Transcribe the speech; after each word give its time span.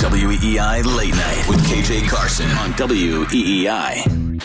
WEEI 0.00 0.96
Late 0.96 1.14
Night 1.14 1.44
with 1.46 1.60
KJ 1.66 2.08
Carson 2.08 2.50
on 2.52 2.72
WEEI. 2.72 4.40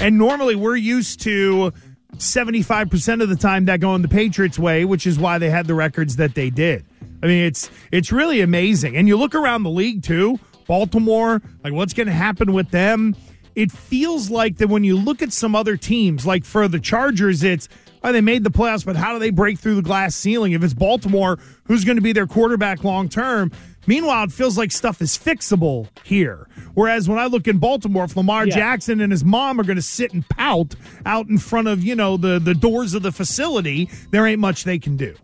And 0.00 0.18
normally 0.18 0.56
we're 0.56 0.74
used 0.74 1.20
to 1.20 1.72
75% 2.16 3.22
of 3.22 3.28
the 3.28 3.36
time 3.36 3.66
that 3.66 3.78
going 3.78 4.02
the 4.02 4.08
Patriots 4.08 4.58
way, 4.58 4.84
which 4.84 5.06
is 5.06 5.16
why 5.16 5.38
they 5.38 5.48
had 5.48 5.68
the 5.68 5.74
records 5.74 6.16
that 6.16 6.34
they 6.34 6.50
did. 6.50 6.84
I 7.22 7.26
mean, 7.26 7.44
it's 7.44 7.70
it's 7.92 8.10
really 8.10 8.40
amazing. 8.40 8.96
And 8.96 9.06
you 9.06 9.16
look 9.16 9.36
around 9.36 9.62
the 9.62 9.70
league 9.70 10.02
too, 10.02 10.40
Baltimore, 10.66 11.40
like 11.62 11.72
what's 11.72 11.92
going 11.92 12.08
to 12.08 12.12
happen 12.12 12.52
with 12.52 12.72
them? 12.72 13.14
It 13.54 13.70
feels 13.70 14.28
like 14.28 14.56
that 14.56 14.68
when 14.68 14.82
you 14.82 14.96
look 14.96 15.22
at 15.22 15.32
some 15.32 15.54
other 15.54 15.76
teams, 15.76 16.26
like 16.26 16.44
for 16.44 16.66
the 16.66 16.80
Chargers, 16.80 17.44
it's 17.44 17.68
oh, 18.04 18.12
they 18.12 18.20
made 18.20 18.44
the 18.44 18.50
playoffs, 18.50 18.84
but 18.84 18.94
how 18.94 19.12
do 19.12 19.18
they 19.18 19.30
break 19.30 19.58
through 19.58 19.74
the 19.74 19.82
glass 19.82 20.14
ceiling? 20.14 20.52
If 20.52 20.62
it's 20.62 20.74
Baltimore, 20.74 21.38
who's 21.64 21.84
going 21.84 21.96
to 21.96 22.02
be 22.02 22.12
their 22.12 22.26
quarterback 22.26 22.84
long 22.84 23.08
term? 23.08 23.50
Meanwhile, 23.86 24.24
it 24.24 24.32
feels 24.32 24.56
like 24.56 24.72
stuff 24.72 25.02
is 25.02 25.18
fixable 25.18 25.88
here. 26.04 26.46
Whereas 26.74 27.08
when 27.08 27.18
I 27.18 27.26
look 27.26 27.46
in 27.48 27.58
Baltimore, 27.58 28.04
if 28.04 28.16
Lamar 28.16 28.46
Yeah. 28.46 28.54
Jackson 28.54 29.00
and 29.00 29.12
his 29.12 29.24
mom 29.24 29.60
are 29.60 29.64
going 29.64 29.76
to 29.76 29.82
sit 29.82 30.12
and 30.12 30.26
pout 30.28 30.74
out 31.04 31.28
in 31.28 31.38
front 31.38 31.68
of 31.68 31.82
you 31.82 31.94
know 31.94 32.16
the 32.16 32.38
the 32.38 32.54
doors 32.54 32.94
of 32.94 33.02
the 33.02 33.12
facility, 33.12 33.88
there 34.10 34.26
ain't 34.26 34.40
much 34.40 34.64
they 34.64 34.78
can 34.78 34.96
do. 34.96 35.14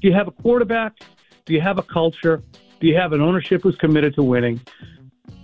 Do 0.00 0.08
you 0.08 0.12
have 0.12 0.28
a 0.28 0.32
quarterback? 0.32 0.98
Do 1.46 1.54
you 1.54 1.60
have 1.60 1.78
a 1.78 1.82
culture? 1.82 2.42
Do 2.80 2.86
you 2.86 2.96
have 2.96 3.12
an 3.12 3.20
ownership 3.20 3.62
who's 3.62 3.76
committed 3.76 4.14
to 4.14 4.22
winning? 4.22 4.60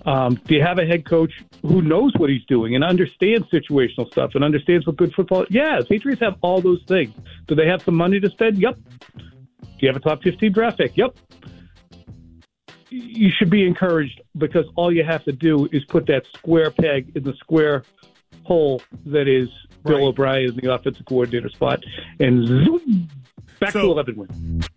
Um, 0.05 0.35
do 0.47 0.55
you 0.55 0.63
have 0.63 0.79
a 0.79 0.85
head 0.85 1.07
coach 1.07 1.33
who 1.63 1.81
knows 1.81 2.13
what 2.17 2.29
he's 2.29 2.45
doing 2.45 2.75
and 2.75 2.85
understands 2.85 3.49
situational 3.49 4.11
stuff 4.11 4.33
and 4.35 4.45
understands 4.45 4.87
what 4.87 4.97
good 4.97 5.15
football? 5.15 5.47
Yeah, 5.49 5.81
Patriots 5.89 6.21
have 6.21 6.37
all 6.43 6.61
those 6.61 6.83
things. 6.87 7.15
Do 7.47 7.55
they 7.55 7.67
have 7.67 7.83
some 7.83 7.95
money 7.95 8.21
to 8.21 8.31
spend? 8.31 8.59
Yep. 8.59 8.77
Do 9.17 9.23
you 9.79 9.89
have 9.89 9.97
a 9.97 10.01
top 10.01 10.23
15 10.23 10.53
draft 10.53 10.79
pick? 10.79 10.97
Yep. 10.97 11.17
You 12.91 13.31
should 13.31 13.51
be 13.51 13.67
encouraged 13.67 14.21
because 14.37 14.67
all 14.77 14.93
you 14.93 15.05
have 15.05 15.25
to 15.25 15.33
do 15.33 15.69
is 15.73 15.85
put 15.85 16.07
that 16.07 16.27
square 16.35 16.71
peg 16.71 17.11
in 17.17 17.25
the 17.25 17.35
square 17.35 17.83
hole 18.45 18.83
that 19.07 19.27
is 19.27 19.49
Bill 19.85 20.09
O'Brien 20.09 20.51
in 20.51 20.57
the 20.57 20.73
offensive 20.73 21.05
coordinator 21.07 21.49
spot, 21.49 21.85
and 22.21 22.47
zoom, 22.47 23.09
back 23.61 23.73
to 23.73 23.81
11 23.81 24.17
wins. 24.17 24.69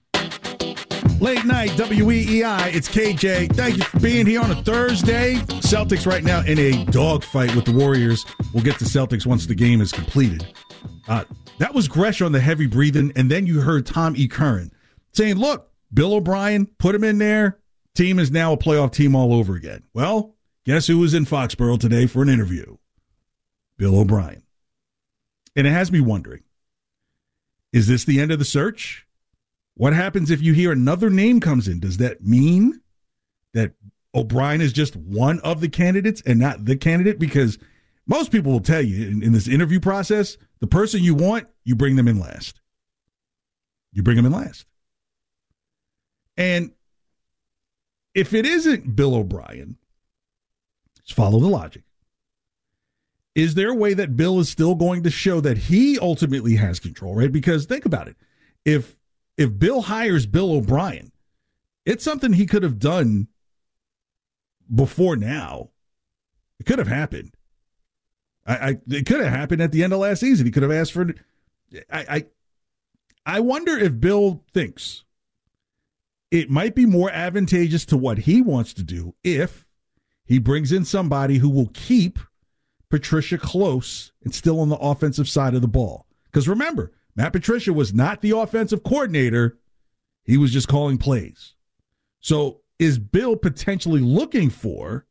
Late 1.19 1.45
night, 1.45 1.71
WEEI. 1.71 2.75
It's 2.75 2.87
KJ. 2.87 3.55
Thank 3.55 3.77
you 3.77 3.83
for 3.83 3.99
being 3.99 4.27
here 4.27 4.39
on 4.39 4.51
a 4.51 4.61
Thursday. 4.61 5.35
Celtics 5.63 6.05
right 6.05 6.23
now 6.23 6.41
in 6.41 6.59
a 6.59 6.85
dogfight 6.85 7.55
with 7.55 7.65
the 7.65 7.71
Warriors. 7.71 8.23
We'll 8.53 8.63
get 8.63 8.77
to 8.77 8.85
Celtics 8.85 9.25
once 9.25 9.47
the 9.47 9.55
game 9.55 9.81
is 9.81 9.91
completed. 9.91 10.45
Uh, 11.07 11.23
that 11.57 11.73
was 11.73 11.87
Gresh 11.87 12.21
on 12.21 12.33
the 12.33 12.39
heavy 12.39 12.67
breathing, 12.67 13.11
and 13.15 13.31
then 13.31 13.47
you 13.47 13.61
heard 13.61 13.87
Tom 13.87 14.13
E. 14.15 14.27
Curran 14.27 14.71
saying, 15.11 15.37
"Look, 15.37 15.71
Bill 15.91 16.13
O'Brien 16.13 16.67
put 16.77 16.93
him 16.93 17.03
in 17.03 17.17
there. 17.17 17.57
Team 17.95 18.19
is 18.19 18.29
now 18.29 18.53
a 18.53 18.57
playoff 18.57 18.91
team 18.91 19.15
all 19.15 19.33
over 19.33 19.55
again." 19.55 19.85
Well, 19.95 20.35
guess 20.65 20.85
who 20.85 20.99
was 20.99 21.15
in 21.15 21.25
Foxborough 21.25 21.79
today 21.79 22.05
for 22.05 22.21
an 22.21 22.29
interview? 22.29 22.77
Bill 23.75 23.97
O'Brien. 23.97 24.43
And 25.55 25.65
it 25.65 25.71
has 25.71 25.91
me 25.91 25.99
wondering: 25.99 26.43
Is 27.73 27.87
this 27.87 28.05
the 28.05 28.21
end 28.21 28.31
of 28.31 28.37
the 28.37 28.45
search? 28.45 29.06
What 29.77 29.93
happens 29.93 30.31
if 30.31 30.41
you 30.41 30.53
hear 30.53 30.71
another 30.71 31.11
name 31.11 31.39
comes 31.39 31.67
in? 31.67 31.79
Does 31.79 31.97
that 31.97 32.23
mean 32.23 32.81
that 33.53 33.73
O'Brien 34.15 34.59
is 34.59 34.73
just 34.73 34.95
one 34.95 35.39
of 35.41 35.61
the 35.61 35.69
candidates 35.69 36.19
and 36.25 36.39
not 36.39 36.65
the 36.65 36.75
candidate? 36.75 37.19
Because 37.19 37.59
most 38.07 38.31
people 38.31 38.51
will 38.51 38.59
tell 38.59 38.81
you 38.81 39.07
in, 39.07 39.21
in 39.21 39.33
this 39.33 39.47
interview 39.47 39.79
process, 39.79 40.37
the 40.61 40.67
person 40.67 41.03
you 41.03 41.13
want, 41.13 41.47
you 41.63 41.75
bring 41.75 41.95
them 41.95 42.07
in 42.07 42.19
last. 42.19 42.59
You 43.93 44.01
bring 44.01 44.17
them 44.17 44.25
in 44.25 44.31
last. 44.31 44.65
And 46.35 46.71
if 48.15 48.33
it 48.33 48.47
isn't 48.47 48.95
Bill 48.95 49.13
O'Brien, 49.13 49.77
just 51.03 51.13
follow 51.13 51.39
the 51.39 51.47
logic. 51.47 51.83
Is 53.35 53.53
there 53.53 53.69
a 53.69 53.75
way 53.75 53.93
that 53.93 54.17
Bill 54.17 54.39
is 54.39 54.49
still 54.49 54.73
going 54.73 55.03
to 55.03 55.11
show 55.11 55.39
that 55.41 55.57
he 55.57 55.99
ultimately 55.99 56.55
has 56.55 56.79
control, 56.79 57.13
right? 57.13 57.31
Because 57.31 57.67
think 57.67 57.85
about 57.85 58.07
it. 58.07 58.15
If 58.65 58.96
if 59.37 59.57
Bill 59.57 59.83
hires 59.83 60.25
Bill 60.25 60.51
O'Brien, 60.51 61.11
it's 61.85 62.03
something 62.03 62.33
he 62.33 62.45
could 62.45 62.63
have 62.63 62.79
done 62.79 63.27
before 64.73 65.15
now. 65.15 65.69
It 66.59 66.65
could 66.65 66.79
have 66.79 66.87
happened. 66.87 67.35
I, 68.45 68.55
I 68.55 68.77
it 68.87 69.05
could 69.05 69.21
have 69.21 69.31
happened 69.31 69.61
at 69.61 69.71
the 69.71 69.83
end 69.83 69.93
of 69.93 69.99
last 69.99 70.19
season. 70.19 70.45
He 70.45 70.51
could 70.51 70.63
have 70.63 70.71
asked 70.71 70.91
for. 70.91 71.13
I, 71.91 72.05
I 72.09 72.25
I 73.25 73.39
wonder 73.41 73.77
if 73.77 73.99
Bill 73.99 74.43
thinks 74.53 75.03
it 76.31 76.49
might 76.49 76.75
be 76.75 76.85
more 76.85 77.11
advantageous 77.11 77.85
to 77.85 77.97
what 77.97 78.19
he 78.19 78.41
wants 78.41 78.73
to 78.73 78.83
do 78.83 79.15
if 79.23 79.65
he 80.25 80.39
brings 80.39 80.71
in 80.71 80.83
somebody 80.83 81.37
who 81.37 81.49
will 81.49 81.69
keep 81.73 82.19
Patricia 82.89 83.37
close 83.37 84.11
and 84.23 84.33
still 84.33 84.59
on 84.59 84.69
the 84.69 84.77
offensive 84.77 85.29
side 85.29 85.53
of 85.55 85.61
the 85.61 85.67
ball. 85.67 86.05
Because 86.25 86.47
remember, 86.47 86.91
Matt 87.17 87.33
Patricia 87.33 87.73
was 87.73 87.95
not 87.95 88.21
the 88.21 88.37
offensive 88.37 88.83
coordinator, 88.83 89.57
he 90.23 90.37
was 90.37 90.53
just 90.53 90.67
calling 90.67 90.99
plays. 90.99 91.55
So 92.19 92.61
is 92.77 92.99
Bill 92.99 93.35
potentially 93.35 94.01
looking 94.01 94.51
for 94.51 95.07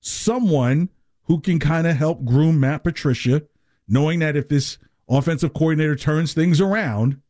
someone 0.00 0.90
who 1.22 1.40
can 1.40 1.58
kind 1.58 1.86
of 1.86 1.96
help 1.96 2.24
groom 2.24 2.60
Matt 2.60 2.84
Patricia, 2.84 3.42
knowing 3.88 4.18
that 4.18 4.36
if 4.36 4.48
this 4.48 4.76
offensive 5.08 5.54
coordinator 5.54 5.96
turns 5.96 6.34
things 6.34 6.60
around, 6.60 7.20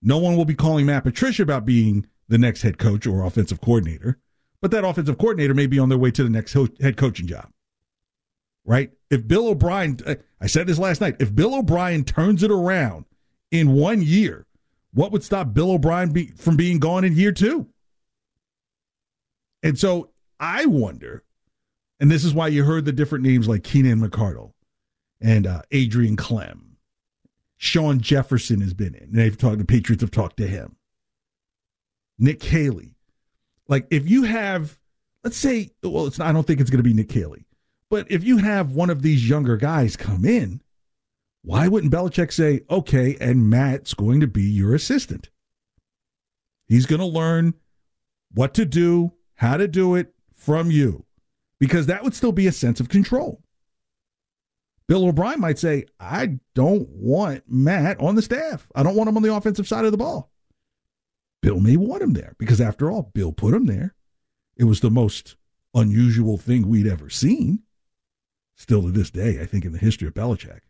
no 0.00 0.16
one 0.16 0.36
will 0.36 0.46
be 0.46 0.54
calling 0.54 0.86
Matt 0.86 1.04
Patricia 1.04 1.42
about 1.42 1.66
being 1.66 2.06
the 2.28 2.38
next 2.38 2.62
head 2.62 2.78
coach 2.78 3.06
or 3.06 3.24
offensive 3.24 3.60
coordinator, 3.60 4.18
but 4.62 4.70
that 4.70 4.84
offensive 4.84 5.18
coordinator 5.18 5.52
may 5.52 5.66
be 5.66 5.78
on 5.78 5.90
their 5.90 5.98
way 5.98 6.10
to 6.10 6.24
the 6.24 6.30
next 6.30 6.54
head 6.80 6.96
coaching 6.96 7.26
job. 7.26 7.50
Right? 8.64 8.92
If 9.10 9.28
Bill 9.28 9.48
O'Brien, 9.48 9.98
I 10.40 10.46
said 10.46 10.66
this 10.66 10.78
last 10.78 11.02
night, 11.02 11.16
if 11.20 11.34
Bill 11.34 11.54
O'Brien 11.54 12.04
turns 12.04 12.42
it 12.42 12.50
around 12.50 13.04
in 13.54 13.72
one 13.72 14.02
year, 14.02 14.46
what 14.92 15.12
would 15.12 15.22
stop 15.22 15.54
Bill 15.54 15.70
O'Brien 15.70 16.12
be, 16.12 16.26
from 16.36 16.56
being 16.56 16.80
gone 16.80 17.04
in 17.04 17.14
year 17.14 17.32
two? 17.32 17.68
And 19.62 19.78
so 19.78 20.10
I 20.40 20.66
wonder, 20.66 21.22
and 22.00 22.10
this 22.10 22.24
is 22.24 22.34
why 22.34 22.48
you 22.48 22.64
heard 22.64 22.84
the 22.84 22.92
different 22.92 23.24
names 23.24 23.46
like 23.46 23.62
Keenan 23.62 24.00
McCardell 24.00 24.52
and 25.20 25.46
uh, 25.46 25.62
Adrian 25.70 26.16
Klemm. 26.16 26.60
Shawn 27.56 28.00
Jefferson 28.00 28.60
has 28.60 28.74
been 28.74 28.94
in. 28.94 29.04
And 29.04 29.14
They've 29.14 29.38
talked. 29.38 29.58
The 29.58 29.64
Patriots 29.64 30.02
have 30.02 30.10
talked 30.10 30.36
to 30.38 30.46
him. 30.46 30.76
Nick 32.18 32.40
Caley. 32.40 32.96
Like 33.68 33.86
if 33.90 34.10
you 34.10 34.24
have, 34.24 34.78
let's 35.22 35.36
say, 35.36 35.70
well, 35.82 36.06
it's 36.06 36.18
not, 36.18 36.28
I 36.28 36.32
don't 36.32 36.46
think 36.46 36.60
it's 36.60 36.70
going 36.70 36.82
to 36.82 36.88
be 36.88 36.92
Nick 36.92 37.08
Caley, 37.08 37.46
but 37.88 38.10
if 38.10 38.24
you 38.24 38.38
have 38.38 38.72
one 38.72 38.90
of 38.90 39.02
these 39.02 39.26
younger 39.28 39.56
guys 39.56 39.96
come 39.96 40.24
in, 40.24 40.60
why 41.44 41.68
wouldn't 41.68 41.92
Belichick 41.92 42.32
say, 42.32 42.62
okay, 42.70 43.18
and 43.20 43.50
Matt's 43.50 43.92
going 43.92 44.20
to 44.20 44.26
be 44.26 44.44
your 44.44 44.74
assistant? 44.74 45.28
He's 46.66 46.86
going 46.86 47.00
to 47.00 47.06
learn 47.06 47.52
what 48.32 48.54
to 48.54 48.64
do, 48.64 49.12
how 49.34 49.58
to 49.58 49.68
do 49.68 49.94
it 49.94 50.14
from 50.34 50.70
you, 50.70 51.04
because 51.60 51.84
that 51.86 52.02
would 52.02 52.14
still 52.14 52.32
be 52.32 52.46
a 52.46 52.52
sense 52.52 52.80
of 52.80 52.88
control. 52.88 53.42
Bill 54.88 55.06
O'Brien 55.06 55.38
might 55.38 55.58
say, 55.58 55.84
I 56.00 56.38
don't 56.54 56.88
want 56.88 57.44
Matt 57.46 58.00
on 58.00 58.14
the 58.14 58.22
staff. 58.22 58.66
I 58.74 58.82
don't 58.82 58.96
want 58.96 59.10
him 59.10 59.16
on 59.18 59.22
the 59.22 59.34
offensive 59.34 59.68
side 59.68 59.84
of 59.84 59.92
the 59.92 59.98
ball. 59.98 60.30
Bill 61.42 61.60
may 61.60 61.76
want 61.76 62.02
him 62.02 62.14
there 62.14 62.34
because, 62.38 62.58
after 62.58 62.90
all, 62.90 63.10
Bill 63.12 63.32
put 63.32 63.52
him 63.52 63.66
there. 63.66 63.94
It 64.56 64.64
was 64.64 64.80
the 64.80 64.90
most 64.90 65.36
unusual 65.74 66.38
thing 66.38 66.68
we'd 66.68 66.86
ever 66.86 67.10
seen. 67.10 67.64
Still 68.56 68.82
to 68.82 68.90
this 68.90 69.10
day, 69.10 69.40
I 69.42 69.44
think, 69.44 69.66
in 69.66 69.72
the 69.72 69.78
history 69.78 70.08
of 70.08 70.14
Belichick. 70.14 70.60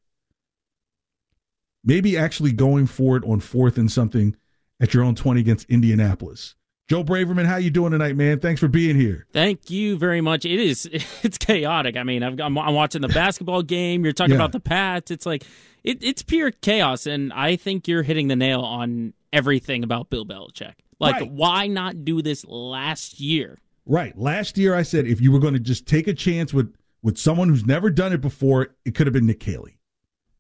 Maybe 1.84 2.16
actually 2.16 2.52
going 2.52 2.86
for 2.86 3.16
it 3.16 3.24
on 3.24 3.40
fourth 3.40 3.76
and 3.76 3.90
something 3.90 4.36
at 4.80 4.94
your 4.94 5.04
own 5.04 5.14
20 5.14 5.40
against 5.40 5.68
Indianapolis. 5.68 6.56
Joe 6.86 7.02
Braverman, 7.02 7.46
how 7.46 7.56
you 7.56 7.70
doing 7.70 7.92
tonight, 7.92 8.14
man? 8.14 8.40
Thanks 8.40 8.60
for 8.60 8.68
being 8.68 8.94
here. 8.94 9.26
Thank 9.32 9.70
you 9.70 9.96
very 9.96 10.20
much. 10.20 10.44
It 10.44 10.60
is 10.60 10.86
it's 11.22 11.38
chaotic. 11.38 11.96
I 11.96 12.02
mean, 12.02 12.22
i 12.22 12.28
am 12.28 12.54
watching 12.54 13.00
the 13.00 13.08
basketball 13.08 13.62
game. 13.62 14.04
You're 14.04 14.12
talking 14.12 14.32
yeah. 14.32 14.38
about 14.40 14.52
the 14.52 14.60
Pats. 14.60 15.10
It's 15.10 15.24
like 15.24 15.44
it, 15.82 16.02
it's 16.02 16.22
pure 16.22 16.50
chaos, 16.50 17.06
and 17.06 17.32
I 17.32 17.56
think 17.56 17.88
you're 17.88 18.02
hitting 18.02 18.28
the 18.28 18.36
nail 18.36 18.60
on 18.60 19.14
everything 19.32 19.82
about 19.82 20.10
Bill 20.10 20.26
Belichick. 20.26 20.74
Like, 21.00 21.14
right. 21.16 21.30
why 21.30 21.66
not 21.66 22.04
do 22.04 22.22
this 22.22 22.44
last 22.46 23.18
year? 23.18 23.58
Right. 23.86 24.16
Last 24.16 24.56
year, 24.56 24.74
I 24.74 24.82
said 24.82 25.06
if 25.06 25.20
you 25.20 25.32
were 25.32 25.38
going 25.38 25.54
to 25.54 25.60
just 25.60 25.86
take 25.86 26.06
a 26.06 26.14
chance 26.14 26.52
with 26.52 26.74
with 27.02 27.18
someone 27.18 27.48
who's 27.48 27.66
never 27.66 27.90
done 27.90 28.12
it 28.12 28.20
before, 28.20 28.74
it 28.84 28.94
could 28.94 29.06
have 29.06 29.14
been 29.14 29.26
Nick 29.26 29.40
Caley. 29.40 29.78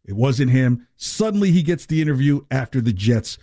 It 0.04 0.14
wasn't 0.14 0.50
him. 0.50 0.86
Suddenly, 0.96 1.50
he 1.50 1.62
gets 1.62 1.86
the 1.86 2.02
interview 2.02 2.44
after 2.50 2.80
the 2.80 2.92
Jets 2.92 3.38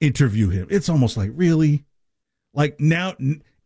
interview 0.00 0.48
him. 0.48 0.66
It's 0.70 0.88
almost 0.88 1.16
like 1.16 1.30
really 1.34 1.84
like 2.54 2.80
now, 2.80 3.14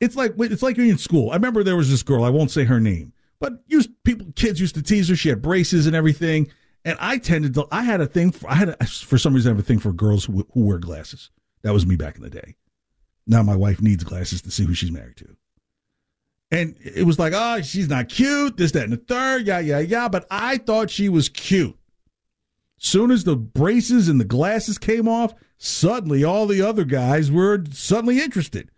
it's 0.00 0.16
like 0.16 0.34
it's 0.38 0.62
like 0.62 0.76
you're 0.76 0.86
in 0.86 0.98
school. 0.98 1.30
I 1.30 1.34
remember 1.34 1.62
there 1.62 1.76
was 1.76 1.90
this 1.90 2.02
girl. 2.02 2.24
I 2.24 2.30
won't 2.30 2.50
say 2.50 2.64
her 2.64 2.80
name, 2.80 3.12
but 3.38 3.62
used 3.66 3.90
people, 4.04 4.26
kids 4.34 4.60
used 4.60 4.74
to 4.74 4.82
tease 4.82 5.08
her. 5.08 5.16
She 5.16 5.28
had 5.28 5.40
braces 5.40 5.86
and 5.86 5.94
everything, 5.94 6.50
and 6.84 6.98
I 7.00 7.18
tended 7.18 7.54
to. 7.54 7.66
I 7.70 7.82
had 7.82 8.00
a 8.00 8.06
thing. 8.06 8.32
For, 8.32 8.50
I 8.50 8.54
had 8.54 8.70
a, 8.70 8.86
for 8.86 9.18
some 9.18 9.34
reason 9.34 9.50
I 9.50 9.54
have 9.54 9.64
a 9.64 9.66
thing 9.66 9.78
for 9.78 9.92
girls 9.92 10.24
who, 10.24 10.46
who 10.52 10.66
wear 10.66 10.78
glasses. 10.78 11.30
That 11.62 11.72
was 11.72 11.86
me 11.86 11.96
back 11.96 12.16
in 12.16 12.22
the 12.22 12.30
day. 12.30 12.56
Now 13.26 13.42
my 13.44 13.54
wife 13.54 13.80
needs 13.80 14.02
glasses 14.02 14.42
to 14.42 14.50
see 14.50 14.64
who 14.64 14.74
she's 14.74 14.90
married 14.90 15.16
to. 15.18 15.36
And 16.50 16.76
it 16.84 17.04
was 17.06 17.18
like, 17.18 17.32
oh, 17.34 17.62
she's 17.62 17.88
not 17.88 18.10
cute, 18.10 18.58
this, 18.58 18.72
that, 18.72 18.84
and 18.84 18.92
the 18.92 18.98
third, 18.98 19.46
yeah, 19.46 19.60
yeah, 19.60 19.78
yeah. 19.78 20.08
But 20.08 20.26
I 20.30 20.58
thought 20.58 20.90
she 20.90 21.08
was 21.08 21.30
cute. 21.30 21.78
Soon 22.84 23.12
as 23.12 23.22
the 23.22 23.36
braces 23.36 24.08
and 24.08 24.20
the 24.20 24.24
glasses 24.24 24.76
came 24.76 25.06
off, 25.06 25.34
suddenly 25.56 26.24
all 26.24 26.46
the 26.46 26.60
other 26.60 26.82
guys 26.84 27.30
were 27.30 27.62
suddenly 27.70 28.20
interested. 28.20 28.70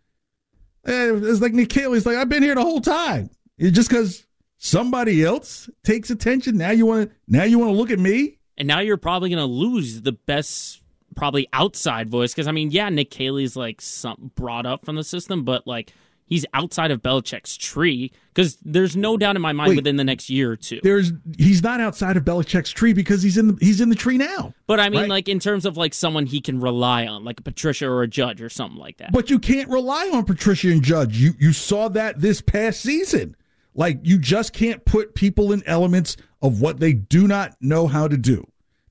It's 0.84 1.40
like 1.40 1.54
Nick 1.54 1.70
Caley's 1.70 2.04
like, 2.04 2.18
I've 2.18 2.28
been 2.28 2.42
here 2.42 2.54
the 2.54 2.60
whole 2.60 2.82
time. 2.82 3.30
It's 3.56 3.74
just 3.74 3.88
because 3.88 4.26
somebody 4.58 5.24
else 5.24 5.70
takes 5.84 6.10
attention. 6.10 6.58
Now 6.58 6.72
you 6.72 6.84
want 6.84 7.08
to 7.08 7.16
now 7.26 7.44
you 7.44 7.58
want 7.58 7.70
to 7.70 7.76
look 7.76 7.90
at 7.90 7.98
me? 7.98 8.36
And 8.58 8.68
now 8.68 8.80
you're 8.80 8.98
probably 8.98 9.30
gonna 9.30 9.46
lose 9.46 10.02
the 10.02 10.12
best 10.12 10.82
probably 11.16 11.48
outside 11.54 12.10
voice. 12.10 12.34
Because 12.34 12.46
I 12.46 12.52
mean, 12.52 12.70
yeah, 12.72 12.90
Nick 12.90 13.10
Caley's 13.10 13.56
like 13.56 13.80
some 13.80 14.32
brought 14.34 14.66
up 14.66 14.84
from 14.84 14.96
the 14.96 15.04
system, 15.04 15.44
but 15.44 15.66
like 15.66 15.94
he's 16.34 16.44
outside 16.52 16.90
of 16.90 17.00
Belichick's 17.00 17.56
tree 17.56 18.10
because 18.34 18.58
there's 18.64 18.96
no 18.96 19.16
doubt 19.16 19.36
in 19.36 19.42
my 19.42 19.52
mind 19.52 19.70
Wait, 19.70 19.76
within 19.76 19.94
the 19.94 20.02
next 20.02 20.28
year 20.28 20.50
or 20.50 20.56
two. 20.56 20.80
There's 20.82 21.12
he's 21.38 21.62
not 21.62 21.80
outside 21.80 22.16
of 22.16 22.24
Belichick's 22.24 22.70
tree 22.70 22.92
because 22.92 23.22
he's 23.22 23.38
in 23.38 23.46
the 23.48 23.58
he's 23.60 23.80
in 23.80 23.88
the 23.88 23.94
tree 23.94 24.18
now. 24.18 24.52
But 24.66 24.80
I 24.80 24.88
mean, 24.88 25.02
right? 25.02 25.08
like 25.08 25.28
in 25.28 25.38
terms 25.38 25.64
of 25.64 25.76
like 25.76 25.94
someone 25.94 26.26
he 26.26 26.40
can 26.40 26.60
rely 26.60 27.06
on, 27.06 27.24
like 27.24 27.38
a 27.38 27.42
Patricia 27.42 27.88
or 27.88 28.02
a 28.02 28.08
Judge 28.08 28.42
or 28.42 28.48
something 28.48 28.78
like 28.78 28.96
that. 28.96 29.12
But 29.12 29.30
you 29.30 29.38
can't 29.38 29.70
rely 29.70 30.10
on 30.12 30.24
Patricia 30.24 30.70
and 30.70 30.82
Judge. 30.82 31.16
You 31.16 31.34
you 31.38 31.52
saw 31.52 31.88
that 31.90 32.20
this 32.20 32.40
past 32.40 32.80
season. 32.80 33.36
Like 33.76 34.00
you 34.02 34.18
just 34.18 34.52
can't 34.52 34.84
put 34.84 35.14
people 35.14 35.52
in 35.52 35.62
elements 35.66 36.16
of 36.42 36.60
what 36.60 36.80
they 36.80 36.92
do 36.92 37.28
not 37.28 37.54
know 37.60 37.86
how 37.86 38.08
to 38.08 38.16
do. 38.16 38.44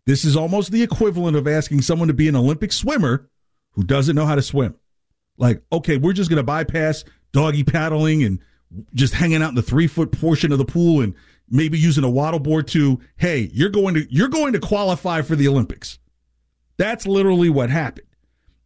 This 0.05 0.23
is 0.23 0.35
almost 0.35 0.71
the 0.71 0.83
equivalent 0.83 1.35
of 1.37 1.47
asking 1.47 1.81
someone 1.81 2.07
to 2.07 2.13
be 2.13 2.27
an 2.27 2.35
Olympic 2.35 2.71
swimmer 2.71 3.29
who 3.71 3.83
doesn't 3.83 4.15
know 4.15 4.25
how 4.25 4.35
to 4.35 4.41
swim. 4.41 4.75
Like, 5.37 5.63
okay, 5.71 5.97
we're 5.97 6.13
just 6.13 6.29
going 6.29 6.37
to 6.37 6.43
bypass 6.43 7.03
doggy 7.33 7.63
paddling 7.63 8.23
and 8.23 8.39
just 8.93 9.13
hanging 9.13 9.43
out 9.43 9.49
in 9.49 9.55
the 9.55 9.61
three 9.61 9.87
foot 9.87 10.11
portion 10.11 10.51
of 10.51 10.57
the 10.57 10.65
pool 10.65 11.01
and 11.01 11.13
maybe 11.49 11.77
using 11.77 12.03
a 12.03 12.09
waddle 12.09 12.39
board 12.39 12.67
to, 12.69 12.99
hey, 13.17 13.49
you're 13.53 13.69
going 13.69 13.93
to 13.95 14.07
you're 14.09 14.29
going 14.29 14.53
to 14.53 14.59
qualify 14.59 15.21
for 15.21 15.35
the 15.35 15.47
Olympics. 15.47 15.99
That's 16.77 17.05
literally 17.05 17.49
what 17.49 17.69
happened. 17.69 18.07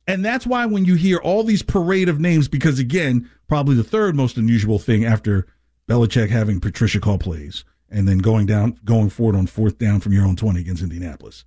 And 0.05 0.23
that's 0.23 0.47
why 0.47 0.65
when 0.65 0.85
you 0.85 0.95
hear 0.95 1.17
all 1.17 1.43
these 1.43 1.63
parade 1.63 2.07
of 2.07 2.19
names, 2.19 2.47
because 2.47 2.79
again, 2.79 3.29
probably 3.47 3.75
the 3.75 3.83
third 3.83 4.15
most 4.15 4.37
unusual 4.37 4.79
thing 4.79 5.03
after 5.03 5.47
Belichick 5.89 6.29
having 6.29 6.61
Patricia 6.61 6.99
call 6.99 7.17
plays 7.17 7.65
and 7.89 8.07
then 8.07 8.19
going 8.19 8.45
down, 8.45 8.79
going 8.85 9.09
forward 9.09 9.35
on 9.35 9.47
fourth 9.47 9.77
down 9.77 9.99
from 9.99 10.13
your 10.13 10.25
own 10.25 10.35
20 10.35 10.59
against 10.59 10.83
Indianapolis. 10.83 11.43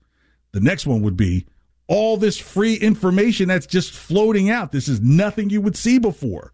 The 0.52 0.60
next 0.60 0.86
one 0.86 1.00
would 1.02 1.16
be 1.16 1.46
all 1.86 2.16
this 2.16 2.38
free 2.38 2.74
information 2.74 3.48
that's 3.48 3.66
just 3.66 3.92
floating 3.92 4.50
out. 4.50 4.72
This 4.72 4.88
is 4.88 5.00
nothing 5.00 5.50
you 5.50 5.60
would 5.60 5.76
see 5.76 5.98
before. 5.98 6.52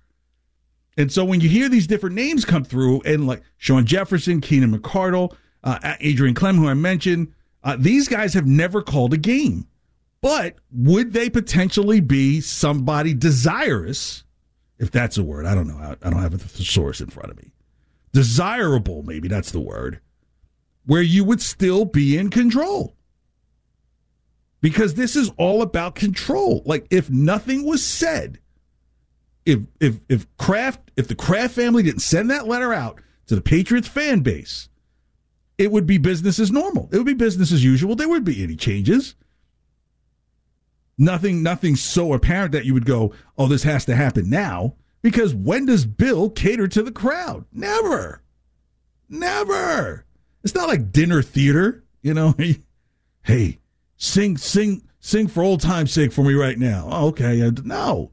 And 0.96 1.12
so 1.12 1.24
when 1.24 1.40
you 1.40 1.48
hear 1.48 1.68
these 1.68 1.86
different 1.86 2.16
names 2.16 2.44
come 2.44 2.64
through, 2.64 3.02
and 3.02 3.26
like 3.26 3.42
Shawn 3.58 3.84
Jefferson, 3.84 4.40
Keenan 4.40 4.78
McCardell, 4.78 5.34
uh, 5.62 5.96
Adrian 6.00 6.34
Klemm, 6.34 6.56
who 6.56 6.68
I 6.68 6.74
mentioned, 6.74 7.32
uh, 7.62 7.76
these 7.78 8.08
guys 8.08 8.32
have 8.34 8.46
never 8.46 8.80
called 8.80 9.12
a 9.12 9.18
game. 9.18 9.66
But 10.22 10.56
would 10.72 11.12
they 11.12 11.28
potentially 11.28 12.00
be 12.00 12.40
somebody 12.40 13.12
desirous, 13.12 14.24
if 14.78 14.90
that's 14.90 15.18
a 15.18 15.22
word? 15.22 15.44
I 15.46 15.54
don't 15.54 15.68
know. 15.68 15.76
I, 15.76 15.96
I 16.06 16.10
don't 16.10 16.22
have 16.22 16.34
a 16.34 16.48
source 16.48 17.00
in 17.00 17.08
front 17.08 17.30
of 17.30 17.36
me. 17.36 17.52
Desirable, 18.12 19.02
maybe 19.02 19.28
that's 19.28 19.52
the 19.52 19.60
word, 19.60 20.00
where 20.86 21.02
you 21.02 21.22
would 21.24 21.42
still 21.42 21.84
be 21.84 22.16
in 22.16 22.30
control. 22.30 22.94
Because 24.62 24.94
this 24.94 25.14
is 25.14 25.30
all 25.36 25.60
about 25.60 25.94
control. 25.94 26.62
Like, 26.64 26.86
if 26.90 27.10
nothing 27.10 27.66
was 27.66 27.84
said, 27.84 28.40
if 29.46 29.60
if 29.80 30.00
if 30.08 30.36
Kraft 30.36 30.90
if 30.96 31.08
the 31.08 31.14
Kraft 31.14 31.54
family 31.54 31.82
didn't 31.82 32.00
send 32.00 32.30
that 32.30 32.48
letter 32.48 32.74
out 32.74 33.00
to 33.28 33.34
the 33.36 33.40
Patriots 33.40 33.88
fan 33.88 34.20
base, 34.20 34.68
it 35.56 35.70
would 35.70 35.86
be 35.86 35.98
business 35.98 36.38
as 36.38 36.50
normal. 36.50 36.88
It 36.92 36.98
would 36.98 37.06
be 37.06 37.14
business 37.14 37.52
as 37.52 37.64
usual. 37.64 37.94
There 37.94 38.08
would 38.08 38.24
be 38.24 38.42
any 38.42 38.56
changes. 38.56 39.14
Nothing 40.98 41.42
nothing 41.42 41.76
so 41.76 42.12
apparent 42.12 42.52
that 42.52 42.64
you 42.64 42.74
would 42.74 42.84
go, 42.84 43.14
"Oh, 43.38 43.46
this 43.46 43.62
has 43.62 43.84
to 43.86 43.94
happen 43.94 44.28
now." 44.28 44.74
Because 45.00 45.32
when 45.32 45.66
does 45.66 45.86
Bill 45.86 46.28
cater 46.28 46.66
to 46.66 46.82
the 46.82 46.90
crowd? 46.90 47.44
Never. 47.52 48.22
Never. 49.08 50.04
It's 50.42 50.54
not 50.54 50.68
like 50.68 50.90
dinner 50.90 51.22
theater, 51.22 51.84
you 52.02 52.12
know. 52.12 52.34
hey, 53.22 53.60
sing 53.96 54.36
sing 54.36 54.82
sing 54.98 55.28
for 55.28 55.44
old 55.44 55.60
time's 55.60 55.92
sake 55.92 56.12
for 56.12 56.24
me 56.24 56.34
right 56.34 56.58
now. 56.58 56.88
Oh, 56.90 57.06
okay. 57.08 57.48
No 57.62 58.10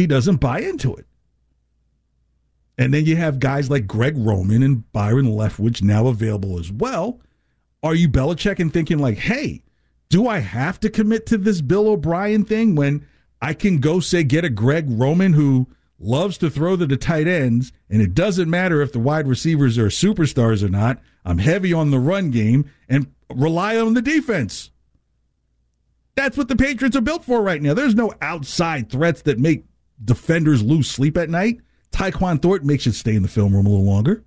he 0.00 0.06
doesn't 0.06 0.38
buy 0.38 0.60
into 0.60 0.94
it. 0.94 1.06
And 2.78 2.94
then 2.94 3.04
you 3.04 3.16
have 3.16 3.38
guys 3.38 3.68
like 3.68 3.86
Greg 3.86 4.14
Roman 4.16 4.62
and 4.62 4.90
Byron 4.92 5.26
Leftwich 5.26 5.82
now 5.82 6.06
available 6.06 6.58
as 6.58 6.72
well. 6.72 7.20
Are 7.82 7.94
you 7.94 8.08
Belichick 8.08 8.58
and 8.58 8.72
thinking 8.72 8.98
like, 8.98 9.18
hey, 9.18 9.62
do 10.08 10.26
I 10.26 10.38
have 10.38 10.80
to 10.80 10.88
commit 10.90 11.26
to 11.26 11.36
this 11.36 11.60
Bill 11.60 11.88
O'Brien 11.88 12.44
thing 12.46 12.74
when 12.74 13.06
I 13.42 13.52
can 13.52 13.78
go 13.78 14.00
say 14.00 14.24
get 14.24 14.44
a 14.44 14.48
Greg 14.48 14.86
Roman 14.88 15.34
who 15.34 15.68
loves 15.98 16.38
to 16.38 16.48
throw 16.48 16.76
to 16.76 16.86
the 16.86 16.96
tight 16.96 17.28
ends, 17.28 17.70
and 17.90 18.00
it 18.00 18.14
doesn't 18.14 18.48
matter 18.48 18.80
if 18.80 18.92
the 18.92 18.98
wide 18.98 19.28
receivers 19.28 19.76
are 19.76 19.88
superstars 19.88 20.62
or 20.62 20.70
not. 20.70 20.98
I'm 21.24 21.38
heavy 21.38 21.74
on 21.74 21.90
the 21.90 21.98
run 21.98 22.30
game 22.30 22.70
and 22.88 23.12
rely 23.28 23.76
on 23.76 23.92
the 23.92 24.00
defense. 24.00 24.70
That's 26.14 26.38
what 26.38 26.48
the 26.48 26.56
Patriots 26.56 26.96
are 26.96 27.02
built 27.02 27.24
for 27.24 27.42
right 27.42 27.60
now. 27.60 27.74
There's 27.74 27.94
no 27.94 28.14
outside 28.22 28.90
threats 28.90 29.22
that 29.22 29.38
make 29.38 29.64
defenders 30.04 30.62
lose 30.62 30.90
sleep 30.90 31.16
at 31.16 31.30
night. 31.30 31.60
Tyquan 31.92 32.40
Thornton 32.40 32.66
makes 32.66 32.86
you 32.86 32.92
stay 32.92 33.14
in 33.14 33.22
the 33.22 33.28
film 33.28 33.54
room 33.54 33.66
a 33.66 33.68
little 33.68 33.84
longer. 33.84 34.24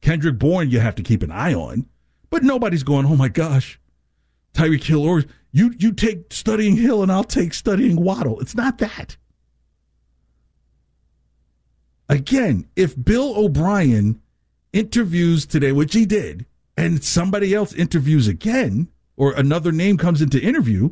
Kendrick 0.00 0.38
Bourne, 0.38 0.70
you 0.70 0.80
have 0.80 0.94
to 0.96 1.02
keep 1.02 1.22
an 1.22 1.30
eye 1.30 1.54
on, 1.54 1.86
but 2.30 2.42
nobody's 2.42 2.82
going, 2.82 3.06
oh 3.06 3.16
my 3.16 3.28
gosh, 3.28 3.80
Tyreek 4.54 4.84
Hill, 4.84 5.02
or 5.02 5.24
you, 5.52 5.74
you 5.78 5.92
take 5.92 6.32
studying 6.32 6.76
Hill 6.76 7.02
and 7.02 7.10
I'll 7.10 7.24
take 7.24 7.54
studying 7.54 7.96
Waddle. 7.96 8.40
It's 8.40 8.54
not 8.54 8.78
that. 8.78 9.16
Again, 12.08 12.68
if 12.76 13.02
Bill 13.02 13.34
O'Brien 13.36 14.20
interviews 14.72 15.44
today, 15.46 15.72
which 15.72 15.94
he 15.94 16.06
did, 16.06 16.46
and 16.76 17.02
somebody 17.02 17.54
else 17.54 17.72
interviews 17.72 18.28
again, 18.28 18.88
or 19.16 19.32
another 19.32 19.72
name 19.72 19.96
comes 19.96 20.22
into 20.22 20.40
interview, 20.40 20.90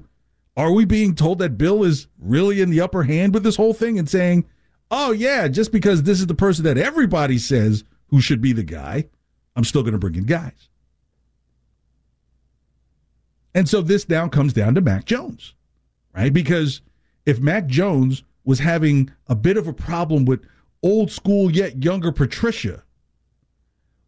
are 0.57 0.73
we 0.73 0.85
being 0.85 1.15
told 1.15 1.39
that 1.41 1.59
Bill 1.59 1.83
is 1.83 2.07
really 2.19 2.61
in 2.61 2.71
the 2.71 2.81
upper 2.81 3.03
hand 3.03 3.35
with 3.35 3.43
this 3.43 3.57
whole 3.57 3.75
thing 3.75 3.99
and 3.99 4.09
saying, 4.09 4.45
oh, 4.91 5.13
yeah, 5.13 5.49
just 5.49 5.73
because 5.73 6.03
this 6.03 6.21
is 6.21 6.27
the 6.27 6.35
person 6.35 6.65
that 6.65 6.79
everybody 6.79 7.39
says 7.39 7.85
who 8.09 8.21
should 8.21 8.41
be 8.41 8.53
the 8.53 8.63
guy, 8.63 9.09
I'm 9.57 9.65
still 9.65 9.83
going 9.83 9.93
to 9.93 9.99
bring 9.99 10.15
in 10.15 10.25
guys? 10.25 10.69
And 13.55 13.69
so 13.69 13.83
this 13.83 14.09
now 14.09 14.29
comes 14.29 14.53
down 14.53 14.75
to 14.75 14.81
Mac 14.81 15.05
Jones, 15.05 15.55
right? 16.15 16.33
Because 16.33 16.81
if 17.27 17.41
Mac 17.41 17.67
Jones 17.67 18.23
was 18.45 18.59
having 18.59 19.11
a 19.29 19.35
bit 19.35 19.57
of 19.57 19.67
a 19.67 19.73
problem 19.73 20.25
with 20.25 20.45
old 20.83 21.11
school 21.11 21.51
yet 21.51 21.83
younger 21.83 22.13
Patricia, 22.13 22.83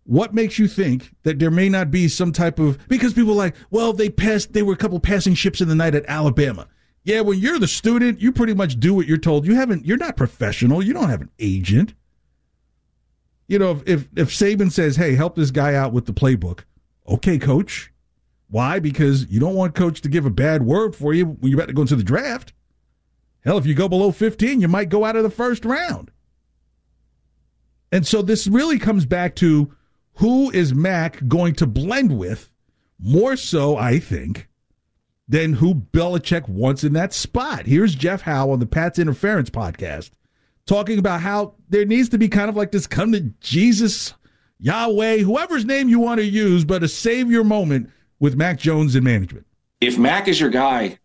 what 0.07 0.33
makes 0.33 0.59
you 0.59 0.69
think 0.69 1.15
that 1.25 1.39
there 1.39 1.51
may 1.51 1.69
not 1.69 1.91
be 1.91 2.09
some 2.09 2.33
type 2.33 2.59
of 2.59 2.79
because 2.89 3.13
people 3.13 3.35
like, 3.35 3.55
well, 3.71 3.93
they 3.93 4.09
passed 4.09 4.53
they 4.53 4.63
were 4.63 4.73
a 4.73 4.77
couple 4.77 4.99
passing 5.01 5.35
ships 5.35 5.61
in 5.61 5.69
the 5.69 5.75
night 5.75 5.95
at 5.95 6.07
Alabama. 6.07 6.69
Yeah, 7.03 7.21
when 7.21 7.39
you're 7.39 7.59
the 7.59 7.69
student, 7.69 8.21
you 8.21 8.33
pretty 8.33 8.55
much 8.55 8.81
do 8.81 8.95
what 8.95 9.07
you're 9.07 9.19
told. 9.19 9.47
You 9.47 9.55
haven't 9.55 9.85
you're 9.85 9.97
not 9.97 10.17
professional. 10.17 10.83
You 10.83 10.93
don't 10.93 11.09
have 11.09 11.21
an 11.21 11.31
agent. 11.39 11.95
You 13.49 13.59
know, 13.59 13.73
if 13.73 13.83
if, 13.87 14.09
if 14.17 14.31
Saban 14.31 14.73
says, 14.73 14.97
"Hey, 14.97 15.15
help 15.15 15.37
this 15.37 15.51
guy 15.51 15.75
out 15.75 15.93
with 15.93 16.07
the 16.07 16.13
playbook," 16.13 16.65
okay, 17.09 17.39
coach. 17.39 17.93
Why? 18.49 18.79
Because 18.79 19.27
you 19.29 19.41
don't 19.41 19.55
want 19.55 19.75
coach 19.75 20.01
to 20.03 20.09
give 20.09 20.25
a 20.25 20.31
bad 20.31 20.63
word 20.63 20.95
for 20.95 21.13
you 21.13 21.27
when 21.27 21.51
you're 21.51 21.59
about 21.59 21.69
to 21.69 21.75
go 21.75 21.83
into 21.83 21.97
the 21.97 22.05
draft. 22.05 22.53
Hell, 23.45 23.59
if 23.59 23.67
you 23.67 23.75
go 23.75 23.89
below 23.89 24.13
15, 24.13 24.61
you 24.61 24.69
might 24.69 24.89
go 24.89 25.05
out 25.05 25.17
of 25.17 25.23
the 25.23 25.31
first 25.31 25.65
round. 25.65 26.11
And 27.93 28.07
so 28.07 28.23
this 28.23 28.47
really 28.47 28.79
comes 28.79 29.07
back 29.07 29.37
to 29.37 29.73
who 30.17 30.51
is 30.51 30.75
Mac 30.75 31.27
going 31.29 31.55
to 31.55 31.67
blend 31.67 32.19
with 32.19 32.53
more 32.99 33.37
so, 33.37 33.77
I 33.77 33.99
think, 33.99 34.49
than 35.29 35.55
who 35.55 35.75
Belichick 35.75 36.49
wants 36.49 36.85
in 36.85 36.93
that 36.95 37.13
spot. 37.13 37.67
Here's 37.67 37.95
Jeff 37.95 38.23
Howe 38.23 38.51
on 38.51 38.61
the 38.61 38.67
Pat's 38.67 38.99
Interference 38.99 39.51
podcast 39.51 40.11
talking 40.67 40.99
about 40.99 41.21
how 41.21 41.55
there 41.69 41.85
needs 41.85 42.09
to 42.11 42.19
be 42.19 42.29
kind 42.29 42.49
of 42.49 42.57
like 42.57 42.73
this 42.73 42.87
come 42.87 43.13
to 43.13 43.21
Jesus, 43.41 44.15
Yahweh, 44.59 45.19
whoever's 45.19 45.65
name 45.65 45.89
you 45.89 46.01
want 46.01 46.19
to 46.19 46.27
use, 46.27 46.65
but 46.65 46.83
a 46.83 46.89
savior 46.89 47.45
moment 47.45 47.91
with 48.19 48.37
Mac 48.37 48.59
Jones 48.59 48.97
in 48.97 49.05
management. 49.05 49.47
If 49.81 49.99
Mac 49.99 50.29
is 50.29 50.41
your 50.41 50.51
guy, 50.51 50.99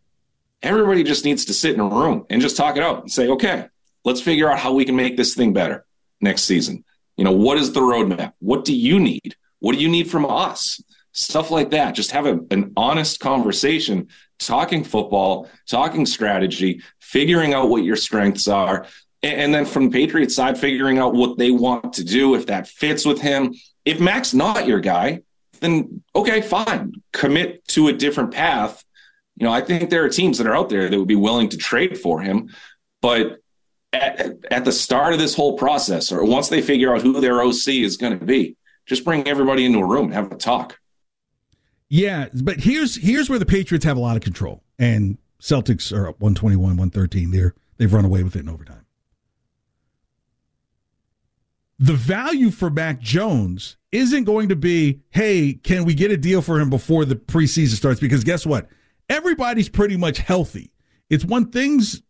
everybody 0.63 1.03
just 1.03 1.25
needs 1.25 1.45
to 1.45 1.53
sit 1.53 1.73
in 1.73 1.81
a 1.81 1.87
room 1.87 2.25
and 2.29 2.41
just 2.41 2.55
talk 2.55 2.77
it 2.77 2.83
out 2.83 3.01
and 3.01 3.11
say, 3.11 3.27
okay, 3.27 3.67
let's 4.05 4.21
figure 4.21 4.49
out 4.49 4.59
how 4.59 4.73
we 4.73 4.85
can 4.85 4.95
make 4.95 5.17
this 5.17 5.35
thing 5.35 5.51
better 5.51 5.85
next 6.21 6.43
season. 6.43 6.85
You 7.17 7.23
know, 7.23 7.31
what 7.31 7.57
is 7.57 7.73
the 7.73 7.81
roadmap? 7.81 8.33
What 8.39 8.65
do 8.65 8.75
you 8.75 8.99
need? 8.99 9.35
What 9.59 9.73
do 9.75 9.81
you 9.81 9.89
need 9.89 10.09
from 10.09 10.25
us? 10.25 10.81
Stuff 11.13 11.51
like 11.51 11.71
that. 11.71 11.93
Just 11.93 12.11
have 12.11 12.25
a, 12.25 12.39
an 12.51 12.73
honest 12.77 13.19
conversation, 13.19 14.07
talking 14.39 14.83
football, 14.83 15.49
talking 15.69 16.05
strategy, 16.05 16.81
figuring 16.99 17.53
out 17.53 17.69
what 17.69 17.83
your 17.83 17.95
strengths 17.95 18.47
are. 18.47 18.87
And 19.23 19.53
then 19.53 19.65
from 19.65 19.89
the 19.89 19.91
Patriots 19.91 20.35
side, 20.35 20.57
figuring 20.57 20.97
out 20.97 21.13
what 21.13 21.37
they 21.37 21.51
want 21.51 21.93
to 21.93 22.03
do, 22.03 22.33
if 22.33 22.47
that 22.47 22.67
fits 22.67 23.05
with 23.05 23.21
him. 23.21 23.53
If 23.85 23.99
Mac's 23.99 24.33
not 24.33 24.67
your 24.67 24.79
guy, 24.79 25.21
then 25.59 26.01
okay, 26.15 26.41
fine. 26.41 26.93
Commit 27.13 27.67
to 27.69 27.87
a 27.87 27.93
different 27.93 28.31
path. 28.31 28.83
You 29.35 29.45
know, 29.45 29.53
I 29.53 29.61
think 29.61 29.89
there 29.89 30.03
are 30.03 30.09
teams 30.09 30.37
that 30.37 30.47
are 30.47 30.55
out 30.55 30.69
there 30.69 30.89
that 30.89 30.97
would 30.97 31.07
be 31.07 31.15
willing 31.15 31.49
to 31.49 31.57
trade 31.57 31.99
for 31.99 32.21
him. 32.21 32.49
But 33.01 33.37
at, 33.93 34.45
at 34.49 34.65
the 34.65 34.71
start 34.71 35.13
of 35.13 35.19
this 35.19 35.35
whole 35.35 35.57
process, 35.57 36.11
or 36.11 36.23
once 36.23 36.49
they 36.49 36.61
figure 36.61 36.93
out 36.93 37.01
who 37.01 37.19
their 37.19 37.41
OC 37.41 37.67
is 37.67 37.97
going 37.97 38.17
to 38.17 38.25
be, 38.25 38.55
just 38.85 39.03
bring 39.03 39.27
everybody 39.27 39.65
into 39.65 39.79
a 39.79 39.85
room 39.85 40.05
and 40.05 40.13
have 40.13 40.31
a 40.31 40.35
talk. 40.35 40.79
Yeah, 41.89 42.27
but 42.33 42.61
here's 42.61 42.95
here's 42.95 43.29
where 43.29 43.39
the 43.39 43.45
Patriots 43.45 43.83
have 43.85 43.97
a 43.97 43.99
lot 43.99 44.15
of 44.15 44.23
control, 44.23 44.63
and 44.79 45.17
Celtics 45.41 45.91
are 45.91 46.07
up 46.07 46.21
121, 46.21 46.61
113. 46.61 47.31
They're 47.31 47.53
they've 47.77 47.91
run 47.91 48.05
away 48.05 48.23
with 48.23 48.35
it 48.35 48.39
in 48.39 48.49
overtime. 48.49 48.85
The 51.79 51.93
value 51.93 52.51
for 52.51 52.69
Mac 52.69 53.01
Jones 53.01 53.75
isn't 53.91 54.23
going 54.23 54.49
to 54.49 54.55
be, 54.55 55.01
hey, 55.09 55.53
can 55.53 55.83
we 55.83 55.95
get 55.95 56.11
a 56.11 56.17
deal 56.17 56.41
for 56.41 56.59
him 56.59 56.69
before 56.69 57.05
the 57.05 57.15
preseason 57.15 57.75
starts? 57.75 57.99
Because 57.99 58.23
guess 58.23 58.45
what? 58.45 58.69
Everybody's 59.09 59.67
pretty 59.67 59.97
much 59.97 60.19
healthy. 60.19 60.71
It's 61.09 61.25
when 61.25 61.47
things 61.47 62.03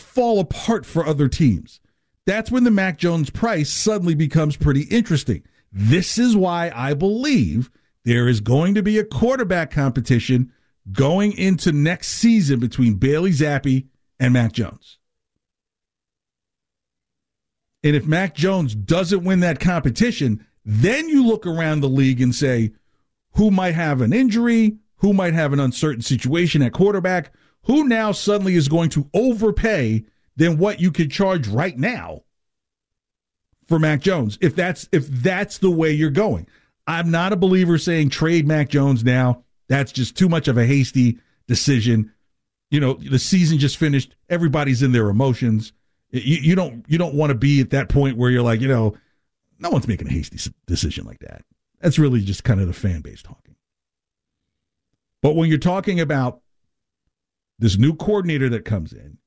fall 0.00 0.40
apart 0.40 0.86
for 0.86 1.06
other 1.06 1.28
teams. 1.28 1.80
That's 2.26 2.50
when 2.50 2.64
the 2.64 2.70
Mac 2.70 2.98
Jones 2.98 3.30
price 3.30 3.70
suddenly 3.70 4.14
becomes 4.14 4.56
pretty 4.56 4.82
interesting. 4.82 5.42
This 5.72 6.18
is 6.18 6.36
why 6.36 6.70
I 6.74 6.94
believe 6.94 7.70
there 8.04 8.28
is 8.28 8.40
going 8.40 8.74
to 8.74 8.82
be 8.82 8.98
a 8.98 9.04
quarterback 9.04 9.70
competition 9.70 10.52
going 10.92 11.32
into 11.32 11.72
next 11.72 12.08
season 12.08 12.60
between 12.60 12.94
Bailey 12.94 13.30
Zappe 13.30 13.86
and 14.18 14.32
Mac 14.32 14.52
Jones. 14.52 14.98
And 17.84 17.94
if 17.94 18.06
Mac 18.06 18.34
Jones 18.34 18.74
doesn't 18.74 19.24
win 19.24 19.40
that 19.40 19.60
competition, 19.60 20.46
then 20.64 21.08
you 21.08 21.24
look 21.24 21.46
around 21.46 21.80
the 21.80 21.88
league 21.88 22.20
and 22.20 22.34
say, 22.34 22.72
who 23.32 23.50
might 23.50 23.74
have 23.74 24.00
an 24.00 24.12
injury? 24.12 24.78
Who 24.96 25.12
might 25.12 25.34
have 25.34 25.52
an 25.52 25.60
uncertain 25.60 26.02
situation 26.02 26.60
at 26.60 26.72
quarterback? 26.72 27.32
Who 27.64 27.84
now 27.84 28.12
suddenly 28.12 28.54
is 28.54 28.68
going 28.68 28.90
to 28.90 29.08
overpay 29.12 30.04
than 30.36 30.58
what 30.58 30.80
you 30.80 30.90
could 30.90 31.10
charge 31.10 31.46
right 31.48 31.76
now 31.76 32.22
for 33.66 33.78
Mac 33.78 34.00
Jones? 34.00 34.38
If 34.40 34.56
that's 34.56 34.88
if 34.92 35.06
that's 35.08 35.58
the 35.58 35.70
way 35.70 35.92
you're 35.92 36.10
going. 36.10 36.46
I'm 36.86 37.10
not 37.10 37.34
a 37.34 37.36
believer 37.36 37.76
saying 37.76 38.08
trade 38.08 38.46
Mac 38.46 38.70
Jones 38.70 39.04
now. 39.04 39.44
That's 39.68 39.92
just 39.92 40.16
too 40.16 40.28
much 40.28 40.48
of 40.48 40.56
a 40.56 40.64
hasty 40.64 41.18
decision. 41.46 42.12
You 42.70 42.80
know, 42.80 42.94
the 42.94 43.18
season 43.18 43.58
just 43.58 43.76
finished. 43.76 44.14
Everybody's 44.30 44.82
in 44.82 44.92
their 44.92 45.10
emotions. 45.10 45.72
You, 46.10 46.36
you 46.36 46.54
don't 46.54 46.84
you 46.88 46.96
don't 46.96 47.14
want 47.14 47.30
to 47.30 47.34
be 47.34 47.60
at 47.60 47.70
that 47.70 47.90
point 47.90 48.16
where 48.16 48.30
you're 48.30 48.42
like, 48.42 48.60
you 48.60 48.68
know, 48.68 48.96
no 49.58 49.70
one's 49.70 49.88
making 49.88 50.08
a 50.08 50.12
hasty 50.12 50.50
decision 50.66 51.04
like 51.04 51.18
that. 51.20 51.42
That's 51.80 51.98
really 51.98 52.22
just 52.22 52.44
kind 52.44 52.60
of 52.60 52.66
the 52.66 52.72
fan 52.72 53.02
base 53.02 53.22
talking. 53.22 53.54
But 55.22 55.36
when 55.36 55.48
you're 55.48 55.58
talking 55.58 56.00
about 56.00 56.40
this 57.58 57.78
new 57.78 57.94
coordinator 57.94 58.48
that 58.48 58.64
comes 58.64 58.92
in, 58.92 59.18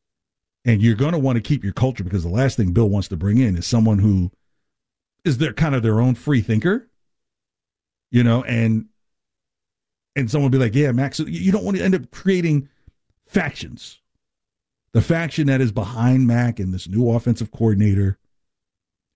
and 0.65 0.81
you're 0.81 0.95
going 0.95 1.13
to 1.13 1.19
want 1.19 1.35
to 1.37 1.41
keep 1.41 1.63
your 1.63 1.73
culture 1.73 2.03
because 2.03 2.23
the 2.23 2.29
last 2.29 2.57
thing 2.57 2.71
Bill 2.71 2.89
wants 2.89 3.07
to 3.09 3.17
bring 3.17 3.37
in 3.37 3.57
is 3.57 3.65
someone 3.65 3.99
who 3.99 4.31
is 5.25 5.37
their 5.37 5.53
kind 5.53 5.75
of 5.75 5.83
their 5.83 5.99
own 5.99 6.15
free 6.15 6.41
thinker, 6.41 6.89
you 8.11 8.23
know, 8.23 8.43
and 8.43 8.85
and 10.15 10.29
someone 10.29 10.51
be 10.51 10.57
like, 10.57 10.75
yeah, 10.75 10.91
Max, 10.91 11.19
you 11.19 11.51
don't 11.51 11.63
want 11.63 11.77
to 11.77 11.83
end 11.83 11.95
up 11.95 12.11
creating 12.11 12.67
factions. 13.25 13.99
The 14.93 15.01
faction 15.01 15.47
that 15.47 15.61
is 15.61 15.71
behind 15.71 16.27
Mac 16.27 16.59
and 16.59 16.73
this 16.73 16.87
new 16.87 17.09
offensive 17.09 17.51
coordinator 17.51 18.17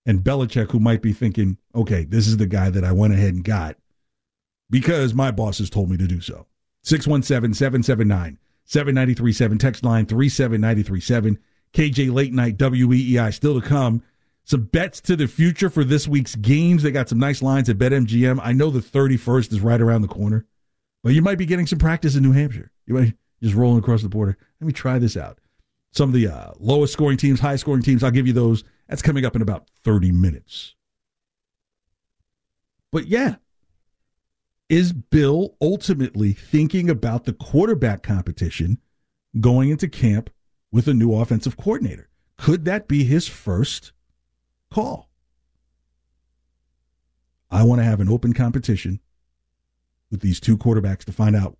and 0.06 0.20
Belichick, 0.20 0.70
who 0.70 0.80
might 0.80 1.02
be 1.02 1.12
thinking, 1.12 1.58
okay, 1.74 2.04
this 2.04 2.26
is 2.26 2.38
the 2.38 2.46
guy 2.46 2.70
that 2.70 2.84
I 2.84 2.92
went 2.92 3.12
ahead 3.12 3.34
and 3.34 3.44
got 3.44 3.76
because 4.70 5.12
my 5.12 5.30
bosses 5.30 5.68
told 5.68 5.90
me 5.90 5.96
to 5.98 6.06
do 6.06 6.20
so. 6.20 6.46
617 6.82 7.54
779 7.54 8.38
7937, 8.66 9.58
text 9.58 9.84
line 9.84 10.06
37937. 10.06 11.38
KJ 11.72 12.12
Late 12.12 12.32
Night 12.32 12.56
WEEI 12.58 13.32
still 13.32 13.60
to 13.60 13.66
come. 13.66 14.02
Some 14.44 14.62
bets 14.64 15.00
to 15.02 15.16
the 15.16 15.26
future 15.26 15.68
for 15.68 15.82
this 15.82 16.06
week's 16.06 16.36
games. 16.36 16.82
They 16.82 16.92
got 16.92 17.08
some 17.08 17.18
nice 17.18 17.42
lines 17.42 17.68
at 17.68 17.78
BetMGM. 17.78 18.38
I 18.42 18.52
know 18.52 18.70
the 18.70 18.80
31st 18.80 19.52
is 19.52 19.60
right 19.60 19.80
around 19.80 20.02
the 20.02 20.08
corner, 20.08 20.46
but 21.02 21.12
you 21.14 21.22
might 21.22 21.38
be 21.38 21.46
getting 21.46 21.66
some 21.66 21.80
practice 21.80 22.14
in 22.14 22.22
New 22.22 22.32
Hampshire. 22.32 22.70
You 22.86 22.94
might 22.94 23.14
just 23.42 23.56
rolling 23.56 23.78
across 23.78 24.02
the 24.02 24.08
border. 24.08 24.38
Let 24.60 24.66
me 24.66 24.72
try 24.72 24.98
this 24.98 25.16
out. 25.16 25.38
Some 25.92 26.10
of 26.10 26.14
the 26.14 26.28
uh, 26.28 26.52
lowest 26.58 26.92
scoring 26.92 27.16
teams, 27.16 27.40
high 27.40 27.56
scoring 27.56 27.82
teams, 27.82 28.02
I'll 28.04 28.10
give 28.10 28.26
you 28.26 28.32
those. 28.32 28.64
That's 28.88 29.02
coming 29.02 29.24
up 29.24 29.34
in 29.34 29.42
about 29.42 29.68
30 29.82 30.12
minutes. 30.12 30.74
But 32.92 33.08
yeah, 33.08 33.36
is 34.68 34.92
Bill 34.92 35.54
ultimately 35.60 36.32
thinking 36.32 36.90
about 36.90 37.24
the 37.24 37.32
quarterback 37.32 38.02
competition 38.02 38.78
going 39.38 39.70
into 39.70 39.88
camp 39.88 40.30
with 40.72 40.88
a 40.88 40.94
new 40.94 41.14
offensive 41.14 41.56
coordinator? 41.56 42.08
Could 42.36 42.64
that 42.64 42.88
be 42.88 43.04
his 43.04 43.28
first 43.28 43.92
call? 44.70 45.10
I 47.50 47.62
want 47.62 47.80
to 47.80 47.84
have 47.84 48.00
an 48.00 48.10
open 48.10 48.32
competition 48.32 49.00
with 50.10 50.20
these 50.20 50.40
two 50.40 50.58
quarterbacks 50.58 51.04
to 51.04 51.12
find 51.12 51.36
out 51.36 51.56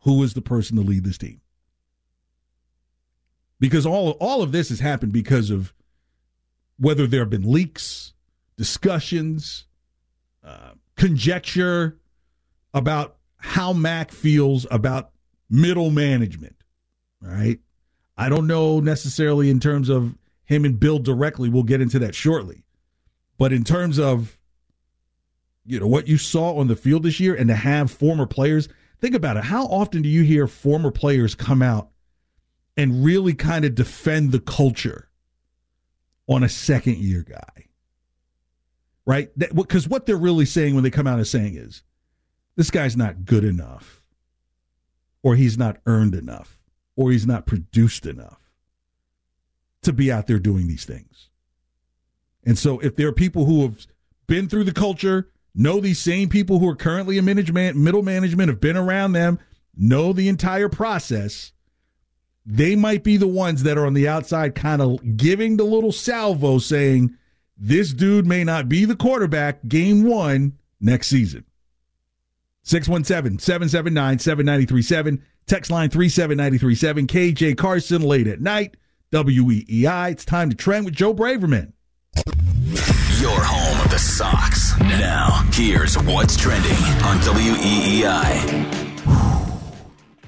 who 0.00 0.22
is 0.22 0.34
the 0.34 0.42
person 0.42 0.76
to 0.76 0.82
lead 0.82 1.04
this 1.04 1.18
team. 1.18 1.40
Because 3.58 3.86
all 3.86 4.10
all 4.12 4.42
of 4.42 4.52
this 4.52 4.68
has 4.68 4.80
happened 4.80 5.12
because 5.12 5.50
of 5.50 5.72
whether 6.78 7.06
there 7.06 7.20
have 7.20 7.30
been 7.30 7.50
leaks, 7.50 8.12
discussions, 8.56 9.64
uh, 10.44 10.72
conjecture, 10.96 11.98
about 12.76 13.16
how 13.38 13.72
Mac 13.72 14.12
feels 14.12 14.66
about 14.70 15.10
middle 15.48 15.90
management. 15.90 16.54
Right? 17.20 17.58
I 18.16 18.28
don't 18.28 18.46
know 18.46 18.80
necessarily 18.80 19.50
in 19.50 19.58
terms 19.58 19.88
of 19.88 20.14
him 20.44 20.64
and 20.64 20.78
Bill 20.78 20.98
directly. 20.98 21.48
We'll 21.48 21.62
get 21.64 21.80
into 21.80 21.98
that 22.00 22.14
shortly. 22.14 22.64
But 23.38 23.52
in 23.52 23.64
terms 23.64 23.98
of 23.98 24.38
you 25.64 25.80
know 25.80 25.86
what 25.86 26.06
you 26.06 26.18
saw 26.18 26.54
on 26.58 26.68
the 26.68 26.76
field 26.76 27.02
this 27.02 27.18
year 27.18 27.34
and 27.34 27.48
to 27.48 27.56
have 27.56 27.90
former 27.90 28.26
players, 28.26 28.68
think 29.00 29.14
about 29.14 29.38
it. 29.38 29.44
How 29.44 29.64
often 29.64 30.02
do 30.02 30.08
you 30.08 30.22
hear 30.22 30.46
former 30.46 30.90
players 30.90 31.34
come 31.34 31.62
out 31.62 31.88
and 32.76 33.04
really 33.04 33.32
kind 33.32 33.64
of 33.64 33.74
defend 33.74 34.32
the 34.32 34.40
culture 34.40 35.08
on 36.28 36.44
a 36.44 36.48
second 36.48 36.98
year 36.98 37.22
guy? 37.22 37.64
Right? 39.06 39.30
Because 39.36 39.88
what 39.88 40.04
they're 40.04 40.16
really 40.16 40.46
saying 40.46 40.74
when 40.74 40.84
they 40.84 40.90
come 40.90 41.06
out 41.06 41.18
and 41.18 41.26
saying 41.26 41.56
is, 41.56 41.82
this 42.56 42.70
guy's 42.70 42.96
not 42.96 43.24
good 43.24 43.44
enough, 43.44 44.02
or 45.22 45.36
he's 45.36 45.58
not 45.58 45.78
earned 45.86 46.14
enough, 46.14 46.58
or 46.96 47.12
he's 47.12 47.26
not 47.26 47.46
produced 47.46 48.06
enough 48.06 48.40
to 49.82 49.92
be 49.92 50.10
out 50.10 50.26
there 50.26 50.38
doing 50.38 50.66
these 50.66 50.84
things. 50.84 51.28
And 52.44 52.58
so, 52.58 52.78
if 52.80 52.96
there 52.96 53.08
are 53.08 53.12
people 53.12 53.44
who 53.44 53.62
have 53.62 53.86
been 54.26 54.48
through 54.48 54.64
the 54.64 54.72
culture, 54.72 55.28
know 55.54 55.80
these 55.80 55.98
same 55.98 56.28
people 56.28 56.58
who 56.58 56.68
are 56.68 56.76
currently 56.76 57.18
in 57.18 57.24
management, 57.24 57.76
middle 57.76 58.02
management, 58.02 58.48
have 58.48 58.60
been 58.60 58.76
around 58.76 59.12
them, 59.12 59.38
know 59.76 60.12
the 60.12 60.28
entire 60.28 60.68
process. 60.68 61.52
They 62.44 62.76
might 62.76 63.02
be 63.02 63.16
the 63.16 63.26
ones 63.26 63.64
that 63.64 63.76
are 63.76 63.86
on 63.86 63.94
the 63.94 64.08
outside, 64.08 64.54
kind 64.54 64.80
of 64.80 65.16
giving 65.16 65.56
the 65.56 65.64
little 65.64 65.92
salvo, 65.92 66.58
saying, 66.58 67.16
This 67.58 67.92
dude 67.92 68.26
may 68.26 68.44
not 68.44 68.68
be 68.68 68.84
the 68.84 68.96
quarterback 68.96 69.66
game 69.66 70.04
one 70.04 70.56
next 70.80 71.08
season. 71.08 71.44
617 72.66 73.38
779 73.38 74.18
7937. 74.18 75.22
Text 75.46 75.70
line 75.70 75.88
37937. 75.88 77.06
KJ 77.06 77.56
Carson 77.56 78.02
late 78.02 78.26
at 78.26 78.40
night. 78.40 78.76
WEEI. 79.12 80.10
It's 80.10 80.24
time 80.24 80.50
to 80.50 80.56
trend 80.56 80.84
with 80.84 80.94
Joe 80.94 81.14
Braverman. 81.14 81.72
Your 83.20 83.40
home 83.40 83.80
of 83.84 83.90
the 83.90 83.98
Sox. 83.98 84.76
Now, 84.80 85.48
here's 85.52 85.96
what's 85.96 86.36
trending 86.36 86.72
on 87.04 87.18
WEEI. 87.20 88.85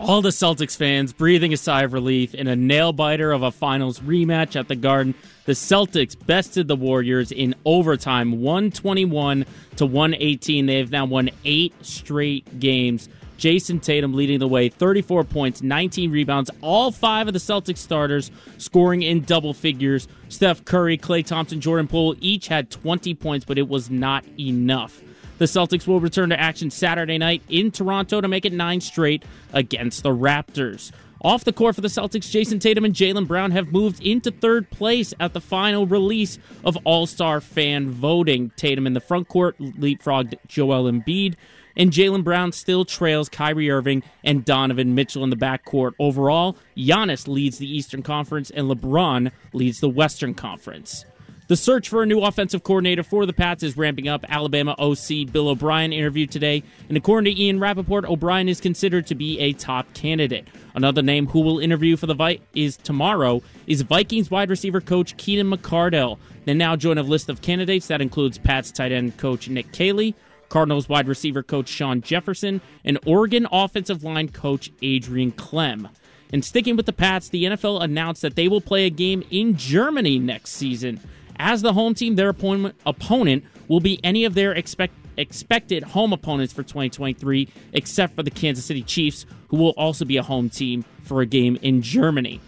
All 0.00 0.22
the 0.22 0.28
Celtics 0.28 0.76
fans 0.76 1.12
breathing 1.12 1.52
a 1.52 1.56
sigh 1.56 1.82
of 1.82 1.92
relief 1.92 2.32
in 2.32 2.46
a 2.46 2.54
nail 2.54 2.92
biter 2.92 3.32
of 3.32 3.42
a 3.42 3.50
finals 3.50 3.98
rematch 3.98 4.54
at 4.54 4.68
the 4.68 4.76
Garden. 4.76 5.12
The 5.44 5.52
Celtics 5.52 6.14
bested 6.26 6.68
the 6.68 6.76
Warriors 6.76 7.32
in 7.32 7.56
overtime, 7.64 8.40
121 8.40 9.44
to 9.76 9.86
118. 9.86 10.66
They 10.66 10.78
have 10.78 10.92
now 10.92 11.04
won 11.04 11.30
eight 11.44 11.74
straight 11.82 12.60
games. 12.60 13.08
Jayson 13.38 13.80
Tatum 13.80 14.14
leading 14.14 14.38
the 14.38 14.48
way, 14.48 14.68
34 14.68 15.24
points, 15.24 15.62
19 15.62 16.12
rebounds, 16.12 16.50
all 16.60 16.92
five 16.92 17.26
of 17.26 17.32
the 17.32 17.40
Celtics 17.40 17.78
starters 17.78 18.30
scoring 18.56 19.02
in 19.02 19.22
double 19.22 19.52
figures. 19.52 20.06
Steph 20.28 20.64
Curry, 20.64 20.96
Klay 20.96 21.26
Thompson, 21.26 21.60
Jordan 21.60 21.88
Poole 21.88 22.14
each 22.20 22.46
had 22.48 22.70
20 22.70 23.14
points, 23.14 23.44
but 23.44 23.58
it 23.58 23.68
was 23.68 23.90
not 23.90 24.24
enough. 24.38 25.00
The 25.38 25.44
Celtics 25.44 25.86
will 25.86 26.00
return 26.00 26.30
to 26.30 26.40
action 26.40 26.70
Saturday 26.70 27.16
night 27.16 27.42
in 27.48 27.70
Toronto 27.70 28.20
to 28.20 28.28
make 28.28 28.44
it 28.44 28.52
nine 28.52 28.80
straight 28.80 29.24
against 29.52 30.02
the 30.02 30.10
Raptors. 30.10 30.90
Off 31.22 31.44
the 31.44 31.52
court 31.52 31.74
for 31.74 31.80
the 31.80 31.88
Celtics, 31.88 32.30
Jayson 32.30 32.60
Tatum 32.60 32.84
and 32.84 32.94
Jaylen 32.94 33.26
Brown 33.26 33.50
have 33.52 33.72
moved 33.72 34.00
into 34.00 34.30
third 34.30 34.70
place 34.70 35.14
at 35.18 35.32
the 35.32 35.40
final 35.40 35.86
release 35.86 36.38
of 36.64 36.76
All 36.84 37.06
Star 37.06 37.40
fan 37.40 37.90
voting. 37.90 38.50
Tatum 38.56 38.86
in 38.86 38.94
the 38.94 39.00
front 39.00 39.28
court 39.28 39.58
leapfrogged 39.58 40.34
Joel 40.46 40.90
Embiid, 40.90 41.34
and 41.76 41.90
Jaylen 41.92 42.24
Brown 42.24 42.52
still 42.52 42.84
trails 42.84 43.28
Kyrie 43.28 43.70
Irving 43.70 44.02
and 44.24 44.44
Donovan 44.44 44.94
Mitchell 44.94 45.24
in 45.24 45.30
the 45.30 45.36
backcourt. 45.36 45.92
Overall, 45.98 46.56
Giannis 46.76 47.26
leads 47.26 47.58
the 47.58 47.68
Eastern 47.68 48.02
Conference, 48.02 48.50
and 48.50 48.68
LeBron 48.68 49.30
leads 49.52 49.80
the 49.80 49.88
Western 49.88 50.34
Conference. 50.34 51.04
The 51.48 51.56
search 51.56 51.88
for 51.88 52.02
a 52.02 52.06
new 52.06 52.20
offensive 52.20 52.62
coordinator 52.62 53.02
for 53.02 53.24
the 53.24 53.32
Pats 53.32 53.62
is 53.62 53.74
ramping 53.74 54.06
up. 54.06 54.22
Alabama 54.28 54.74
OC 54.78 55.32
Bill 55.32 55.48
O'Brien 55.48 55.94
interviewed 55.94 56.30
today, 56.30 56.62
and 56.88 56.96
according 56.98 57.34
to 57.34 57.42
Ian 57.42 57.58
Rapoport, 57.58 58.04
O'Brien 58.04 58.50
is 58.50 58.60
considered 58.60 59.06
to 59.06 59.14
be 59.14 59.38
a 59.40 59.54
top 59.54 59.94
candidate. 59.94 60.46
Another 60.74 61.00
name 61.00 61.26
who 61.26 61.40
will 61.40 61.58
interview 61.58 61.96
for 61.96 62.04
the 62.04 62.12
Vi- 62.12 62.40
is 62.54 62.76
tomorrow 62.76 63.42
is 63.66 63.80
Vikings 63.80 64.30
wide 64.30 64.50
receiver 64.50 64.82
coach 64.82 65.16
Keenan 65.16 65.50
McCardell. 65.50 66.18
They 66.44 66.52
now 66.52 66.76
join 66.76 66.98
a 66.98 67.02
list 67.02 67.30
of 67.30 67.40
candidates 67.40 67.86
that 67.86 68.02
includes 68.02 68.36
Pats 68.36 68.70
tight 68.70 68.92
end 68.92 69.16
coach 69.16 69.48
Nick 69.48 69.72
Caley, 69.72 70.14
Cardinals 70.50 70.86
wide 70.86 71.08
receiver 71.08 71.42
coach 71.42 71.70
Shawn 71.70 72.02
Jefferson, 72.02 72.60
and 72.84 72.98
Oregon 73.06 73.48
offensive 73.50 74.04
line 74.04 74.28
coach 74.28 74.70
Adrian 74.82 75.32
Klemm. 75.32 75.88
And 76.30 76.44
sticking 76.44 76.76
with 76.76 76.84
the 76.84 76.92
Pats, 76.92 77.30
the 77.30 77.44
NFL 77.44 77.82
announced 77.82 78.20
that 78.20 78.36
they 78.36 78.48
will 78.48 78.60
play 78.60 78.84
a 78.84 78.90
game 78.90 79.24
in 79.30 79.56
Germany 79.56 80.18
next 80.18 80.50
season. 80.50 81.00
As 81.38 81.62
the 81.62 81.72
home 81.72 81.94
team, 81.94 82.16
their 82.16 82.30
opponent, 82.30 83.44
will 83.68 83.80
be 83.80 84.00
any 84.02 84.24
of 84.24 84.34
their 84.34 84.52
expect, 84.52 84.94
expected 85.16 85.82
home 85.82 86.12
opponents 86.12 86.52
for 86.52 86.62
2023, 86.62 87.48
except 87.72 88.16
for 88.16 88.22
the 88.22 88.30
Kansas 88.30 88.64
City 88.64 88.82
Chiefs, 88.82 89.26
who 89.48 89.56
will 89.56 89.74
also 89.76 90.04
be 90.04 90.16
a 90.16 90.22
home 90.22 90.50
team 90.50 90.84
for 91.04 91.20
a 91.20 91.26
game 91.26 91.58
in 91.62 91.82
Germany. 91.82 92.40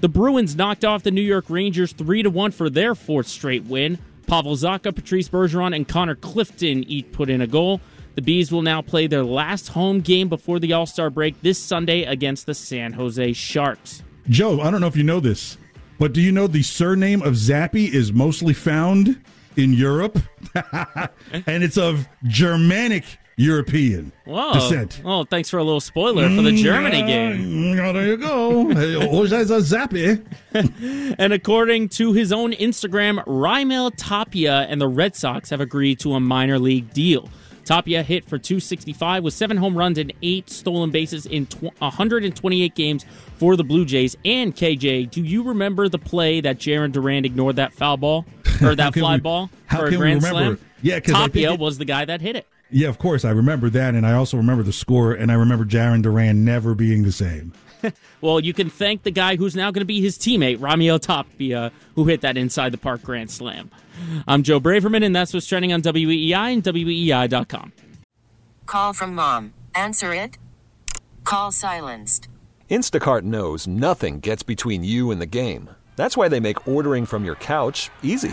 The 0.00 0.08
Bruins 0.08 0.56
knocked 0.56 0.84
off 0.84 1.02
the 1.02 1.10
New 1.10 1.20
York 1.20 1.46
Rangers 1.48 1.92
3 1.92 2.22
1 2.22 2.52
for 2.52 2.70
their 2.70 2.94
fourth 2.94 3.26
straight 3.26 3.64
win. 3.64 3.98
Pavel 4.26 4.54
Zacha, 4.54 4.94
Patrice 4.94 5.28
Bergeron, 5.28 5.74
and 5.74 5.86
Connor 5.86 6.14
Clifton 6.14 6.84
each 6.84 7.10
put 7.12 7.28
in 7.28 7.40
a 7.40 7.46
goal. 7.46 7.80
The 8.14 8.22
Bees 8.22 8.52
will 8.52 8.62
now 8.62 8.80
play 8.80 9.06
their 9.06 9.24
last 9.24 9.68
home 9.68 10.00
game 10.00 10.28
before 10.28 10.58
the 10.58 10.72
All 10.72 10.86
Star 10.86 11.10
break 11.10 11.40
this 11.42 11.58
Sunday 11.58 12.04
against 12.04 12.46
the 12.46 12.54
San 12.54 12.92
Jose 12.92 13.32
Sharks. 13.32 14.02
Joe, 14.28 14.60
I 14.60 14.70
don't 14.70 14.80
know 14.80 14.86
if 14.86 14.96
you 14.96 15.02
know 15.02 15.20
this, 15.20 15.58
but 16.00 16.14
do 16.14 16.22
you 16.22 16.32
know 16.32 16.46
the 16.46 16.62
surname 16.62 17.20
of 17.20 17.34
Zappe 17.34 17.92
is 17.92 18.10
mostly 18.10 18.54
found 18.54 19.22
in 19.56 19.74
Europe? 19.74 20.18
and 21.46 21.62
it's 21.62 21.76
of 21.76 22.08
Germanic 22.24 23.04
European 23.36 24.10
Whoa. 24.24 24.54
descent. 24.54 25.02
Oh, 25.04 25.24
thanks 25.24 25.50
for 25.50 25.58
a 25.58 25.62
little 25.62 25.80
spoiler 25.80 26.26
for 26.34 26.40
the 26.40 26.52
Germany 26.52 27.02
game. 27.02 27.74
Mm, 27.74 27.92
there 27.92 28.06
you 28.06 28.16
go. 28.16 28.72
Zappe. 29.60 30.24
And 31.18 31.34
according 31.34 31.90
to 31.90 32.14
his 32.14 32.32
own 32.32 32.52
Instagram, 32.52 33.22
Raimel 33.26 33.92
Tapia 33.94 34.66
and 34.70 34.80
the 34.80 34.88
Red 34.88 35.14
Sox 35.14 35.50
have 35.50 35.60
agreed 35.60 36.00
to 36.00 36.14
a 36.14 36.20
minor 36.20 36.58
league 36.58 36.94
deal. 36.94 37.28
Tapia 37.64 38.02
hit 38.02 38.24
for 38.24 38.38
265 38.38 39.22
with 39.22 39.34
seven 39.34 39.56
home 39.56 39.76
runs 39.76 39.98
and 39.98 40.12
eight 40.22 40.50
stolen 40.50 40.90
bases 40.90 41.26
in 41.26 41.46
tw- 41.46 41.72
128 41.80 42.74
games 42.74 43.04
for 43.38 43.56
the 43.56 43.64
Blue 43.64 43.84
Jays. 43.84 44.16
And 44.24 44.54
KJ, 44.54 45.10
do 45.10 45.22
you 45.22 45.42
remember 45.42 45.88
the 45.88 45.98
play 45.98 46.40
that 46.40 46.58
Jarren 46.58 46.92
Duran 46.92 47.24
ignored 47.24 47.56
that 47.56 47.72
foul 47.72 47.96
ball 47.96 48.24
or 48.62 48.74
that 48.74 48.94
fly 48.94 49.14
we- 49.16 49.20
ball 49.20 49.50
for 49.70 49.86
a 49.86 49.96
grand 49.96 50.22
slam? 50.22 50.58
Yeah, 50.82 50.98
Tapia 51.00 51.52
it- 51.52 51.60
was 51.60 51.78
the 51.78 51.84
guy 51.84 52.04
that 52.04 52.20
hit 52.20 52.36
it. 52.36 52.46
Yeah, 52.72 52.88
of 52.88 52.98
course. 52.98 53.24
I 53.24 53.30
remember 53.32 53.68
that. 53.70 53.94
And 53.94 54.06
I 54.06 54.12
also 54.12 54.36
remember 54.36 54.62
the 54.62 54.72
score. 54.72 55.12
And 55.12 55.30
I 55.32 55.34
remember 55.34 55.64
Jarren 55.64 56.02
Duran 56.02 56.44
never 56.44 56.74
being 56.74 57.02
the 57.02 57.10
same. 57.12 57.52
Well, 58.20 58.40
you 58.40 58.52
can 58.52 58.68
thank 58.68 59.02
the 59.02 59.10
guy 59.10 59.36
who's 59.36 59.56
now 59.56 59.70
going 59.70 59.80
to 59.80 59.86
be 59.86 60.02
his 60.02 60.18
teammate, 60.18 60.58
Ramio 60.58 61.00
Tapia, 61.00 61.72
who 61.94 62.04
hit 62.04 62.20
that 62.20 62.36
inside 62.36 62.70
the 62.70 62.78
park 62.78 63.02
grand 63.02 63.30
slam. 63.30 63.70
I'm 64.28 64.42
Joe 64.42 64.60
Braverman, 64.60 65.04
and 65.04 65.16
that's 65.16 65.32
what's 65.32 65.46
trending 65.46 65.72
on 65.72 65.80
WEEI 65.80 66.52
and 66.52 66.66
E 66.66 66.84
WEEI.com. 66.84 67.72
Call 68.66 68.92
from 68.92 69.14
mom. 69.14 69.54
Answer 69.74 70.12
it. 70.12 70.36
Call 71.24 71.50
silenced. 71.50 72.28
Instacart 72.70 73.22
knows 73.22 73.66
nothing 73.66 74.20
gets 74.20 74.42
between 74.42 74.84
you 74.84 75.10
and 75.10 75.20
the 75.20 75.26
game. 75.26 75.70
That's 75.96 76.16
why 76.16 76.28
they 76.28 76.40
make 76.40 76.68
ordering 76.68 77.06
from 77.06 77.24
your 77.24 77.34
couch 77.36 77.90
easy. 78.02 78.32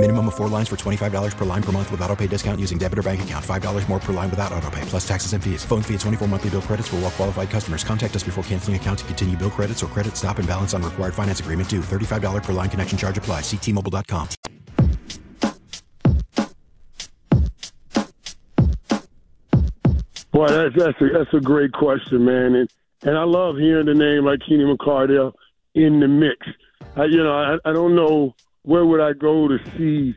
Minimum 0.00 0.28
of 0.28 0.36
four 0.36 0.46
lines 0.46 0.68
for 0.68 0.76
$25 0.76 1.36
per 1.36 1.44
line 1.44 1.62
per 1.62 1.72
month 1.72 1.90
with 1.90 2.00
auto 2.02 2.14
pay 2.14 2.28
discount 2.28 2.60
using 2.60 2.78
debit 2.78 3.00
or 3.00 3.02
bank 3.02 3.20
account. 3.22 3.44
$5 3.44 3.88
more 3.88 3.98
per 3.98 4.12
line 4.12 4.30
without 4.30 4.52
auto 4.52 4.70
pay, 4.70 4.80
plus 4.82 5.06
taxes 5.06 5.32
and 5.32 5.42
fees. 5.42 5.64
Phone 5.64 5.82
fee 5.82 5.94
at 5.94 6.00
24 6.00 6.28
monthly 6.28 6.50
bill 6.50 6.62
credits 6.62 6.86
for 6.86 6.96
all 6.96 7.02
well 7.02 7.10
qualified 7.10 7.50
customers. 7.50 7.82
Contact 7.82 8.14
us 8.14 8.22
before 8.22 8.44
canceling 8.44 8.76
account 8.76 9.00
to 9.00 9.04
continue 9.06 9.36
bill 9.36 9.50
credits 9.50 9.82
or 9.82 9.88
credit 9.88 10.16
stop 10.16 10.38
and 10.38 10.46
balance 10.46 10.72
on 10.72 10.84
required 10.84 11.14
finance 11.14 11.40
agreement 11.40 11.68
due. 11.68 11.80
$35 11.80 12.44
per 12.44 12.52
line 12.52 12.70
connection 12.70 12.96
charge 12.96 13.18
apply. 13.18 13.40
Ctmobile.com. 13.40 14.28
Boy, 20.30 20.46
that's 20.46 20.76
that's 20.76 21.00
a, 21.00 21.08
that's 21.08 21.34
a 21.34 21.40
great 21.40 21.72
question, 21.72 22.24
man, 22.24 22.54
and 22.54 22.70
and 23.02 23.18
I 23.18 23.24
love 23.24 23.56
hearing 23.56 23.86
the 23.86 23.94
name 23.94 24.24
like 24.24 24.38
Keenan 24.46 24.76
McCardell 24.76 25.32
in 25.74 25.98
the 25.98 26.06
mix. 26.06 26.46
I, 26.94 27.06
you 27.06 27.24
know, 27.24 27.32
I, 27.32 27.68
I 27.68 27.72
don't 27.72 27.96
know 27.96 28.36
where 28.62 28.84
would 28.84 29.00
I 29.00 29.12
go 29.12 29.48
to 29.48 29.58
see 29.76 30.16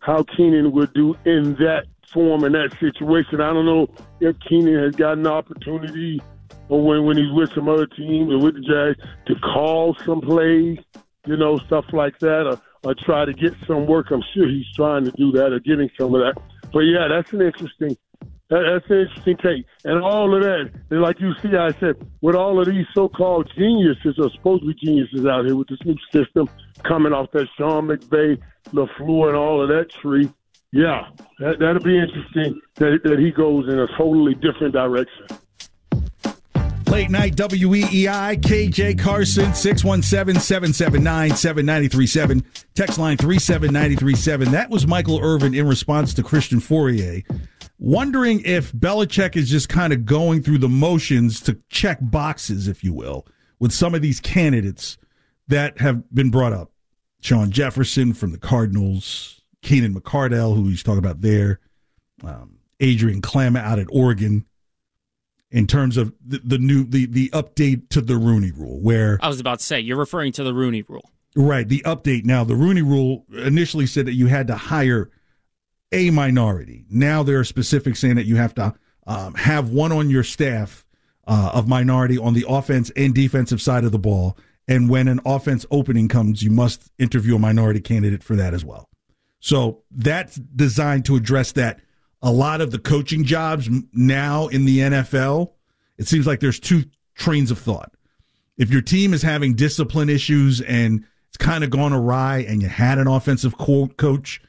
how 0.00 0.24
Keenan 0.36 0.72
would 0.72 0.92
do 0.94 1.14
in 1.24 1.54
that 1.56 1.84
form 2.12 2.44
in 2.44 2.52
that 2.52 2.70
situation. 2.78 3.40
I 3.40 3.52
don't 3.52 3.66
know 3.66 3.88
if 4.20 4.36
Keenan 4.48 4.82
has 4.82 4.94
got 4.94 5.18
an 5.18 5.26
opportunity 5.26 6.20
or 6.68 6.82
when 6.82 7.04
when 7.04 7.16
he's 7.16 7.32
with 7.32 7.52
some 7.54 7.68
other 7.68 7.86
teams 7.86 8.32
or 8.32 8.38
with 8.38 8.54
the 8.54 8.60
Jags 8.60 9.08
to 9.26 9.34
call 9.40 9.96
some 10.06 10.20
plays, 10.20 10.78
you 11.26 11.36
know, 11.36 11.58
stuff 11.58 11.84
like 11.92 12.18
that, 12.20 12.46
or 12.46 12.60
or 12.84 12.94
try 12.94 13.24
to 13.24 13.32
get 13.32 13.54
some 13.66 13.86
work. 13.86 14.10
I'm 14.10 14.22
sure 14.34 14.48
he's 14.48 14.70
trying 14.74 15.04
to 15.04 15.10
do 15.12 15.32
that 15.32 15.52
or 15.52 15.60
getting 15.60 15.90
some 15.98 16.14
of 16.14 16.20
that. 16.20 16.40
But 16.72 16.80
yeah, 16.80 17.08
that's 17.08 17.32
an 17.32 17.42
interesting 17.42 17.96
That, 18.54 18.62
that's 18.70 18.88
an 18.88 19.00
interesting 19.00 19.36
take. 19.38 19.66
And 19.84 20.00
all 20.00 20.32
of 20.32 20.40
that, 20.42 20.70
like 20.90 21.18
you 21.18 21.32
see, 21.42 21.56
I 21.56 21.72
said, 21.80 21.96
with 22.20 22.36
all 22.36 22.60
of 22.60 22.66
these 22.66 22.86
so-called 22.94 23.50
geniuses 23.58 24.14
or 24.16 24.30
supposed 24.30 24.62
to 24.62 24.68
be 24.68 24.74
geniuses 24.74 25.26
out 25.26 25.44
here 25.44 25.56
with 25.56 25.66
this 25.66 25.80
new 25.84 25.96
system 26.12 26.48
coming 26.84 27.12
off 27.12 27.32
that 27.32 27.48
Sean 27.58 27.88
McVay, 27.88 28.40
LaFleur, 28.68 29.30
and 29.30 29.36
all 29.36 29.60
of 29.60 29.70
that 29.70 29.90
tree, 30.00 30.30
yeah, 30.70 31.08
that, 31.40 31.58
that'll 31.58 31.82
be 31.82 31.98
interesting 31.98 32.60
that, 32.76 33.00
that 33.02 33.18
he 33.18 33.32
goes 33.32 33.66
in 33.68 33.76
a 33.76 33.88
totally 33.96 34.34
different 34.34 34.72
direction. 34.72 35.26
Late 36.86 37.10
night 37.10 37.34
WEEI, 37.34 38.40
KJ 38.40 39.00
Carson, 39.00 39.52
617 39.52 40.40
779 40.40 41.30
7937. 41.30 42.44
Text 42.76 42.98
line 43.00 43.16
37937. 43.16 44.52
That 44.52 44.70
was 44.70 44.86
Michael 44.86 45.18
Irvin 45.20 45.54
in 45.54 45.66
response 45.66 46.14
to 46.14 46.22
Christian 46.22 46.60
Fauria, 46.60 47.24
wondering 47.78 48.40
if 48.44 48.72
Belichick 48.72 49.36
is 49.36 49.50
just 49.50 49.68
kind 49.68 49.92
of 49.92 50.04
going 50.04 50.42
through 50.42 50.58
the 50.58 50.68
motions 50.68 51.40
to 51.42 51.58
check 51.68 51.98
boxes, 52.00 52.68
if 52.68 52.84
you 52.84 52.92
will, 52.92 53.26
with 53.58 53.72
some 53.72 53.94
of 53.94 54.02
these 54.02 54.20
candidates 54.20 54.96
that 55.48 55.78
have 55.78 56.02
been 56.14 56.30
brought 56.30 56.52
up. 56.52 56.70
Shawn 57.20 57.50
Jefferson 57.50 58.12
from 58.12 58.32
the 58.32 58.38
Cardinals, 58.38 59.40
Keenan 59.62 59.94
McCardell, 59.94 60.54
who 60.54 60.68
he's 60.68 60.82
talking 60.82 60.98
about 60.98 61.22
there, 61.22 61.58
um, 62.22 62.58
Adrian 62.80 63.22
Klemm 63.22 63.58
out 63.58 63.78
at 63.78 63.86
Oregon 63.90 64.44
in 65.50 65.66
terms 65.66 65.96
of 65.96 66.12
the, 66.24 66.40
the 66.44 66.58
new 66.58 66.84
the 66.84 67.06
the 67.06 67.30
update 67.30 67.88
to 67.90 68.00
the 68.00 68.16
Rooney 68.16 68.50
Rule, 68.50 68.80
where 68.80 69.18
I 69.22 69.28
was 69.28 69.40
about 69.40 69.60
to 69.60 69.64
say 69.64 69.80
you're 69.80 69.96
referring 69.96 70.32
to 70.32 70.44
the 70.44 70.52
Rooney 70.52 70.82
Rule, 70.82 71.10
right? 71.34 71.66
The 71.66 71.82
update 71.86 72.24
now. 72.24 72.44
The 72.44 72.56
Rooney 72.56 72.82
Rule 72.82 73.24
initially 73.32 73.86
said 73.86 74.06
that 74.06 74.14
you 74.14 74.26
had 74.26 74.48
to 74.48 74.56
hire 74.56 75.10
a 75.94 76.10
minority. 76.10 76.84
Now 76.90 77.22
there 77.22 77.38
are 77.38 77.44
specifics 77.44 78.00
saying 78.00 78.16
that 78.16 78.26
you 78.26 78.36
have 78.36 78.54
to 78.56 78.74
um, 79.06 79.34
have 79.34 79.70
one 79.70 79.92
on 79.92 80.10
your 80.10 80.24
staff 80.24 80.84
uh, 81.26 81.52
of 81.54 81.68
minority 81.68 82.18
on 82.18 82.34
the 82.34 82.44
offense 82.48 82.90
and 82.96 83.14
defensive 83.14 83.62
side 83.62 83.84
of 83.84 83.92
the 83.92 83.98
ball. 83.98 84.36
And 84.66 84.90
when 84.90 85.08
an 85.08 85.20
offense 85.24 85.64
opening 85.70 86.08
comes, 86.08 86.42
you 86.42 86.50
must 86.50 86.90
interview 86.98 87.36
a 87.36 87.38
minority 87.38 87.80
candidate 87.80 88.24
for 88.24 88.34
that 88.36 88.54
as 88.54 88.64
well. 88.64 88.88
So 89.38 89.82
that's 89.90 90.36
designed 90.36 91.04
to 91.04 91.16
address 91.16 91.52
that 91.52 91.80
a 92.22 92.32
lot 92.32 92.60
of 92.60 92.70
the 92.70 92.78
coaching 92.78 93.24
jobs 93.24 93.68
now 93.92 94.48
in 94.48 94.64
the 94.64 94.78
NFL, 94.78 95.52
it 95.98 96.08
seems 96.08 96.26
like 96.26 96.40
there's 96.40 96.58
two 96.58 96.84
trains 97.14 97.50
of 97.50 97.58
thought. 97.58 97.92
If 98.56 98.70
your 98.70 98.80
team 98.80 99.12
is 99.12 99.22
having 99.22 99.54
discipline 99.54 100.08
issues 100.08 100.60
and 100.62 101.04
it's 101.28 101.36
kind 101.36 101.62
of 101.62 101.70
gone 101.70 101.92
awry 101.92 102.38
and 102.48 102.62
you 102.62 102.68
had 102.68 102.98
an 102.98 103.06
offensive 103.06 103.56
coach, 103.58 104.40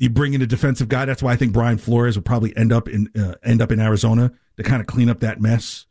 you 0.00 0.08
bring 0.08 0.32
in 0.32 0.40
a 0.40 0.46
defensive 0.46 0.88
guy. 0.88 1.04
That's 1.04 1.22
why 1.22 1.32
I 1.32 1.36
think 1.36 1.52
Brian 1.52 1.76
Flores 1.76 2.16
will 2.16 2.22
probably 2.22 2.56
end 2.56 2.72
up 2.72 2.88
in 2.88 3.10
uh, 3.14 3.34
end 3.44 3.60
up 3.60 3.70
in 3.70 3.78
Arizona 3.78 4.32
to 4.56 4.62
kind 4.62 4.80
of 4.80 4.86
clean 4.86 5.10
up 5.10 5.20
that 5.20 5.40
mess. 5.40 5.86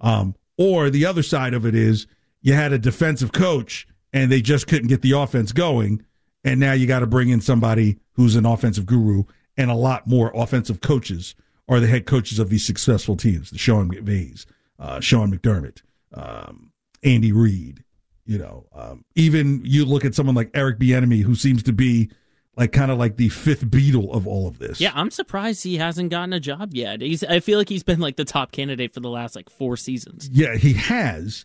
Um, 0.00 0.34
or 0.56 0.88
the 0.88 1.04
other 1.04 1.22
side 1.22 1.52
of 1.52 1.66
it 1.66 1.74
is 1.74 2.06
you 2.40 2.54
had 2.54 2.72
a 2.72 2.78
defensive 2.78 3.32
coach 3.32 3.86
and 4.14 4.32
they 4.32 4.40
just 4.40 4.66
couldn't 4.66 4.88
get 4.88 5.02
the 5.02 5.12
offense 5.12 5.52
going, 5.52 6.04
and 6.42 6.58
now 6.58 6.72
you 6.72 6.86
got 6.86 7.00
to 7.00 7.06
bring 7.06 7.28
in 7.28 7.42
somebody 7.42 7.98
who's 8.14 8.34
an 8.34 8.46
offensive 8.46 8.86
guru 8.86 9.24
and 9.58 9.70
a 9.70 9.74
lot 9.74 10.06
more 10.06 10.32
offensive 10.34 10.80
coaches 10.80 11.34
are 11.68 11.80
the 11.80 11.86
head 11.86 12.06
coaches 12.06 12.38
of 12.38 12.48
these 12.48 12.64
successful 12.64 13.14
teams. 13.14 13.50
The 13.50 13.58
Sean 13.58 13.90
McVays, 13.90 14.46
uh, 14.78 15.00
Sean 15.00 15.30
McDermott, 15.30 15.82
um, 16.14 16.72
Andy 17.02 17.30
Reid. 17.30 17.84
You 18.24 18.38
know, 18.38 18.66
um, 18.72 19.04
even 19.16 19.60
you 19.64 19.84
look 19.84 20.04
at 20.04 20.14
someone 20.14 20.34
like 20.34 20.50
Eric 20.54 20.78
Bieniemy, 20.78 21.22
who 21.22 21.34
seems 21.34 21.62
to 21.64 21.72
be 21.72 22.10
like 22.56 22.72
kind 22.72 22.90
of 22.90 22.98
like 22.98 23.16
the 23.16 23.28
fifth 23.28 23.64
Beatle 23.66 24.12
of 24.14 24.26
all 24.26 24.46
of 24.46 24.58
this. 24.58 24.80
Yeah, 24.80 24.92
I'm 24.94 25.10
surprised 25.10 25.62
he 25.62 25.78
hasn't 25.78 26.10
gotten 26.10 26.32
a 26.32 26.40
job 26.40 26.70
yet. 26.74 27.00
He's 27.00 27.24
I 27.24 27.40
feel 27.40 27.58
like 27.58 27.68
he's 27.68 27.82
been 27.82 28.00
like 28.00 28.16
the 28.16 28.24
top 28.24 28.52
candidate 28.52 28.92
for 28.92 29.00
the 29.00 29.10
last 29.10 29.36
like 29.36 29.48
four 29.50 29.76
seasons. 29.76 30.28
Yeah, 30.32 30.56
he 30.56 30.74
has. 30.74 31.44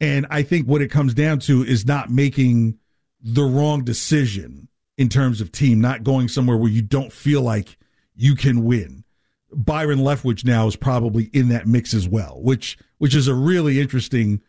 And 0.00 0.26
I 0.30 0.42
think 0.42 0.66
what 0.66 0.82
it 0.82 0.90
comes 0.90 1.14
down 1.14 1.38
to 1.40 1.62
is 1.62 1.86
not 1.86 2.10
making 2.10 2.78
the 3.20 3.44
wrong 3.44 3.84
decision 3.84 4.68
in 4.98 5.08
terms 5.08 5.40
of 5.40 5.52
team, 5.52 5.80
not 5.80 6.02
going 6.02 6.28
somewhere 6.28 6.56
where 6.56 6.70
you 6.70 6.82
don't 6.82 7.12
feel 7.12 7.42
like 7.42 7.78
you 8.14 8.34
can 8.34 8.64
win. 8.64 9.04
Byron 9.54 9.98
Leftwich 9.98 10.44
now 10.44 10.66
is 10.66 10.76
probably 10.76 11.24
in 11.32 11.48
that 11.48 11.66
mix 11.66 11.94
as 11.94 12.08
well, 12.08 12.40
which 12.42 12.78
which 12.98 13.14
is 13.14 13.28
a 13.28 13.34
really 13.34 13.80
interesting 13.80 14.40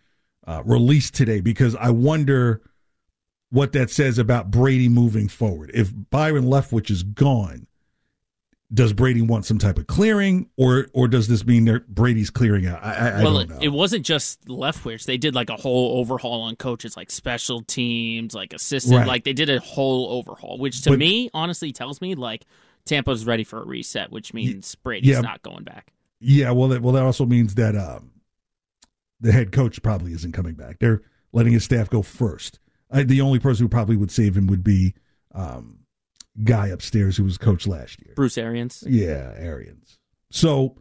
uh, 0.45 0.61
release 0.65 1.09
today 1.09 1.41
because 1.41 1.75
I 1.75 1.89
wonder 1.89 2.61
what 3.53 3.71
that 3.73 3.91
says 3.91 4.17
about 4.17 4.49
Brady 4.49 4.89
moving 4.89 5.27
forward. 5.27 5.69
If 5.75 5.91
Byron 6.09 6.45
Leftwich 6.45 6.89
is 6.89 7.03
gone, 7.03 7.67
does 8.73 8.93
Brady 8.93 9.21
want 9.21 9.45
some 9.45 9.59
type 9.59 9.77
of 9.77 9.85
clearing, 9.85 10.49
or 10.57 10.87
or 10.91 11.07
does 11.07 11.27
this 11.27 11.45
mean 11.45 11.65
that 11.65 11.87
Brady's 11.87 12.31
clearing 12.31 12.65
out? 12.65 12.83
I, 12.83 12.93
I, 13.19 13.23
well, 13.23 13.37
I 13.37 13.45
don't 13.45 13.49
know. 13.51 13.59
it 13.61 13.67
wasn't 13.67 14.07
just 14.07 14.43
Leftwich. 14.47 15.05
They 15.05 15.17
did 15.17 15.35
like 15.35 15.51
a 15.51 15.55
whole 15.55 15.99
overhaul 15.99 16.41
on 16.41 16.55
coaches, 16.55 16.97
like 16.97 17.11
special 17.11 17.61
teams, 17.61 18.33
like 18.33 18.53
assistant. 18.53 18.97
Right. 18.97 19.07
Like 19.07 19.23
they 19.23 19.33
did 19.33 19.51
a 19.51 19.59
whole 19.59 20.09
overhaul, 20.17 20.57
which 20.57 20.81
to 20.81 20.89
But- 20.89 20.99
me 20.99 21.29
honestly 21.31 21.71
tells 21.71 22.01
me 22.01 22.15
like 22.15 22.45
Tampa's 22.85 23.23
ready 23.23 23.43
for 23.43 23.61
a 23.61 23.65
reset, 23.65 24.11
which 24.11 24.33
means 24.33 24.73
Brady's 24.73 25.11
yeah. 25.11 25.21
not 25.21 25.43
going 25.43 25.63
back. 25.63 25.93
Yeah, 26.19 26.49
well, 26.51 26.69
that 26.69 26.81
well 26.81 26.93
that 26.93 27.03
also 27.03 27.27
means 27.27 27.53
that 27.53 27.75
um, 27.75 28.13
the 29.21 29.31
head 29.31 29.51
coach 29.51 29.83
probably 29.83 30.13
isn't 30.13 30.31
coming 30.31 30.55
back. 30.55 30.79
They're 30.79 31.03
letting 31.31 31.53
his 31.53 31.63
staff 31.63 31.87
go 31.87 32.01
first. 32.01 32.57
I, 32.93 33.03
the 33.03 33.21
only 33.21 33.39
person 33.39 33.65
who 33.65 33.69
probably 33.69 33.97
would 33.97 34.11
save 34.11 34.37
him 34.37 34.47
would 34.47 34.63
be 34.63 34.93
um, 35.33 35.79
guy 36.43 36.67
upstairs 36.67 37.17
who 37.17 37.23
was 37.23 37.37
coach 37.37 37.67
last 37.67 38.01
year. 38.05 38.13
Bruce 38.15 38.37
Arians. 38.37 38.83
Yeah, 38.87 39.33
Arians. 39.35 39.97
So 40.31 40.77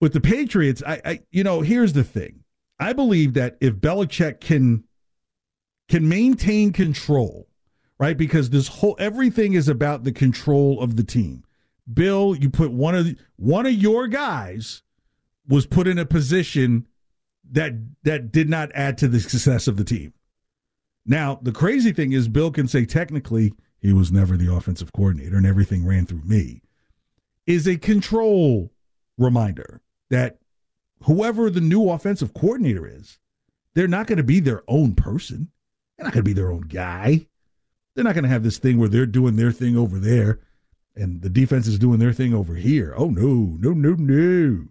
with 0.00 0.12
the 0.12 0.20
Patriots, 0.20 0.82
I, 0.86 1.00
I 1.04 1.20
you 1.30 1.44
know, 1.44 1.60
here's 1.60 1.92
the 1.92 2.04
thing. 2.04 2.44
I 2.78 2.92
believe 2.92 3.34
that 3.34 3.56
if 3.60 3.74
Belichick 3.74 4.40
can 4.40 4.84
can 5.88 6.08
maintain 6.08 6.72
control, 6.72 7.48
right? 7.98 8.16
Because 8.16 8.50
this 8.50 8.68
whole 8.68 8.96
everything 8.98 9.54
is 9.54 9.68
about 9.68 10.04
the 10.04 10.12
control 10.12 10.80
of 10.80 10.96
the 10.96 11.04
team. 11.04 11.44
Bill, 11.92 12.34
you 12.34 12.50
put 12.50 12.72
one 12.72 12.96
of 12.96 13.04
the, 13.04 13.16
one 13.36 13.64
of 13.64 13.72
your 13.72 14.08
guys 14.08 14.82
was 15.48 15.66
put 15.66 15.86
in 15.86 15.98
a 15.98 16.04
position 16.04 16.86
that 17.52 17.72
that 18.02 18.32
did 18.32 18.48
not 18.48 18.70
add 18.74 18.98
to 18.98 19.08
the 19.08 19.20
success 19.20 19.68
of 19.68 19.76
the 19.76 19.84
team. 19.84 20.12
Now, 21.06 21.38
the 21.40 21.52
crazy 21.52 21.92
thing 21.92 22.12
is 22.12 22.28
Bill 22.28 22.50
can 22.50 22.66
say 22.66 22.84
technically 22.84 23.54
he 23.78 23.92
was 23.92 24.10
never 24.10 24.36
the 24.36 24.52
offensive 24.52 24.92
coordinator 24.92 25.36
and 25.36 25.46
everything 25.46 25.86
ran 25.86 26.06
through 26.06 26.22
me. 26.24 26.62
Is 27.46 27.68
a 27.68 27.76
control 27.76 28.72
reminder 29.16 29.80
that 30.10 30.38
whoever 31.04 31.48
the 31.48 31.60
new 31.60 31.88
offensive 31.90 32.34
coordinator 32.34 32.86
is, 32.86 33.18
they're 33.74 33.86
not 33.86 34.08
going 34.08 34.16
to 34.16 34.24
be 34.24 34.40
their 34.40 34.62
own 34.66 34.94
person. 34.94 35.50
They're 35.96 36.06
not 36.06 36.12
going 36.12 36.24
to 36.24 36.28
be 36.28 36.32
their 36.32 36.50
own 36.50 36.62
guy. 36.62 37.26
They're 37.94 38.04
not 38.04 38.14
going 38.14 38.24
to 38.24 38.30
have 38.30 38.42
this 38.42 38.58
thing 38.58 38.78
where 38.78 38.88
they're 38.88 39.06
doing 39.06 39.36
their 39.36 39.52
thing 39.52 39.76
over 39.76 39.98
there 39.98 40.40
and 40.96 41.20
the 41.20 41.30
defense 41.30 41.66
is 41.66 41.78
doing 41.78 41.98
their 41.98 42.12
thing 42.12 42.34
over 42.34 42.54
here. 42.54 42.94
Oh, 42.96 43.10
no, 43.10 43.56
no, 43.60 43.72
no, 43.72 43.94
no. 43.94 44.64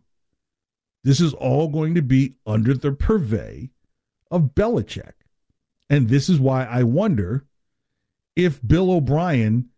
This 1.03 1.21
is 1.21 1.33
all 1.35 1.67
going 1.67 1.93
to 1.95 2.01
be 2.01 2.35
under 2.47 2.73
the 2.73 2.91
purvey 2.91 3.69
of 4.31 4.55
Belichick. 4.55 5.13
And 5.89 6.09
this 6.09 6.29
is 6.29 6.39
why 6.39 6.65
I 6.65 6.83
wonder 6.83 7.45
if 8.35 8.65
Bill 8.65 8.91
O'Brien 8.91 9.69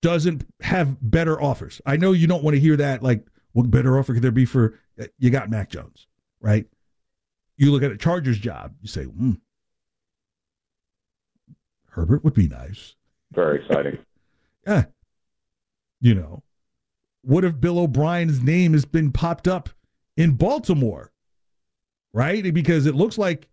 doesn't 0.00 0.44
have 0.60 0.96
better 1.00 1.40
offers. 1.40 1.80
I 1.84 1.96
know 1.96 2.12
you 2.12 2.26
don't 2.26 2.44
want 2.44 2.54
to 2.54 2.60
hear 2.60 2.76
that. 2.76 3.02
Like, 3.02 3.26
what 3.52 3.70
better 3.70 3.98
offer 3.98 4.14
could 4.14 4.22
there 4.22 4.30
be 4.30 4.44
for 4.44 4.78
you 5.18 5.30
got 5.30 5.50
Mac 5.50 5.70
Jones, 5.70 6.06
right? 6.40 6.66
You 7.56 7.70
look 7.70 7.82
at 7.82 7.90
a 7.90 7.96
Chargers 7.96 8.38
job, 8.38 8.74
you 8.80 8.88
say, 8.88 9.04
hmm, 9.04 9.32
Herbert 11.88 12.24
would 12.24 12.34
be 12.34 12.48
nice. 12.48 12.94
Very 13.32 13.62
exciting. 13.62 13.98
Yeah. 14.64 14.84
You 16.00 16.14
know, 16.14 16.44
what 17.22 17.42
if 17.42 17.60
Bill 17.60 17.80
O'Brien's 17.80 18.40
name 18.40 18.74
has 18.74 18.84
been 18.84 19.10
popped 19.10 19.48
up 19.48 19.70
in 20.16 20.34
Baltimore? 20.36 21.10
Right? 22.12 22.54
Because 22.54 22.86
it 22.86 22.94
looks 22.94 23.18
like 23.18 23.48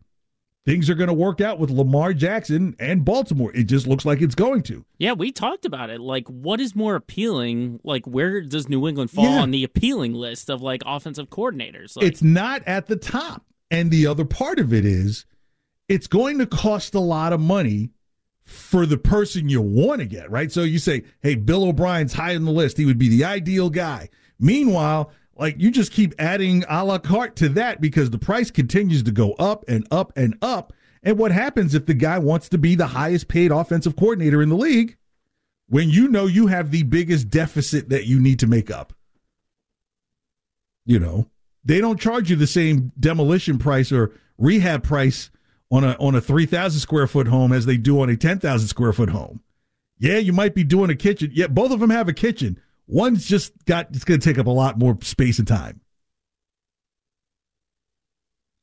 things 0.69 0.87
are 0.87 0.93
going 0.93 1.07
to 1.07 1.13
work 1.13 1.41
out 1.41 1.57
with 1.57 1.71
Lamar 1.71 2.13
Jackson 2.13 2.75
and 2.79 3.03
Baltimore. 3.03 3.51
It 3.55 3.63
just 3.63 3.87
looks 3.87 4.05
like 4.05 4.21
it's 4.21 4.35
going 4.35 4.61
to. 4.63 4.85
Yeah, 4.99 5.13
we 5.13 5.31
talked 5.31 5.65
about 5.65 5.89
it. 5.89 5.99
Like, 5.99 6.27
what 6.27 6.59
is 6.61 6.75
more 6.75 6.93
appealing? 6.95 7.79
Like, 7.83 8.05
where 8.05 8.41
does 8.41 8.69
New 8.69 8.87
England 8.87 9.09
fall 9.09 9.23
Yeah. 9.23 9.41
on 9.41 9.49
the 9.49 9.63
appealing 9.63 10.13
list 10.13 10.47
of 10.47 10.61
like 10.61 10.83
offensive 10.85 11.31
coordinators? 11.31 11.95
Like, 11.97 12.05
it's 12.05 12.21
not 12.21 12.61
at 12.67 12.85
the 12.85 12.97
top. 12.97 13.45
And 13.71 13.89
the 13.89 14.05
other 14.05 14.25
part 14.25 14.59
of 14.59 14.71
it 14.71 14.85
is 14.85 15.25
it's 15.87 16.05
going 16.05 16.37
to 16.37 16.45
cost 16.45 16.93
a 16.93 16.99
lot 16.99 17.33
of 17.33 17.39
money 17.39 17.89
for 18.43 18.85
the 18.85 18.97
person 18.97 19.49
you 19.49 19.61
want 19.61 20.01
to 20.01 20.05
get, 20.05 20.29
right? 20.29 20.51
So 20.51 20.61
you 20.61 20.77
say, 20.77 21.03
hey, 21.23 21.33
Bill 21.33 21.63
O'Brien's 21.63 22.13
high 22.13 22.35
on 22.35 22.45
the 22.45 22.51
list. 22.51 22.77
He 22.77 22.85
would 22.85 22.99
be 22.99 23.09
the 23.09 23.23
ideal 23.25 23.71
guy. 23.71 24.09
Meanwhile, 24.39 25.11
like 25.39 25.59
you 25.59 25.71
just 25.71 25.91
keep 25.91 26.13
adding 26.19 26.65
a 26.69 26.83
la 26.83 26.99
carte 26.99 27.35
to 27.37 27.49
that 27.49 27.81
because 27.81 28.09
the 28.09 28.19
price 28.19 28.51
continues 28.51 29.03
to 29.03 29.11
go 29.11 29.33
up 29.33 29.63
and 29.67 29.87
up 29.89 30.13
and 30.15 30.37
up. 30.41 30.73
And 31.01 31.17
what 31.17 31.31
happens 31.31 31.73
if 31.73 31.85
the 31.85 31.93
guy 31.93 32.19
wants 32.19 32.49
to 32.49 32.57
be 32.57 32.75
the 32.75 32.87
highest 32.87 33.29
paid 33.29 33.51
offensive 33.51 33.95
coordinator 33.95 34.41
in 34.41 34.49
the 34.49 34.57
league 34.57 34.97
when 35.67 35.89
you 35.89 36.09
know 36.09 36.25
you 36.25 36.47
have 36.47 36.71
the 36.71 36.83
biggest 36.83 37.29
deficit 37.29 37.89
that 37.89 38.05
you 38.05 38.19
need 38.19 38.39
to 38.39 38.47
make 38.47 38.69
up? 38.69 38.93
You 40.85 40.99
know, 40.99 41.27
they 41.63 41.79
don't 41.79 41.99
charge 41.99 42.29
you 42.29 42.35
the 42.35 42.47
same 42.47 42.91
demolition 42.99 43.59
price 43.59 43.91
or 43.91 44.11
rehab 44.37 44.83
price 44.83 45.29
on 45.71 45.83
a 45.83 45.91
on 45.99 46.15
a 46.15 46.21
three 46.21 46.45
thousand 46.45 46.79
square 46.79 47.07
foot 47.07 47.27
home 47.27 47.53
as 47.53 47.65
they 47.65 47.77
do 47.77 48.01
on 48.01 48.09
a 48.09 48.17
ten 48.17 48.39
thousand 48.39 48.67
square 48.67 48.91
foot 48.91 49.09
home. 49.09 49.41
Yeah, 49.99 50.17
you 50.17 50.33
might 50.33 50.55
be 50.55 50.63
doing 50.63 50.89
a 50.89 50.95
kitchen. 50.95 51.31
Yeah, 51.33 51.47
both 51.47 51.71
of 51.71 51.79
them 51.79 51.89
have 51.89 52.07
a 52.07 52.13
kitchen. 52.13 52.59
One's 52.91 53.25
just 53.25 53.53
got 53.65 53.89
it's 53.91 54.03
going 54.03 54.19
to 54.19 54.27
take 54.27 54.39
up 54.39 54.47
a 54.47 54.51
lot 54.51 54.79
more 54.79 54.97
space 55.01 55.37
and 55.37 55.47
time. 55.47 55.81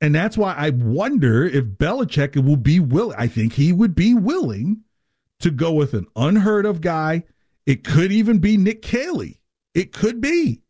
And 0.01 0.15
that's 0.15 0.37
why 0.37 0.53
I 0.55 0.71
wonder 0.71 1.45
if 1.45 1.65
Belichick 1.65 2.43
will 2.45 2.57
be 2.57 2.81
willing. 2.81 3.17
I 3.17 3.29
think 3.29 3.55
he 3.55 3.73
would 3.73 3.95
be 3.95 4.15
willing 4.15 4.83
to 5.41 5.51
go 5.51 5.73
with 5.73 5.95
an 5.95 6.07
unheard 6.17 6.67
of 6.67 6.81
guy. 6.81 7.23
It 7.67 7.85
could 7.85 8.11
even 8.11 8.39
be 8.39 8.57
Nick 8.57 8.83
Caley. 8.83 9.41
It 9.75 9.93
could 9.93 10.21
be 10.21 10.63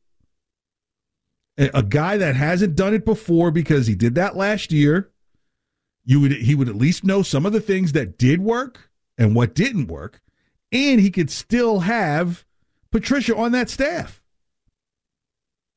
a 1.56 1.82
guy 1.82 2.18
that 2.18 2.36
hasn't 2.36 2.76
done 2.76 2.92
it 2.92 3.04
before 3.04 3.50
because 3.50 3.86
he 3.86 3.94
did 3.94 4.14
that 4.16 4.36
last 4.36 4.70
year. 4.70 5.10
You 6.04 6.20
would 6.20 6.32
he 6.32 6.54
would 6.54 6.68
at 6.68 6.76
least 6.76 7.04
know 7.04 7.22
some 7.22 7.46
of 7.46 7.52
the 7.52 7.60
things 7.60 7.92
that 7.92 8.18
did 8.18 8.40
work 8.40 8.90
and 9.16 9.34
what 9.34 9.54
didn't 9.54 9.86
work, 9.86 10.20
and 10.70 11.00
he 11.00 11.10
could 11.10 11.30
still 11.30 11.80
have 11.80 12.45
Patricia 12.96 13.36
on 13.36 13.52
that 13.52 13.68
staff. 13.68 14.22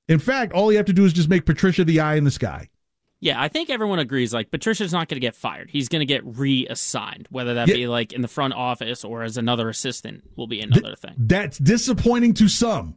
In 0.08 0.20
fact, 0.20 0.54
all 0.54 0.72
you 0.72 0.78
have 0.78 0.86
to 0.86 0.94
do 0.94 1.04
is 1.04 1.12
just 1.12 1.28
make 1.28 1.46
Patricia 1.46 1.84
the 1.84 2.00
eye 2.00 2.16
in 2.16 2.24
the 2.24 2.32
sky. 2.32 2.70
Yeah, 3.20 3.42
I 3.42 3.50
think 3.50 3.70
everyone 3.70 4.00
agrees. 4.00 4.34
Like 4.34 4.52
Patricia's 4.52 4.94
not 4.94 5.10
going 5.10 5.18
to 5.18 5.20
get 5.20 5.36
fired; 5.36 5.70
he's 5.70 5.90
going 5.90 6.00
to 6.00 6.06
get 6.06 6.26
reassigned, 6.26 7.28
whether 7.30 7.56
that 7.56 7.68
yeah. 7.68 7.76
be 7.76 7.88
like 7.88 8.14
in 8.14 8.22
the 8.22 8.30
front 8.30 8.54
office 8.54 9.04
or 9.04 9.24
as 9.24 9.36
another 9.36 9.68
assistant 9.68 10.24
will 10.38 10.48
be 10.48 10.62
another 10.62 10.96
Th- 10.96 11.00
thing. 11.00 11.16
That's 11.18 11.58
disappointing 11.58 12.36
to 12.36 12.48
some. 12.48 12.96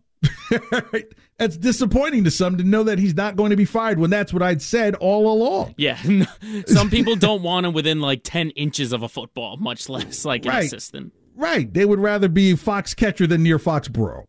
that's 1.37 1.57
disappointing 1.57 2.23
to 2.23 2.31
some 2.31 2.57
to 2.59 2.63
know 2.63 2.85
that 2.85 3.01
he's 3.01 3.17
not 3.17 3.35
going 3.35 3.51
to 3.51 3.57
be 3.57 3.65
fired 3.65 3.99
when 3.99 4.11
that's 4.11 4.33
what 4.33 4.41
I'd 4.41 4.63
said 4.63 4.95
all 4.95 5.33
along. 5.33 5.75
Yeah, 5.77 6.01
some 6.67 6.91
people 6.91 7.17
don't 7.17 7.43
want 7.43 7.67
him 7.67 7.73
within 7.73 8.01
like 8.01 8.21
ten 8.23 8.51
inches 8.51 8.93
of 8.93 9.03
a 9.03 9.09
football, 9.09 9.57
much 9.57 9.89
less 9.89 10.25
like 10.25 10.45
right. 10.45 10.61
an 10.61 10.67
assistant. 10.67 11.13
Right, 11.35 11.73
they 11.73 11.85
would 11.85 11.99
rather 11.99 12.29
be 12.29 12.55
fox 12.57 12.95
catcher 12.95 13.27
than 13.27 13.42
near 13.42 13.59
Foxborough, 13.59 14.27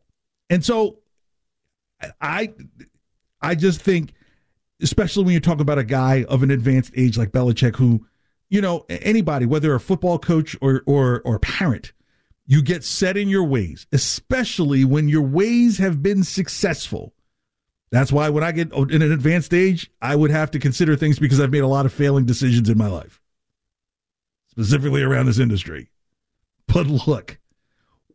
and 0.50 0.64
so 0.64 1.00
I, 2.22 2.54
I 3.42 3.56
just 3.56 3.82
think 3.82 4.14
especially 4.84 5.24
when 5.24 5.32
you're 5.32 5.42
talking 5.42 5.62
about 5.62 5.80
a 5.80 5.84
guy 5.84 6.26
of 6.26 6.44
an 6.44 6.52
advanced 6.52 6.92
age 6.96 7.18
like 7.18 7.32
Belichick, 7.32 7.78
who, 7.78 8.06
you 8.50 8.62
know, 8.62 8.86
anybody, 8.90 9.46
whether 9.46 9.74
a 9.74 9.80
football 9.80 10.20
coach 10.20 10.56
or 10.62 10.84
or 10.86 11.22
or 11.26 11.40
parent, 11.40 11.94
you 12.46 12.62
get 12.62 12.84
set 12.84 13.18
in 13.18 13.30
your 13.30 13.46
ways, 13.46 13.88
especially 13.92 14.84
when 14.86 15.08
your 15.08 15.22
ways 15.22 15.78
have 15.78 16.04
been 16.04 16.24
successful. 16.24 17.14
That's 17.92 18.12
why 18.12 18.30
when 18.30 18.44
I 18.44 18.52
get 18.52 18.74
in 18.74 19.02
an 19.02 19.12
advanced 19.12 19.54
age, 19.54 19.90
I 20.02 20.16
would 20.16 20.32
have 20.32 20.52
to 20.52 20.60
consider 20.60 20.96
things 20.96 21.20
because 21.20 21.40
I've 21.40 21.52
made 21.52 21.60
a 21.60 21.68
lot 21.68 21.86
of 21.86 21.94
failing 21.94 22.26
decisions 22.26 22.68
in 22.70 22.78
my 22.78 22.88
life, 22.88 23.22
specifically 24.50 25.04
around 25.04 25.28
this 25.28 25.40
industry. 25.40 25.90
But 26.74 26.88
look, 26.88 27.38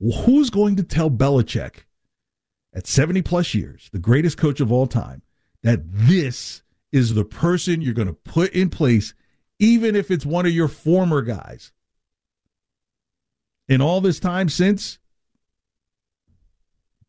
who's 0.01 0.51
going 0.51 0.75
to 0.77 0.83
tell 0.83 1.11
Belichick 1.11 1.85
at 2.75 2.89
70 2.89 3.23
plus 3.23 3.55
years, 3.55 3.89
the 3.93 4.01
greatest 4.01 4.37
coach 4.37 4.59
of 4.59 4.73
all 4.73 4.89
time, 4.89 5.23
that 5.63 5.81
this 5.85 6.63
is 6.91 7.15
the 7.15 7.25
person 7.25 7.81
you're 7.81 7.95
going 7.95 8.09
to 8.09 8.15
put 8.15 8.53
in 8.53 8.69
place, 8.69 9.15
even 9.61 9.95
if 9.95 10.11
it's 10.11 10.27
one 10.27 10.45
of 10.45 10.51
your 10.51 10.67
former 10.67 11.23
guys. 11.23 11.71
In 13.69 13.81
all 13.81 14.01
this 14.01 14.19
time 14.19 14.49
since, 14.49 14.99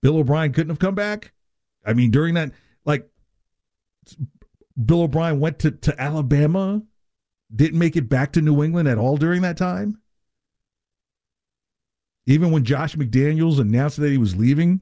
Bill 0.04 0.18
O'Brien 0.18 0.54
couldn't 0.54 0.70
have 0.70 0.80
come 0.80 0.96
back. 0.96 1.34
I 1.84 1.94
mean, 1.94 2.12
during 2.12 2.36
that, 2.36 2.52
like, 2.86 3.10
Bill 4.86 5.02
O'Brien 5.02 5.40
went 5.40 5.58
to, 5.60 5.72
to 5.72 6.00
Alabama, 6.00 6.84
didn't 7.56 7.80
make 7.80 7.96
it 7.96 8.08
back 8.08 8.34
to 8.34 8.42
New 8.42 8.64
England 8.64 8.88
at 8.88 9.00
all 9.00 9.18
during 9.18 9.42
that 9.42 9.58
time. 9.58 10.00
Even 12.30 12.52
when 12.52 12.64
Josh 12.64 12.96
McDaniels 12.96 13.60
announced 13.60 13.98
that 13.98 14.12
he 14.12 14.20
was 14.20 14.36
leaving, 14.36 14.82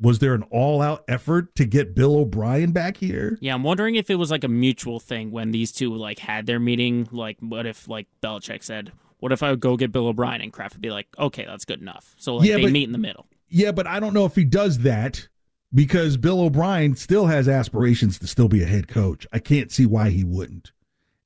was 0.00 0.18
there 0.18 0.32
an 0.32 0.44
all 0.44 0.80
out 0.80 1.04
effort 1.08 1.54
to 1.56 1.66
get 1.66 1.94
Bill 1.94 2.16
O'Brien 2.16 2.72
back 2.72 2.96
here? 2.96 3.36
Yeah, 3.42 3.52
I'm 3.52 3.62
wondering 3.62 3.96
if 3.96 4.08
it 4.08 4.14
was 4.14 4.30
like 4.30 4.44
a 4.44 4.48
mutual 4.48 4.98
thing 4.98 5.30
when 5.30 5.50
these 5.50 5.72
two 5.72 5.94
like 5.94 6.18
had 6.18 6.46
their 6.46 6.58
meeting. 6.58 7.06
Like, 7.12 7.36
what 7.40 7.66
if 7.66 7.86
like 7.86 8.06
Belichick 8.22 8.62
said, 8.62 8.92
"What 9.18 9.30
if 9.30 9.42
I 9.42 9.50
would 9.50 9.60
go 9.60 9.76
get 9.76 9.92
Bill 9.92 10.06
O'Brien?" 10.06 10.40
and 10.40 10.50
Kraft 10.50 10.74
would 10.74 10.80
be 10.80 10.90
like, 10.90 11.06
"Okay, 11.18 11.44
that's 11.44 11.66
good 11.66 11.82
enough." 11.82 12.14
So 12.16 12.36
like, 12.36 12.48
yeah, 12.48 12.56
they 12.56 12.62
but, 12.62 12.72
meet 12.72 12.84
in 12.84 12.92
the 12.92 12.98
middle. 12.98 13.26
Yeah, 13.50 13.72
but 13.72 13.86
I 13.86 14.00
don't 14.00 14.14
know 14.14 14.24
if 14.24 14.34
he 14.34 14.44
does 14.44 14.78
that 14.78 15.28
because 15.74 16.16
Bill 16.16 16.40
O'Brien 16.40 16.96
still 16.96 17.26
has 17.26 17.46
aspirations 17.46 18.18
to 18.20 18.26
still 18.26 18.48
be 18.48 18.62
a 18.62 18.66
head 18.66 18.88
coach. 18.88 19.26
I 19.34 19.38
can't 19.38 19.70
see 19.70 19.84
why 19.84 20.08
he 20.08 20.24
wouldn't. 20.24 20.72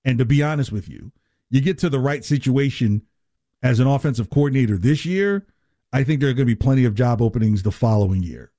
And 0.05 0.19
to 0.19 0.25
be 0.25 0.43
honest 0.43 0.73
with 0.73 0.89
you, 0.89 1.13
you 1.49 1.61
get 1.61 1.79
to 1.79 1.89
the 1.89 2.01
right 2.01 2.25
situation 2.25 3.03
as 3.63 3.81
an 3.81 3.87
offensive 3.87 4.31
coordinator 4.31 4.77
this 4.77 5.05
year. 5.05 5.47
I 5.93 6.05
think 6.05 6.21
there 6.21 6.29
are 6.29 6.35
going 6.35 6.47
to 6.47 6.55
be 6.55 6.55
plenty 6.55 6.85
of 6.85 6.95
job 6.95 7.23
openings 7.23 7.63
the 7.63 7.73
following 7.73 8.23
year 8.23 8.53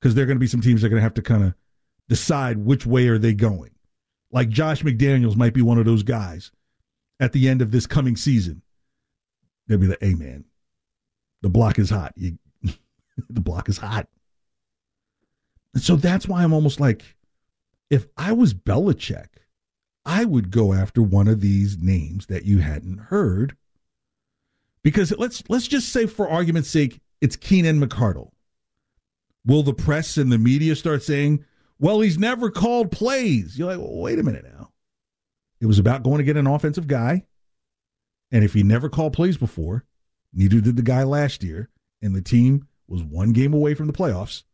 because 0.00 0.14
there 0.14 0.24
are 0.24 0.26
going 0.26 0.36
to 0.36 0.40
be 0.40 0.46
some 0.46 0.62
teams 0.62 0.80
that 0.80 0.86
are 0.86 0.90
going 0.90 1.00
to 1.00 1.04
have 1.04 1.14
to 1.14 1.22
kind 1.22 1.44
of 1.44 1.54
decide 2.08 2.58
which 2.58 2.86
way 2.86 3.08
are 3.08 3.18
they 3.18 3.34
going. 3.34 3.70
Like 4.30 4.48
Josh 4.48 4.82
McDaniels 4.82 5.36
might 5.36 5.52
be 5.52 5.62
one 5.62 5.78
of 5.78 5.84
those 5.84 6.02
guys 6.02 6.50
at 7.20 7.32
the 7.32 7.48
end 7.48 7.60
of 7.60 7.70
this 7.70 7.86
coming 7.86 8.16
season. 8.16 8.62
They'll 9.66 9.78
be 9.78 9.86
like, 9.86 10.00
"Hey, 10.00 10.14
man, 10.14 10.44
the 11.42 11.50
block 11.50 11.78
is 11.78 11.90
hot. 11.90 12.14
You, 12.16 12.38
the 13.28 13.40
block 13.40 13.68
is 13.68 13.78
hot." 13.78 14.08
And 15.74 15.82
so 15.82 15.96
that's 15.96 16.26
why 16.26 16.42
I'm 16.42 16.52
almost 16.52 16.80
like, 16.80 17.16
if 17.90 18.06
I 18.16 18.32
was 18.32 18.54
Belichick, 18.54 19.28
I 20.04 20.24
would 20.24 20.50
go 20.50 20.72
after 20.72 21.02
one 21.02 21.28
of 21.28 21.40
these 21.40 21.78
names 21.78 22.26
that 22.26 22.44
you 22.44 22.58
hadn't 22.58 22.98
heard. 22.98 23.56
Because 24.82 25.12
let's 25.16 25.42
let's 25.48 25.68
just 25.68 25.92
say, 25.92 26.06
for 26.06 26.28
argument's 26.28 26.70
sake, 26.70 27.00
it's 27.20 27.36
Keenan 27.36 27.80
McCardell. 27.80 28.30
Will 29.44 29.62
the 29.62 29.74
press 29.74 30.16
and 30.16 30.30
the 30.30 30.38
media 30.38 30.76
start 30.76 31.02
saying, 31.02 31.44
well, 31.78 32.00
he's 32.00 32.18
never 32.18 32.50
called 32.50 32.92
plays? 32.92 33.58
You're 33.58 33.68
like, 33.68 33.78
well, 33.78 34.00
wait 34.00 34.18
a 34.18 34.22
minute 34.22 34.44
now. 34.44 34.70
It 35.60 35.66
was 35.66 35.78
about 35.78 36.02
going 36.02 36.18
to 36.18 36.24
get 36.24 36.36
an 36.36 36.46
offensive 36.46 36.86
guy. 36.86 37.24
And 38.30 38.44
if 38.44 38.54
he 38.54 38.62
never 38.62 38.88
called 38.88 39.12
plays 39.12 39.36
before, 39.36 39.84
neither 40.32 40.60
did 40.60 40.76
the 40.76 40.82
guy 40.82 41.02
last 41.02 41.42
year, 41.42 41.70
and 42.00 42.14
the 42.14 42.22
team 42.22 42.66
was 42.88 43.02
one 43.02 43.32
game 43.32 43.52
away 43.52 43.74
from 43.74 43.86
the 43.86 43.92
playoffs. 43.92 44.44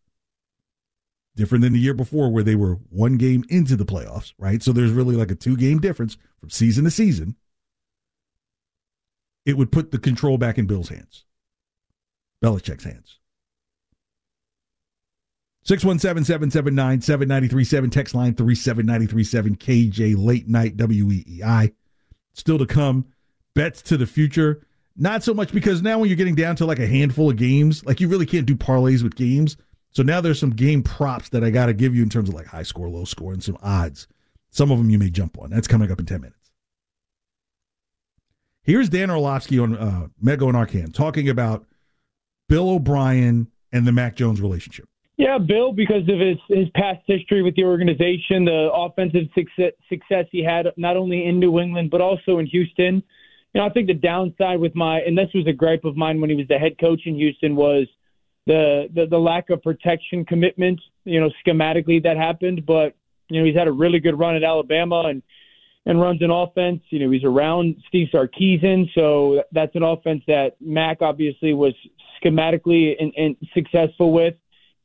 Different 1.37 1.63
than 1.63 1.73
the 1.73 1.79
year 1.79 1.95
before, 1.95 2.31
where 2.31 2.43
they 2.43 2.57
were 2.57 2.75
one 2.91 3.17
game 3.17 3.45
into 3.49 3.77
the 3.77 3.85
playoffs, 3.85 4.33
right? 4.39 4.63
So 4.63 4.73
there's 4.73 4.91
really 4.91 5.15
like 5.15 5.31
a 5.31 5.37
two 5.37 5.57
game 5.57 5.81
difference 5.81 6.17
from 6.41 6.51
season 6.51 6.85
to 6.85 6.91
season. 6.91 7.37
It 9.47 9.57
would 9.57 9.73
put 9.73 9.91
the 9.91 9.99
control 9.99 10.39
back 10.39 10.59
in 10.59 10.67
Bill's 10.67 10.89
hands, 10.89 11.25
Belichick's 12.43 12.85
hands. 12.85 13.19
617 15.69 16.25
779 16.25 17.03
7937. 17.03 17.91
Text 17.91 18.15
line 18.15 18.35
37937. 18.35 19.57
KJ 19.57 20.17
Late 20.17 20.49
Night 20.49 20.79
WEEI. 20.79 21.75
Still 22.33 22.57
to 22.57 22.65
come. 22.65 23.05
Bets 23.55 23.83
to 23.83 23.99
the 23.99 24.07
future. 24.07 24.67
Not 24.97 25.23
so 25.23 25.35
much 25.35 25.53
because 25.53 25.83
now 25.83 25.99
when 25.99 26.09
you're 26.09 26.17
getting 26.17 26.35
down 26.35 26.57
to 26.57 26.65
like 26.65 26.79
a 26.79 26.87
handful 26.87 27.31
of 27.31 27.37
games, 27.37 27.85
like 27.85 28.01
you 28.01 28.09
really 28.09 28.25
can't 28.25 28.47
do 28.47 28.57
parlays 28.57 29.03
with 29.03 29.15
games. 29.15 29.59
So 29.91 30.03
now 30.03 30.23
there's 30.23 30.41
some 30.41 30.51
game 30.51 30.83
props 30.83 31.29
that 31.31 31.45
I 31.45 31.51
got 31.51 31.67
to 31.67 31.75
give 31.75 31.95
you 31.95 32.03
in 32.03 32.09
terms 32.09 32.31
of 32.31 32.35
like 32.35 32.47
high 32.47 32.63
score, 32.63 32.89
low 32.89 33.05
score, 33.05 33.35
and 33.35 33.43
some 33.43 33.59
odds. 33.63 34.07
Some 34.51 34.71
of 34.71 34.79
them 34.79 34.89
you 34.89 34.99
may 34.99 35.11
jump 35.11 35.39
on. 35.39 35.51
That's 35.51 35.69
coming 35.69 35.93
up 35.93 36.01
in 36.01 36.07
10 36.07 36.23
minutes. 36.23 36.38
Here's 38.69 38.91
Dan 38.91 39.11
Orlovsky 39.11 39.59
on 39.59 39.79
uh, 39.79 40.09
Mego 40.23 40.43
and 40.47 40.53
Arcand 40.53 40.93
talking 40.93 41.31
about 41.31 41.65
Bill 42.51 42.69
O'Brien 42.69 43.51
and 43.73 43.87
the 43.87 43.93
Mac 43.93 44.15
Jones 44.15 44.43
relationship. 44.43 44.87
Yeah, 45.17 45.39
Bill, 45.39 45.73
because 45.73 46.03
of 46.03 46.21
his 46.21 46.37
his 46.51 46.69
past 46.75 47.01
history 47.07 47.43
with 47.43 47.57
the 47.57 47.65
organization, 47.65 48.45
the 48.45 48.69
offensive 48.71 49.23
success, 49.35 49.73
success 49.89 50.27
he 50.31 50.45
had 50.45 50.67
not 50.77 50.99
only 50.99 51.25
in 51.25 51.41
New 51.41 51.59
England 51.59 51.91
but 51.91 52.03
also 52.03 52.41
in 52.41 52.47
Houston. 52.47 53.03
You 53.55 53.63
know, 53.63 53.65
I 53.65 53.71
think 53.71 53.87
the 53.87 53.95
downside 53.95 54.61
with 54.61 54.75
my 54.75 55.01
and 55.01 55.17
this 55.17 55.31
was 55.33 55.47
a 55.47 55.53
gripe 55.55 55.87
of 55.87 55.97
mine 55.97 56.21
when 56.21 56.29
he 56.29 56.37
was 56.37 56.47
the 56.49 56.59
head 56.59 56.79
coach 56.79 57.01
in 57.07 57.15
Houston 57.15 57.57
was 57.57 57.87
the 58.47 58.91
the, 58.95 59.07
the 59.07 59.19
lack 59.19 59.49
of 59.49 59.63
protection 59.63 60.27
commitment. 60.27 60.79
You 61.07 61.21
know, 61.21 61.31
schematically 61.43 62.03
that 62.03 62.19
happened, 62.19 62.67
but 62.67 62.95
you 63.31 63.41
know 63.41 63.47
he's 63.47 63.57
had 63.57 63.67
a 63.67 63.73
really 63.73 63.99
good 63.99 64.19
run 64.19 64.37
at 64.37 64.45
Alabama 64.45 65.05
and 65.07 65.23
and 65.89 65.99
runs 66.01 66.21
an 66.21 66.31
offense. 66.31 66.83
You 66.91 67.01
know, 67.01 67.11
he's 67.11 67.25
around 67.25 67.77
Steve 67.89 68.09
Sarkisian, 68.13 68.89
so 68.95 69.43
that's 69.51 69.75
an 69.75 69.83
offense 69.83 70.23
that 70.29 70.57
Mac 70.61 70.99
obviously 71.01 71.55
was 71.55 71.73
schematically 72.23 72.95
and, 73.01 73.13
and 73.17 73.37
successful 73.55 74.13
with. 74.13 74.35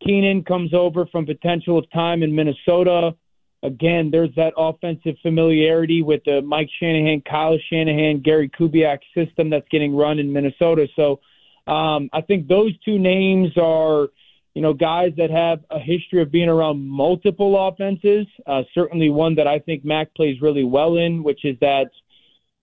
Keenan 0.04 0.44
comes 0.44 0.74
over 0.74 1.06
from 1.06 1.26
potential 1.26 1.78
of 1.78 1.90
time 1.92 2.24
in 2.24 2.34
Minnesota. 2.34 3.16
Again, 3.64 4.12
there's 4.12 4.34
that 4.36 4.54
offensive 4.58 5.16
familiarity 5.22 6.02
with 6.02 6.24
the 6.26 6.42
Mike 6.42 6.70
Shanahan, 6.80 7.22
Kyle 7.22 7.58
Shanahan, 7.70 8.22
Gary 8.22 8.50
Kubiak 8.50 9.00
system 9.14 9.50
that's 9.50 9.68
getting 9.70 9.96
run 9.96 10.20
in 10.20 10.32
Minnesota. 10.32 10.88
So 10.96 11.20
um, 11.68 12.10
I 12.14 12.22
think 12.22 12.48
those 12.48 12.78
two 12.80 12.98
names 12.98 13.58
are 13.58 14.08
you 14.54 14.62
know, 14.62 14.74
guys 14.74 15.14
that 15.18 15.32
have 15.32 15.60
a 15.72 15.80
history 15.80 16.22
of 16.22 16.32
being 16.32 16.50
around 16.50 16.88
multiple 16.88 17.68
offenses. 17.68 18.28
Uh, 18.46 18.64
certainly 18.74 19.10
one 19.10 19.36
that 19.36 19.48
I 19.48 19.60
think 19.60 19.84
Mac 19.84 20.14
plays 20.14 20.42
really 20.42 20.64
well 20.64 20.98
in, 20.98 21.24
which 21.24 21.44
is 21.44 21.58
that, 21.62 21.90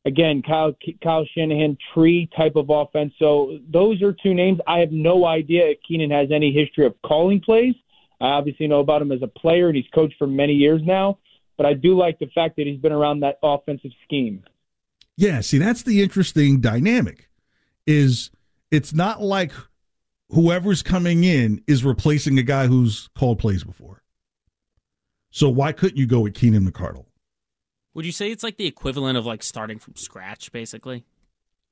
again, 0.05 0.42
Kyle, 0.42 0.72
Kyle 1.03 1.26
Shanahan 1.35 1.76
tree 1.92 2.29
type 2.37 2.55
of 2.55 2.70
offense. 2.70 3.12
So 3.18 3.59
those 3.68 4.03
are 4.03 4.12
two 4.12 4.35
names. 4.35 4.61
I 4.66 4.79
have 4.79 4.92
no 4.92 5.26
idea 5.26 5.66
if 5.70 5.79
Keenan 5.87 6.11
has 6.11 6.29
any 6.31 6.53
history 6.53 6.87
of 6.87 6.94
calling 7.03 7.40
plays. 7.40 7.74
I 8.20 8.26
obviously 8.26 8.68
know 8.68 8.81
about 8.81 9.03
him 9.03 9.12
as 9.12 9.22
a 9.22 9.26
player, 9.26 9.68
and 9.68 9.76
he's 9.76 9.88
coached 9.92 10.16
for 10.18 10.26
many 10.26 10.53
years 10.53 10.83
now. 10.85 11.18
But 11.57 11.66
I 11.66 11.74
do 11.74 11.96
like 11.96 12.18
the 12.18 12.26
fact 12.35 12.57
that 12.57 12.66
he's 12.66 12.81
been 12.81 12.92
around 12.92 13.20
that 13.20 13.38
offensive 13.42 13.90
scheme. 14.05 14.44
Yeah, 15.16 15.40
see, 15.40 15.59
that's 15.59 15.83
the 15.83 16.03
interesting 16.03 16.61
dynamic. 16.61 17.29
Is 17.87 18.31
it's 18.70 18.94
not 18.94 19.20
like 19.20 19.53
whoever's 20.33 20.83
coming 20.83 21.25
in 21.25 21.62
is 21.66 21.85
replacing 21.85 22.38
a 22.38 22.43
guy 22.43 22.66
who's 22.66 23.09
called 23.16 23.38
plays 23.38 23.64
before. 23.64 24.03
So 25.31 25.49
why 25.49 25.73
couldn't 25.73 25.99
you 25.99 26.07
go 26.07 26.21
with 26.21 26.35
Keenan 26.35 26.71
McCardell? 26.71 27.07
Would 27.95 28.07
you 28.07 28.12
say 28.12 28.31
it's 28.31 28.43
like 28.43 28.57
the 28.57 28.66
equivalent 28.66 29.19
of 29.19 29.27
like 29.27 29.43
starting 29.43 29.79
from 29.79 29.97
scratch, 29.97 30.53
basically? 30.53 31.05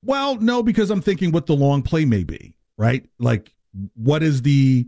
Well, 0.05 0.37
no, 0.37 0.63
because 0.63 0.91
I'm 0.91 1.01
thinking 1.01 1.33
what 1.33 1.47
the 1.47 1.57
long 1.57 1.83
play 1.83 2.05
may 2.05 2.25
be, 2.25 2.55
right? 2.77 3.09
Like, 3.19 3.55
what 3.95 4.23
is 4.23 4.43
the 4.43 4.87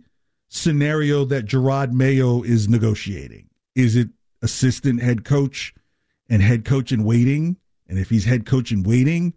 scenario 0.48 1.24
that 1.24 1.46
Jerod 1.46 1.92
Mayo 1.92 2.42
is 2.42 2.68
negotiating? 2.68 3.48
Is 3.74 3.96
it 3.96 4.08
assistant 4.42 5.02
head 5.02 5.24
coach 5.24 5.74
and 6.28 6.42
head 6.42 6.64
coach 6.64 6.92
in 6.92 7.04
waiting? 7.04 7.56
And 7.88 7.98
if 7.98 8.10
he's 8.10 8.24
head 8.24 8.46
coach 8.46 8.70
in 8.70 8.82
waiting, 8.82 9.34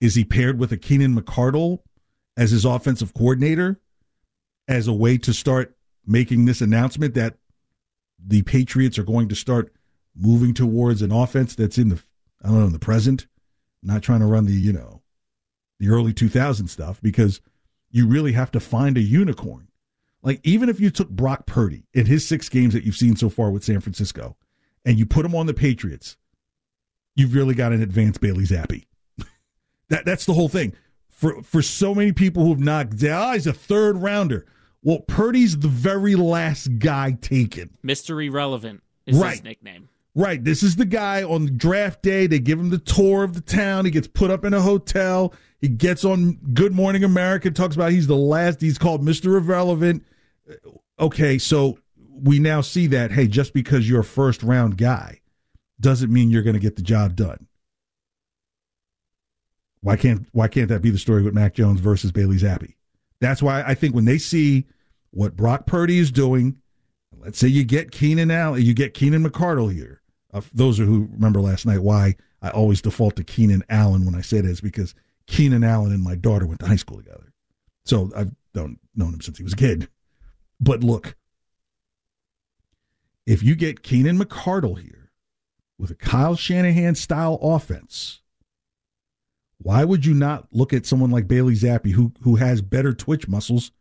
is 0.00 0.14
he 0.14 0.24
paired 0.24 0.58
with 0.58 0.72
a 0.72 0.76
Keenan 0.76 1.18
McCardell 1.18 1.80
as 2.38 2.52
his 2.52 2.64
offensive 2.64 3.12
coordinator 3.12 3.80
as 4.68 4.86
a 4.86 4.92
way 4.92 5.18
to 5.18 5.34
start 5.34 5.76
making 6.06 6.44
this 6.44 6.60
announcement 6.60 7.14
that 7.14 7.34
the 8.24 8.42
Patriots 8.42 8.98
are 8.98 9.04
going 9.04 9.28
to 9.28 9.34
start 9.34 9.72
moving 10.16 10.54
towards 10.54 11.02
an 11.02 11.12
offense 11.12 11.54
that's 11.54 11.76
in 11.76 11.88
the 11.88 12.00
I 12.42 12.48
don't 12.48 12.60
know 12.60 12.66
in 12.66 12.72
the 12.72 12.78
present, 12.78 13.26
not 13.82 14.02
trying 14.02 14.20
to 14.20 14.26
run 14.26 14.46
the 14.46 14.52
you 14.52 14.72
know 14.72 15.02
the 15.80 15.88
early 15.88 16.12
2000 16.12 16.68
stuff 16.68 17.00
because 17.02 17.40
you 17.90 18.06
really 18.06 18.32
have 18.32 18.52
to 18.52 18.60
find 18.60 18.96
a 18.96 19.02
unicorn. 19.02 19.68
Like 20.22 20.40
even 20.44 20.68
if 20.68 20.80
you 20.80 20.90
took 20.90 21.10
Brock 21.10 21.46
Purdy 21.46 21.86
in 21.92 22.06
his 22.06 22.26
six 22.26 22.48
games 22.48 22.72
that 22.72 22.84
you've 22.84 22.96
seen 22.96 23.16
so 23.16 23.28
far 23.28 23.50
with 23.50 23.64
San 23.64 23.80
Francisco, 23.80 24.36
and 24.84 24.96
you 24.98 25.06
put 25.06 25.24
him 25.24 25.34
on 25.34 25.46
the 25.46 25.54
Patriots, 25.54 26.16
you've 27.16 27.34
really 27.34 27.54
got 27.54 27.72
an 27.72 27.82
advanced 27.82 28.20
Bailey 28.20 28.44
Zappe. 28.44 28.84
that 29.88 30.04
that's 30.04 30.24
the 30.24 30.34
whole 30.34 30.48
thing 30.48 30.72
for 31.18 31.42
for 31.42 31.62
so 31.62 31.94
many 31.96 32.12
people 32.12 32.44
who've 32.46 32.60
knocked 32.60 32.96
down. 32.98 33.30
Oh, 33.30 33.32
he's 33.32 33.48
a 33.48 33.52
third 33.52 33.96
rounder. 33.98 34.46
Well, 34.84 35.00
Purdy's 35.00 35.58
the 35.58 35.66
very 35.68 36.14
last 36.14 36.78
guy 36.78 37.10
taken. 37.20 37.70
Mr. 37.84 38.24
Irrelevant 38.24 38.82
is 39.04 39.18
Right. 39.18 39.32
his 39.32 39.42
nickname. 39.42 39.88
Right. 40.14 40.42
This 40.42 40.62
is 40.62 40.76
the 40.76 40.84
guy 40.84 41.24
on 41.24 41.56
draft 41.56 42.02
day. 42.02 42.28
They 42.28 42.38
give 42.38 42.60
him 42.60 42.70
the 42.70 42.78
tour 42.78 43.24
of 43.24 43.34
the 43.34 43.40
town. 43.40 43.84
He 43.84 43.90
gets 43.90 44.06
put 44.06 44.30
up 44.30 44.44
in 44.44 44.54
a 44.54 44.60
hotel. 44.60 45.34
He 45.60 45.66
gets 45.68 46.04
on 46.04 46.34
Good 46.54 46.72
Morning 46.72 47.02
America, 47.02 47.50
talks 47.50 47.74
about 47.74 47.90
he's 47.90 48.06
the 48.06 48.16
last. 48.16 48.60
He's 48.60 48.78
called 48.78 49.02
Mr. 49.02 49.36
Irrelevant. 49.36 50.04
Uh, 50.48 50.54
okay, 51.00 51.36
so 51.38 51.78
we 52.12 52.38
now 52.38 52.60
see 52.60 52.86
that, 52.86 53.10
hey, 53.10 53.26
just 53.26 53.52
because 53.52 53.88
you're 53.88 54.00
a 54.00 54.04
first 54.04 54.44
round 54.44 54.78
guy 54.78 55.20
doesn't 55.80 56.12
mean 56.12 56.30
you're 56.30 56.42
going 56.44 56.54
to 56.54 56.60
get 56.60 56.76
the 56.76 56.82
job 56.82 57.16
done. 57.16 57.47
Why 59.80 59.96
can't 59.96 60.26
why 60.32 60.48
can't 60.48 60.68
that 60.68 60.82
be 60.82 60.90
the 60.90 60.98
story 60.98 61.22
with 61.22 61.34
Mac 61.34 61.54
Jones 61.54 61.80
versus 61.80 62.12
Bailey 62.12 62.36
Zappe? 62.36 62.74
That's 63.20 63.42
why 63.42 63.62
I 63.62 63.74
think 63.74 63.94
when 63.94 64.04
they 64.04 64.18
see 64.18 64.66
what 65.10 65.36
Brock 65.36 65.66
Purdy 65.66 65.98
is 65.98 66.10
doing, 66.10 66.58
let's 67.16 67.38
say 67.38 67.48
you 67.48 67.64
get 67.64 67.90
Keenan 67.90 68.30
Allen, 68.30 68.62
you 68.62 68.74
get 68.74 68.94
Keenan 68.94 69.24
McCardell 69.24 69.72
here. 69.72 70.02
Uh, 70.32 70.42
those 70.52 70.78
are 70.78 70.84
who 70.84 71.08
remember 71.12 71.40
last 71.40 71.64
night 71.64 71.80
why 71.80 72.16
I 72.42 72.50
always 72.50 72.82
default 72.82 73.16
to 73.16 73.24
Keenan 73.24 73.64
Allen 73.68 74.04
when 74.04 74.14
I 74.14 74.20
say 74.20 74.40
this 74.40 74.60
because 74.60 74.94
Keenan 75.26 75.64
Allen 75.64 75.92
and 75.92 76.02
my 76.02 76.14
daughter 76.14 76.46
went 76.46 76.60
to 76.60 76.66
high 76.66 76.76
school 76.76 76.98
together. 76.98 77.32
So 77.84 78.10
I've 78.14 78.32
known, 78.54 78.78
known 78.94 79.14
him 79.14 79.20
since 79.20 79.38
he 79.38 79.44
was 79.44 79.54
a 79.54 79.56
kid. 79.56 79.88
But 80.60 80.84
look, 80.84 81.16
if 83.26 83.42
you 83.42 83.54
get 83.54 83.82
Keenan 83.82 84.18
McCardell 84.18 84.78
here 84.78 85.10
with 85.78 85.90
a 85.90 85.94
Kyle 85.94 86.36
Shanahan 86.36 86.94
style 86.94 87.38
offense, 87.40 88.20
why 89.58 89.84
would 89.84 90.06
you 90.06 90.14
not 90.14 90.46
look 90.52 90.72
at 90.72 90.86
someone 90.86 91.10
like 91.10 91.26
Bailey 91.26 91.54
Zappe 91.54 91.92
who 91.92 92.12
who 92.22 92.36
has 92.36 92.62
better 92.62 92.92
twitch 92.92 93.28
muscles 93.28 93.72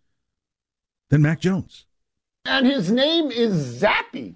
than 1.09 1.21
Mac 1.21 1.39
Jones? 1.39 1.85
And 2.45 2.65
his 2.65 2.91
name 2.91 3.29
is 3.29 3.81
Zappe. 3.81 4.35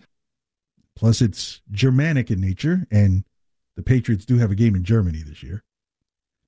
Plus, 0.96 1.22
it's 1.22 1.62
Germanic 1.72 2.30
in 2.30 2.40
nature, 2.40 2.86
and 2.92 3.24
the 3.76 3.82
Patriots 3.82 4.26
do 4.26 4.38
have 4.38 4.52
a 4.52 4.56
game 4.56 4.76
in 4.76 4.84
Germany 4.84 5.24
this 5.24 5.42
year. 5.42 5.64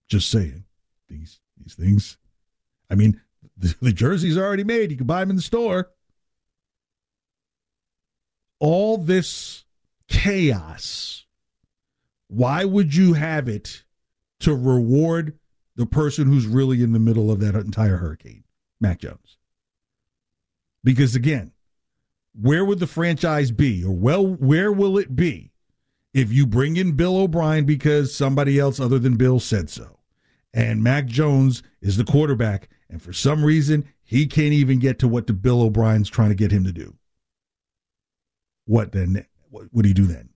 Just 0.07 0.29
saying, 0.29 0.65
these 1.09 1.39
these 1.57 1.73
things. 1.73 2.17
I 2.89 2.95
mean, 2.95 3.19
the, 3.57 3.75
the 3.81 3.93
jerseys 3.93 4.37
are 4.37 4.43
already 4.43 4.63
made. 4.63 4.91
You 4.91 4.97
can 4.97 5.07
buy 5.07 5.21
them 5.21 5.31
in 5.31 5.35
the 5.37 5.41
store. 5.41 5.89
All 8.59 8.97
this 8.97 9.65
chaos. 10.07 11.25
Why 12.27 12.63
would 12.65 12.95
you 12.95 13.13
have 13.13 13.47
it 13.47 13.83
to 14.43 14.55
reward 14.55 15.37
the 15.75 15.85
person 15.85 16.27
who's 16.27 16.45
really 16.45 16.83
in 16.83 16.93
the 16.93 16.99
middle 16.99 17.31
of 17.31 17.39
that 17.39 17.55
entire 17.55 17.97
hurricane, 17.97 18.43
Mac 18.79 18.99
Jones? 18.99 19.37
Because 20.83 21.15
again, 21.15 21.51
where 22.39 22.65
would 22.65 22.79
the 22.79 22.87
franchise 22.87 23.51
be, 23.51 23.83
or 23.83 23.93
well, 23.93 24.25
where 24.25 24.71
will 24.71 24.97
it 24.97 25.15
be 25.15 25.51
if 26.13 26.31
you 26.31 26.45
bring 26.45 26.77
in 26.77 26.93
Bill 26.93 27.17
O'Brien 27.17 27.65
because 27.65 28.13
somebody 28.13 28.59
else 28.59 28.79
other 28.79 28.99
than 28.99 29.17
Bill 29.17 29.39
said 29.39 29.69
so, 29.69 29.99
and 30.53 30.83
Mac 30.83 31.05
Jones 31.05 31.63
is 31.81 31.97
the 31.97 32.03
quarterback, 32.03 32.69
and 32.89 33.01
for 33.01 33.13
some 33.13 33.43
reason 33.43 33.85
he 34.03 34.27
can't 34.27 34.53
even 34.53 34.79
get 34.79 34.99
to 34.99 35.07
what 35.07 35.27
the 35.27 35.33
Bill 35.33 35.61
O'Brien's 35.61 36.09
trying 36.09 36.29
to 36.29 36.35
get 36.35 36.51
him 36.51 36.63
to 36.65 36.73
do? 36.73 36.95
What 38.65 38.91
then? 38.91 39.25
What, 39.49 39.67
what 39.71 39.83
do 39.83 39.87
you 39.87 39.95
do 39.95 40.05
then? 40.05 40.29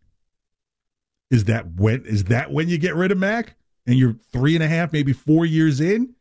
Is 1.29 1.43
that 1.45 1.73
when 1.73 2.05
is 2.05 2.25
that 2.25 2.51
when 2.51 2.69
you 2.69 2.77
get 2.77 2.95
rid 2.95 3.11
of 3.11 3.17
Mac 3.17 3.56
and 3.87 3.97
you're 3.97 4.17
three 4.31 4.53
and 4.53 4.63
a 4.63 4.67
half, 4.67 4.91
maybe 4.91 5.13
four 5.13 5.45
years 5.45 5.79
in, 5.79 6.13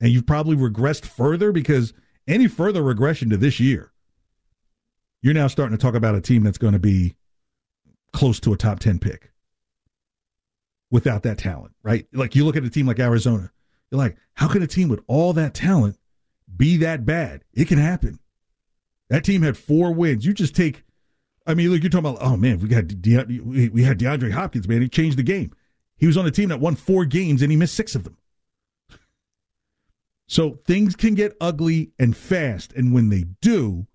and 0.00 0.10
you've 0.12 0.26
probably 0.26 0.56
regressed 0.56 1.06
further 1.06 1.50
because 1.50 1.92
any 2.28 2.46
further 2.46 2.82
regression 2.82 3.30
to 3.30 3.36
this 3.36 3.58
year, 3.58 3.90
you're 5.22 5.34
now 5.34 5.46
starting 5.46 5.76
to 5.76 5.82
talk 5.82 5.94
about 5.94 6.14
a 6.14 6.20
team 6.20 6.42
that's 6.42 6.58
going 6.58 6.74
to 6.74 6.78
be 6.78 7.16
close 8.12 8.38
to 8.40 8.52
a 8.52 8.56
top 8.56 8.78
10 8.78 8.98
pick 8.98 9.32
without 10.90 11.22
that 11.22 11.38
talent, 11.38 11.72
right? 11.82 12.06
Like 12.12 12.34
you 12.34 12.44
look 12.44 12.56
at 12.56 12.64
a 12.64 12.70
team 12.70 12.86
like 12.86 12.98
Arizona, 12.98 13.50
you're 13.90 13.98
like, 13.98 14.16
how 14.34 14.48
can 14.48 14.62
a 14.62 14.66
team 14.66 14.88
with 14.88 15.00
all 15.06 15.32
that 15.32 15.54
talent 15.54 15.98
be 16.54 16.76
that 16.78 17.06
bad? 17.06 17.44
It 17.52 17.68
can 17.68 17.78
happen. 17.78 18.18
That 19.08 19.24
team 19.24 19.42
had 19.42 19.56
four 19.56 19.92
wins. 19.92 20.24
You 20.24 20.32
just 20.32 20.54
take, 20.54 20.84
I 21.46 21.54
mean, 21.54 21.70
look, 21.70 21.82
you're 21.82 21.90
talking 21.90 22.10
about, 22.10 22.22
oh 22.22 22.36
man, 22.36 22.58
we 22.58 22.68
got 22.68 22.86
De- 22.88 23.40
we 23.70 23.82
had 23.82 23.98
DeAndre 23.98 24.32
Hopkins, 24.32 24.68
man. 24.68 24.82
He 24.82 24.88
changed 24.88 25.18
the 25.18 25.22
game. 25.22 25.52
He 26.00 26.06
was 26.06 26.16
on 26.16 26.26
a 26.26 26.30
team 26.30 26.48
that 26.48 26.60
won 26.60 26.74
four 26.74 27.04
games 27.04 27.42
and 27.42 27.50
he 27.50 27.56
missed 27.56 27.74
six 27.74 27.94
of 27.94 28.04
them. 28.04 28.16
So 30.26 30.60
things 30.64 30.96
can 30.96 31.14
get 31.14 31.36
ugly 31.40 31.90
and 31.98 32.16
fast, 32.16 32.72
and 32.74 32.94
when 32.94 33.08
they 33.08 33.24
do, 33.40 33.88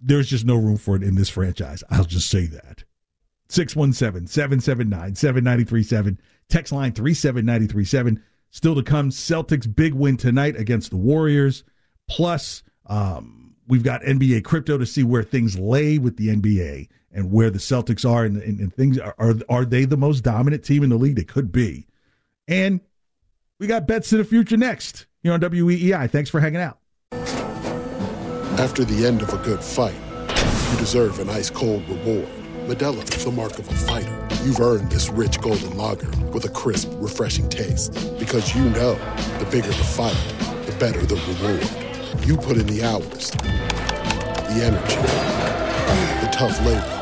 there's 0.00 0.28
just 0.28 0.44
no 0.44 0.56
room 0.56 0.76
for 0.76 0.96
it 0.96 1.04
in 1.04 1.14
this 1.14 1.28
franchise. 1.28 1.84
I'll 1.88 2.04
just 2.04 2.28
say 2.28 2.46
that. 2.46 2.82
617 3.48 4.26
779 4.26 5.14
7937. 5.14 6.18
Text 6.48 6.72
line 6.72 6.92
37937. 6.92 8.20
Still 8.50 8.74
to 8.74 8.82
come, 8.82 9.10
Celtics 9.10 9.72
big 9.72 9.94
win 9.94 10.16
tonight 10.16 10.56
against 10.56 10.90
the 10.90 10.96
Warriors. 10.96 11.62
Plus, 12.08 12.64
um, 12.86 13.54
we've 13.68 13.84
got 13.84 14.02
NBA 14.02 14.42
crypto 14.42 14.78
to 14.78 14.84
see 14.84 15.04
where 15.04 15.22
things 15.22 15.56
lay 15.56 15.96
with 15.96 16.16
the 16.16 16.28
NBA 16.28 16.88
and 17.12 17.30
where 17.30 17.50
the 17.50 17.58
Celtics 17.58 18.08
are 18.08 18.24
and, 18.24 18.42
and, 18.42 18.60
and 18.60 18.74
things. 18.74 18.98
Are, 18.98 19.14
are 19.18 19.34
are 19.48 19.64
they 19.64 19.84
the 19.84 19.96
most 19.96 20.22
dominant 20.22 20.64
team 20.64 20.82
in 20.82 20.90
the 20.90 20.96
league? 20.96 21.16
They 21.16 21.24
could 21.24 21.52
be. 21.52 21.86
And 22.48 22.80
we 23.58 23.66
got 23.66 23.86
bets 23.86 24.08
to 24.10 24.16
the 24.16 24.24
future 24.24 24.56
next 24.56 25.06
here 25.22 25.32
on 25.32 25.40
WEEI. 25.40 26.10
Thanks 26.10 26.30
for 26.30 26.40
hanging 26.40 26.60
out. 26.60 26.78
After 28.58 28.84
the 28.84 29.06
end 29.06 29.22
of 29.22 29.32
a 29.32 29.38
good 29.38 29.62
fight, 29.62 29.94
you 30.28 30.78
deserve 30.78 31.18
an 31.20 31.28
ice 31.28 31.50
cold 31.50 31.88
reward. 31.88 32.28
Modelo 32.66 33.02
is 33.16 33.24
the 33.24 33.30
mark 33.30 33.58
of 33.58 33.68
a 33.68 33.74
fighter. 33.74 34.28
You've 34.44 34.60
earned 34.60 34.90
this 34.90 35.08
rich 35.08 35.40
golden 35.40 35.76
lager 35.76 36.10
with 36.32 36.44
a 36.44 36.48
crisp, 36.48 36.90
refreshing 36.94 37.48
taste. 37.48 37.92
Because 38.18 38.54
you 38.54 38.62
know 38.70 38.94
the 39.38 39.48
bigger 39.50 39.68
the 39.68 39.74
fight, 39.74 40.16
the 40.66 40.76
better 40.78 41.04
the 41.04 41.16
reward. 41.16 42.26
You 42.26 42.36
put 42.36 42.56
in 42.56 42.66
the 42.66 42.82
hours, 42.84 43.30
the 43.30 44.60
energy, 44.62 44.96
the 46.24 46.30
tough 46.32 46.60
labor. 46.64 47.01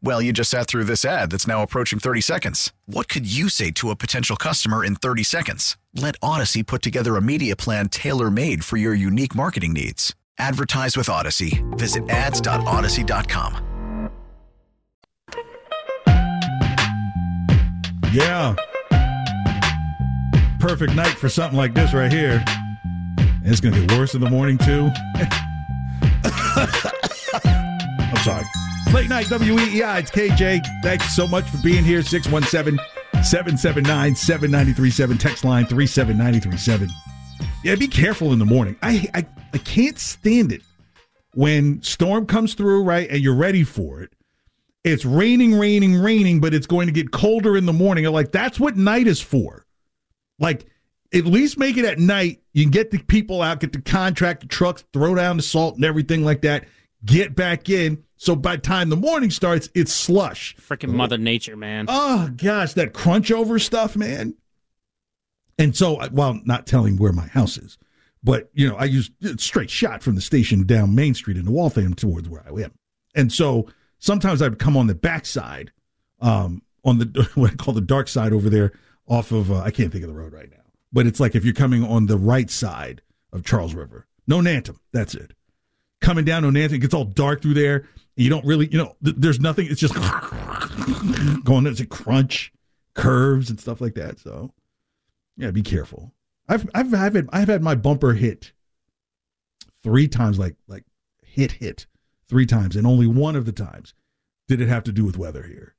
Well, 0.00 0.22
you 0.22 0.32
just 0.32 0.50
sat 0.50 0.68
through 0.68 0.84
this 0.84 1.04
ad 1.04 1.30
that's 1.30 1.46
now 1.46 1.62
approaching 1.62 1.98
30 1.98 2.20
seconds. 2.20 2.72
What 2.86 3.08
could 3.08 3.26
you 3.30 3.48
say 3.48 3.70
to 3.72 3.90
a 3.90 3.96
potential 3.96 4.36
customer 4.36 4.84
in 4.84 4.94
30 4.96 5.24
seconds? 5.24 5.76
Let 5.94 6.18
Audacy 6.20 6.64
put 6.64 6.82
together 6.82 7.16
a 7.16 7.20
media 7.20 7.56
plan 7.56 7.88
tailor 7.88 8.30
made 8.30 8.64
for 8.64 8.76
your 8.76 8.94
unique 8.94 9.34
marketing 9.34 9.72
needs. 9.72 10.14
Advertise 10.38 10.96
with 10.96 11.08
Audacy. 11.08 11.64
Visit 11.76 12.08
ads.audacy.com. 12.08 13.64
Yeah. 18.12 18.54
Perfect 20.60 20.94
night 20.94 21.16
for 21.18 21.28
something 21.28 21.56
like 21.56 21.74
this 21.74 21.92
right 21.92 22.12
here. 22.12 22.42
It's 23.44 23.60
going 23.60 23.74
to 23.74 23.80
get 23.84 23.98
worse 23.98 24.14
in 24.14 24.20
the 24.20 24.30
morning, 24.30 24.58
too. 24.58 24.90
I'm 28.14 28.22
sorry. 28.24 28.44
Late 28.92 29.08
night 29.08 29.26
WEEI. 29.26 30.00
It's 30.00 30.10
KJ. 30.10 30.60
Thank 30.82 31.02
you 31.02 31.08
so 31.10 31.26
much 31.26 31.48
for 31.50 31.58
being 31.58 31.84
here. 31.84 32.02
617 32.02 32.78
779 33.22 34.14
7937. 34.14 35.18
Text 35.18 35.44
line 35.44 35.66
37937. 35.66 36.88
Yeah, 37.62 37.74
be 37.74 37.86
careful 37.86 38.32
in 38.32 38.38
the 38.38 38.46
morning. 38.46 38.76
I, 38.82 39.06
I 39.14 39.26
I 39.52 39.58
can't 39.58 39.98
stand 39.98 40.52
it 40.52 40.62
when 41.34 41.82
storm 41.82 42.26
comes 42.26 42.54
through, 42.54 42.82
right, 42.84 43.08
and 43.10 43.20
you're 43.20 43.34
ready 43.34 43.64
for 43.64 44.00
it. 44.00 44.12
It's 44.84 45.04
raining, 45.04 45.58
raining, 45.58 45.96
raining, 45.96 46.40
but 46.40 46.54
it's 46.54 46.66
going 46.66 46.86
to 46.86 46.92
get 46.92 47.10
colder 47.10 47.56
in 47.56 47.66
the 47.66 47.72
morning. 47.72 48.04
Like, 48.06 48.32
that's 48.32 48.58
what 48.58 48.76
night 48.76 49.06
is 49.06 49.20
for. 49.20 49.66
Like, 50.38 50.66
at 51.12 51.26
least 51.26 51.58
make 51.58 51.76
it 51.76 51.84
at 51.84 51.98
night. 51.98 52.42
You 52.52 52.64
can 52.64 52.70
get 52.70 52.90
the 52.90 52.98
people 52.98 53.42
out, 53.42 53.60
get 53.60 53.72
the 53.72 53.82
contractor 53.82 54.46
trucks, 54.46 54.84
throw 54.92 55.14
down 55.14 55.36
the 55.36 55.42
salt 55.42 55.76
and 55.76 55.84
everything 55.84 56.24
like 56.24 56.42
that. 56.42 56.64
Get 57.04 57.34
back 57.34 57.68
in. 57.68 58.04
So 58.16 58.34
by 58.34 58.56
the 58.56 58.62
time 58.62 58.88
the 58.88 58.96
morning 58.96 59.30
starts, 59.30 59.68
it's 59.74 59.92
slush. 59.92 60.56
Freaking 60.56 60.90
Mother 60.90 61.18
Nature, 61.18 61.56
man. 61.56 61.86
Oh 61.88 62.30
gosh, 62.36 62.72
that 62.74 62.92
crunch 62.92 63.30
over 63.30 63.58
stuff, 63.58 63.96
man. 63.96 64.34
And 65.58 65.76
so, 65.76 65.96
while 66.10 66.40
not 66.44 66.66
telling 66.66 66.96
where 66.96 67.12
my 67.12 67.26
house 67.26 67.58
is, 67.58 67.78
but 68.22 68.50
you 68.52 68.68
know, 68.68 68.76
I 68.76 68.84
use 68.84 69.10
straight 69.36 69.70
shot 69.70 70.02
from 70.02 70.14
the 70.14 70.20
station 70.20 70.64
down 70.64 70.94
Main 70.94 71.14
Street 71.14 71.36
into 71.36 71.50
Waltham 71.50 71.94
towards 71.94 72.28
where 72.28 72.44
I 72.46 72.50
am. 72.62 72.72
And 73.14 73.32
so 73.32 73.68
sometimes 73.98 74.42
I'd 74.42 74.58
come 74.58 74.76
on 74.76 74.86
the 74.86 74.94
backside, 74.94 75.72
um, 76.20 76.62
on 76.84 76.98
the 76.98 77.28
what 77.34 77.52
I 77.52 77.54
call 77.54 77.74
the 77.74 77.80
dark 77.80 78.08
side 78.08 78.32
over 78.32 78.50
there, 78.50 78.72
off 79.08 79.32
of 79.32 79.50
uh, 79.50 79.60
I 79.60 79.70
can't 79.70 79.92
think 79.92 80.04
of 80.04 80.10
the 80.10 80.16
road 80.16 80.32
right 80.32 80.50
now, 80.50 80.64
but 80.92 81.06
it's 81.06 81.20
like 81.20 81.34
if 81.34 81.44
you're 81.44 81.54
coming 81.54 81.84
on 81.84 82.06
the 82.06 82.18
right 82.18 82.50
side 82.50 83.02
of 83.32 83.44
Charles 83.44 83.74
River, 83.74 84.06
Nonantum, 84.28 84.78
that's 84.92 85.14
it. 85.14 85.32
Coming 86.08 86.24
down 86.24 86.42
Nonantum, 86.42 86.76
it 86.76 86.78
gets 86.78 86.94
all 86.94 87.04
dark 87.04 87.42
through 87.42 87.52
there. 87.52 87.86
You 88.16 88.30
don't 88.30 88.46
really, 88.46 88.66
you 88.68 88.78
know, 88.78 88.96
th- 89.04 89.16
there's 89.18 89.40
nothing. 89.40 89.66
It's 89.70 89.78
just 89.78 89.92
going. 91.44 91.64
There's 91.64 91.80
a 91.80 91.86
crunch, 91.86 92.50
curves 92.94 93.50
and 93.50 93.60
stuff 93.60 93.82
like 93.82 93.92
that. 93.96 94.18
So, 94.18 94.54
yeah, 95.36 95.50
be 95.50 95.60
careful. 95.60 96.14
I've 96.48 96.66
I've 96.74 96.94
I've 96.94 97.12
had, 97.12 97.28
I've 97.30 97.48
had 97.48 97.62
my 97.62 97.74
bumper 97.74 98.14
hit 98.14 98.54
three 99.82 100.08
times, 100.08 100.38
like 100.38 100.56
like 100.66 100.84
hit 101.22 101.52
hit 101.52 101.86
three 102.26 102.46
times, 102.46 102.74
and 102.74 102.86
only 102.86 103.06
one 103.06 103.36
of 103.36 103.44
the 103.44 103.52
times 103.52 103.92
did 104.46 104.62
it 104.62 104.68
have 104.68 104.84
to 104.84 104.92
do 104.92 105.04
with 105.04 105.18
weather 105.18 105.42
here. 105.42 105.74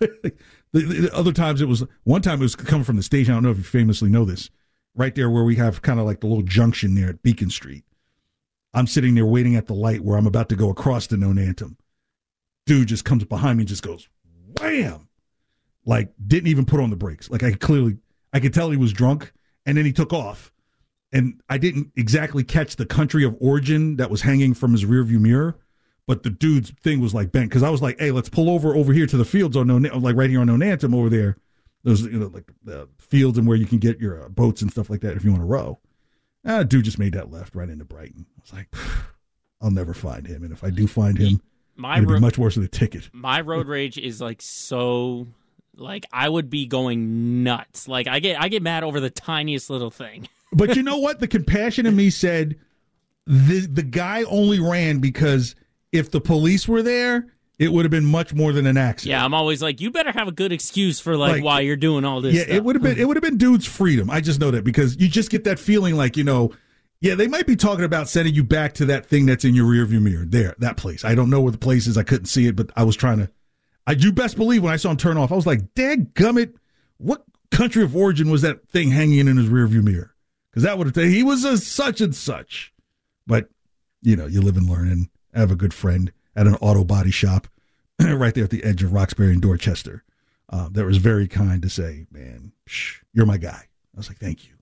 the, 0.00 0.32
the, 0.72 1.10
other 1.12 1.32
times 1.32 1.60
it 1.60 1.68
was 1.68 1.84
one 2.04 2.22
time 2.22 2.40
it 2.40 2.44
was 2.44 2.56
coming 2.56 2.84
from 2.84 2.96
the 2.96 3.02
station. 3.02 3.32
I 3.32 3.36
don't 3.36 3.42
know 3.42 3.50
if 3.50 3.58
you 3.58 3.64
famously 3.64 4.08
know 4.08 4.24
this. 4.24 4.48
Right 4.94 5.14
there 5.14 5.28
where 5.28 5.44
we 5.44 5.56
have 5.56 5.82
kind 5.82 6.00
of 6.00 6.06
like 6.06 6.20
the 6.20 6.26
little 6.26 6.42
junction 6.42 6.94
there 6.94 7.10
at 7.10 7.22
Beacon 7.22 7.50
Street. 7.50 7.84
I'm 8.74 8.86
sitting 8.86 9.14
there 9.14 9.26
waiting 9.26 9.56
at 9.56 9.66
the 9.66 9.74
light 9.74 10.02
where 10.02 10.16
I'm 10.16 10.26
about 10.26 10.48
to 10.50 10.56
go 10.56 10.70
across 10.70 11.06
the 11.06 11.16
Nonantum. 11.16 11.76
Dude 12.66 12.88
just 12.88 13.04
comes 13.04 13.24
behind 13.24 13.58
me 13.58 13.62
and 13.62 13.68
just 13.68 13.82
goes 13.82 14.08
wham, 14.60 15.08
like 15.84 16.12
didn't 16.24 16.48
even 16.48 16.64
put 16.64 16.80
on 16.80 16.90
the 16.90 16.96
brakes. 16.96 17.30
Like 17.30 17.42
I 17.42 17.52
clearly 17.52 17.98
I 18.32 18.40
could 18.40 18.54
tell 18.54 18.70
he 18.70 18.76
was 18.76 18.92
drunk, 18.92 19.32
and 19.66 19.76
then 19.76 19.84
he 19.84 19.92
took 19.92 20.12
off, 20.12 20.52
and 21.12 21.40
I 21.48 21.58
didn't 21.58 21.92
exactly 21.96 22.44
catch 22.44 22.76
the 22.76 22.86
country 22.86 23.24
of 23.24 23.36
origin 23.40 23.96
that 23.96 24.10
was 24.10 24.22
hanging 24.22 24.54
from 24.54 24.72
his 24.72 24.84
rearview 24.84 25.20
mirror 25.20 25.58
but 26.06 26.22
the 26.22 26.30
dude's 26.30 26.70
thing 26.70 27.00
was 27.00 27.14
like 27.14 27.32
bent 27.32 27.48
because 27.48 27.62
I 27.62 27.70
was 27.70 27.80
like, 27.80 27.98
"Hey, 27.98 28.10
let's 28.10 28.28
pull 28.28 28.50
over 28.50 28.74
over 28.74 28.92
here 28.92 29.06
to 29.06 29.16
the 29.16 29.24
fields 29.24 29.56
on 29.56 29.66
no, 29.68 29.76
like 29.76 30.16
right 30.16 30.30
here 30.30 30.40
on 30.40 30.48
Nonantum 30.48 30.94
over 30.94 31.08
there. 31.08 31.36
Those 31.84 32.02
you 32.02 32.18
know 32.18 32.26
like 32.26 32.50
the 32.62 32.88
fields 32.98 33.38
and 33.38 33.46
where 33.46 33.56
you 33.56 33.66
can 33.66 33.78
get 33.78 34.00
your 34.00 34.24
uh, 34.24 34.28
boats 34.28 34.62
and 34.62 34.70
stuff 34.70 34.90
like 34.90 35.00
that 35.00 35.16
if 35.16 35.24
you 35.24 35.30
want 35.30 35.42
to 35.42 35.46
row." 35.46 35.78
Ah, 36.44 36.62
dude 36.62 36.84
just 36.84 36.98
made 36.98 37.14
that 37.14 37.30
left 37.30 37.54
right 37.54 37.68
into 37.68 37.84
Brighton. 37.84 38.26
I 38.36 38.40
was 38.42 38.52
like, 38.52 38.74
"I'll 39.60 39.70
never 39.70 39.94
find 39.94 40.26
him, 40.26 40.42
and 40.42 40.52
if 40.52 40.64
I 40.64 40.70
do 40.70 40.86
find 40.86 41.18
him, 41.18 41.40
my 41.76 41.98
it'd 41.98 42.08
ro- 42.08 42.16
be 42.16 42.20
much 42.20 42.38
worse 42.38 42.56
than 42.56 42.64
a 42.64 42.68
ticket." 42.68 43.10
My 43.12 43.40
road 43.40 43.68
rage 43.68 43.98
is 43.98 44.20
like 44.20 44.42
so 44.42 45.28
like 45.76 46.06
I 46.12 46.28
would 46.28 46.50
be 46.50 46.66
going 46.66 47.42
nuts. 47.42 47.88
Like 47.88 48.06
I 48.06 48.20
get 48.20 48.40
I 48.40 48.48
get 48.48 48.62
mad 48.62 48.84
over 48.84 49.00
the 49.00 49.10
tiniest 49.10 49.70
little 49.70 49.90
thing. 49.90 50.28
but 50.52 50.76
you 50.76 50.82
know 50.82 50.98
what? 50.98 51.20
The 51.20 51.28
compassion 51.28 51.86
in 51.86 51.96
me 51.96 52.10
said 52.10 52.58
the 53.26 53.60
the 53.60 53.82
guy 53.82 54.24
only 54.24 54.60
ran 54.60 54.98
because 54.98 55.54
if 55.92 56.10
the 56.10 56.20
police 56.20 56.66
were 56.66 56.82
there, 56.82 57.26
it 57.58 57.72
would 57.72 57.84
have 57.84 57.90
been 57.90 58.04
much 58.06 58.34
more 58.34 58.52
than 58.52 58.66
an 58.66 58.76
accident. 58.76 59.10
Yeah, 59.10 59.24
I'm 59.24 59.34
always 59.34 59.62
like, 59.62 59.80
you 59.80 59.90
better 59.90 60.12
have 60.12 60.26
a 60.26 60.32
good 60.32 60.52
excuse 60.52 61.00
for 61.00 61.16
like, 61.16 61.34
Like, 61.34 61.44
why 61.44 61.60
you're 61.60 61.76
doing 61.76 62.04
all 62.04 62.20
this. 62.20 62.34
Yeah, 62.34 62.42
stuff. 62.42 62.54
it 62.56 62.64
would 62.64 62.76
have 62.76 62.82
been 62.82 62.98
it 62.98 63.06
would 63.06 63.16
have 63.16 63.22
been 63.22 63.38
dude's 63.38 63.66
freedom. 63.66 64.10
I 64.10 64.20
just 64.20 64.40
know 64.40 64.50
that 64.50 64.64
because 64.64 64.96
you 64.96 65.08
just 65.08 65.30
get 65.30 65.44
that 65.44 65.58
feeling 65.58 65.96
like 65.96 66.16
you 66.16 66.24
know, 66.24 66.52
yeah, 67.00 67.14
they 67.14 67.26
might 67.28 67.46
be 67.46 67.56
talking 67.56 67.84
about 67.84 68.08
sending 68.08 68.34
you 68.34 68.44
back 68.44 68.74
to 68.74 68.84
that 68.86 69.06
thing 69.06 69.26
that's 69.26 69.44
in 69.44 69.54
your 69.54 69.66
rearview 69.66 70.00
mirror. 70.00 70.24
There, 70.24 70.54
that 70.58 70.76
place. 70.76 71.04
I 71.04 71.14
don't 71.14 71.30
know 71.30 71.40
where 71.40 71.52
the 71.52 71.58
place 71.58 71.86
is. 71.86 71.98
I 71.98 72.02
couldn't 72.02 72.26
see 72.26 72.46
it, 72.46 72.56
but 72.56 72.70
I 72.76 72.84
was 72.84 72.96
trying 72.96 73.18
to. 73.18 73.30
I 73.86 73.92
you 73.92 74.12
best 74.12 74.36
believe 74.36 74.62
when 74.62 74.72
I 74.72 74.76
saw 74.76 74.90
him 74.90 74.96
turn 74.96 75.16
off, 75.16 75.32
I 75.32 75.36
was 75.36 75.46
like, 75.46 75.74
"Dad, 75.74 76.14
gummit! 76.14 76.54
What 76.98 77.24
country 77.50 77.82
of 77.82 77.94
origin 77.94 78.30
was 78.30 78.42
that 78.42 78.68
thing 78.68 78.90
hanging 78.90 79.26
in 79.28 79.36
his 79.36 79.48
rearview 79.48 79.82
mirror?" 79.82 80.14
Because 80.50 80.62
that 80.62 80.78
would 80.78 80.94
have 80.94 81.04
he 81.04 81.22
was 81.22 81.44
a 81.44 81.58
such 81.58 82.00
and 82.00 82.14
such. 82.14 82.72
But 83.26 83.48
you 84.00 84.16
know, 84.16 84.26
you 84.26 84.40
live 84.40 84.56
and 84.56 84.68
learn. 84.68 84.88
And 84.88 85.08
I 85.34 85.40
have 85.40 85.50
a 85.50 85.56
good 85.56 85.74
friend 85.74 86.12
at 86.34 86.46
an 86.46 86.56
auto 86.56 86.84
body 86.84 87.10
shop 87.10 87.48
right 88.00 88.34
there 88.34 88.44
at 88.44 88.50
the 88.50 88.64
edge 88.64 88.82
of 88.82 88.92
Roxbury 88.92 89.32
and 89.32 89.42
Dorchester 89.42 90.04
uh, 90.52 90.68
that 90.70 90.84
was 90.84 90.98
very 90.98 91.26
kind 91.26 91.62
to 91.62 91.70
say, 91.70 92.06
"Man, 92.10 92.52
you're 93.12 93.26
my 93.26 93.38
guy." 93.38 93.68
I 93.94 93.96
was 93.96 94.08
like, 94.08 94.18
"Thank 94.18 94.46
you." 94.46 94.54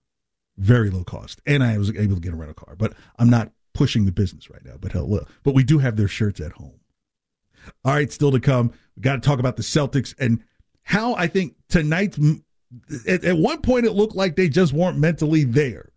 Very 0.57 0.91
low 0.91 1.05
cost, 1.05 1.41
and 1.47 1.65
I 1.65 1.79
was 1.79 1.95
able 1.95 2.15
to 2.15 2.21
get 2.21 2.33
a 2.33 2.37
rental 2.37 2.55
car. 2.55 2.77
But 2.77 2.95
I'm 3.19 3.31
not 3.31 3.51
pushing 3.75 4.05
the 4.05 4.13
business 4.13 4.51
right 4.51 4.65
now. 4.65 4.75
But 4.81 4.93
hell, 4.93 5.07
well, 5.07 5.27
but 5.43 5.55
we 5.55 5.65
do 5.65 5.79
have 5.79 5.97
their 5.97 6.09
shirts 6.09 6.41
at 6.41 6.53
home. 6.53 6.81
All 7.85 7.95
right, 7.95 8.11
still 8.11 8.31
to 8.31 8.41
come. 8.41 8.73
We 8.97 9.03
got 9.03 9.15
to 9.15 9.21
talk 9.21 9.39
about 9.39 9.57
the 9.57 9.63
Celtics 9.63 10.15
and 10.19 10.43
how 10.83 11.15
I 11.15 11.27
think 11.27 11.55
tonight, 11.69 12.17
At, 13.07 13.25
at 13.25 13.37
one 13.37 13.61
point, 13.61 13.87
it 13.87 13.93
looked 13.93 14.15
like 14.15 14.37
they 14.37 14.49
just 14.49 14.73
weren't 14.73 14.99
mentally 14.99 15.45
there. 15.45 15.93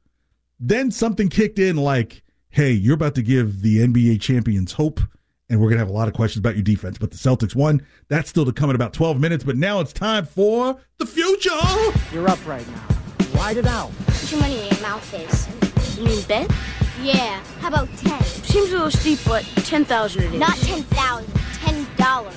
Then 0.60 0.92
something 0.92 1.30
kicked 1.30 1.60
in, 1.60 1.76
like, 1.76 2.24
"Hey, 2.50 2.72
you're 2.72 2.96
about 2.96 3.16
to 3.16 3.22
give 3.22 3.62
the 3.62 3.78
NBA 3.78 4.22
champions 4.22 4.74
hope." 4.74 5.02
And 5.50 5.60
we're 5.60 5.68
going 5.68 5.78
to 5.78 5.86
have 5.86 5.90
a 5.90 5.94
lot 5.94 6.08
of 6.08 6.14
questions 6.14 6.40
about 6.40 6.56
your 6.56 6.64
defense. 6.64 6.98
But 6.98 7.12
the 7.12 7.18
Celtics 7.18 7.56
won. 7.56 7.86
That's 8.10 8.30
still 8.30 8.46
to 8.46 8.52
come 8.52 8.70
in 8.70 8.76
about 8.76 8.94
12 8.94 9.20
minutes. 9.20 9.44
But 9.44 9.58
now 9.58 9.80
it's 9.80 9.94
time 9.94 10.26
for 10.26 10.80
the 10.98 11.06
future. 11.06 11.50
You're 12.12 12.28
up 12.30 12.46
right 12.46 12.66
now. 12.68 12.88
Ride 13.36 13.58
it 13.58 13.68
out. 13.68 13.92
Put 14.08 14.32
your 14.32 14.42
money 14.42 14.60
in 14.60 14.66
your 14.74 14.82
mouth 14.82 15.14
is. 15.14 15.98
You 15.98 16.06
mean 16.06 16.22
bet? 16.24 16.50
Yeah. 17.02 17.44
How 17.60 17.68
about 17.68 17.90
ten? 17.98 18.22
Seems 18.24 18.70
a 18.70 18.74
little 18.74 18.92
steep, 18.92 19.20
but 19.26 19.44
ten 19.66 19.86
thousand 19.86 20.24
it 20.24 20.34
is. 20.34 20.40
Not 20.40 20.56
ten 20.58 20.84
thousand. 20.84 21.34
Ten 21.60 21.88
dollars. 21.98 22.36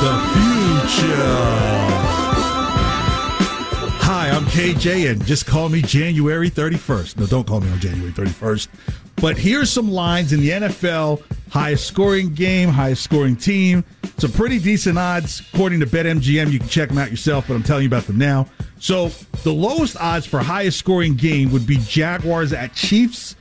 The 0.00 0.14
future. 0.88 1.71
KJ, 4.52 5.10
and 5.10 5.24
just 5.24 5.46
call 5.46 5.70
me 5.70 5.80
January 5.80 6.50
31st. 6.50 7.16
No, 7.16 7.24
don't 7.24 7.46
call 7.46 7.62
me 7.62 7.70
on 7.70 7.80
January 7.80 8.12
31st. 8.12 8.68
But 9.16 9.38
here's 9.38 9.70
some 9.70 9.90
lines 9.90 10.34
in 10.34 10.40
the 10.40 10.50
NFL 10.50 11.22
highest 11.48 11.86
scoring 11.86 12.34
game, 12.34 12.68
highest 12.68 13.02
scoring 13.02 13.34
team. 13.34 13.82
Some 14.18 14.30
pretty 14.30 14.58
decent 14.58 14.98
odds 14.98 15.40
according 15.54 15.80
to 15.80 15.86
BetMGM. 15.86 16.52
You 16.52 16.58
can 16.58 16.68
check 16.68 16.90
them 16.90 16.98
out 16.98 17.10
yourself, 17.10 17.48
but 17.48 17.54
I'm 17.54 17.62
telling 17.62 17.84
you 17.84 17.88
about 17.88 18.04
them 18.04 18.18
now. 18.18 18.46
So 18.78 19.08
the 19.42 19.54
lowest 19.54 19.96
odds 19.96 20.26
for 20.26 20.40
highest 20.40 20.78
scoring 20.78 21.14
game 21.14 21.50
would 21.50 21.66
be 21.66 21.78
Jaguars 21.78 22.52
at 22.52 22.74
Chiefs. 22.74 23.36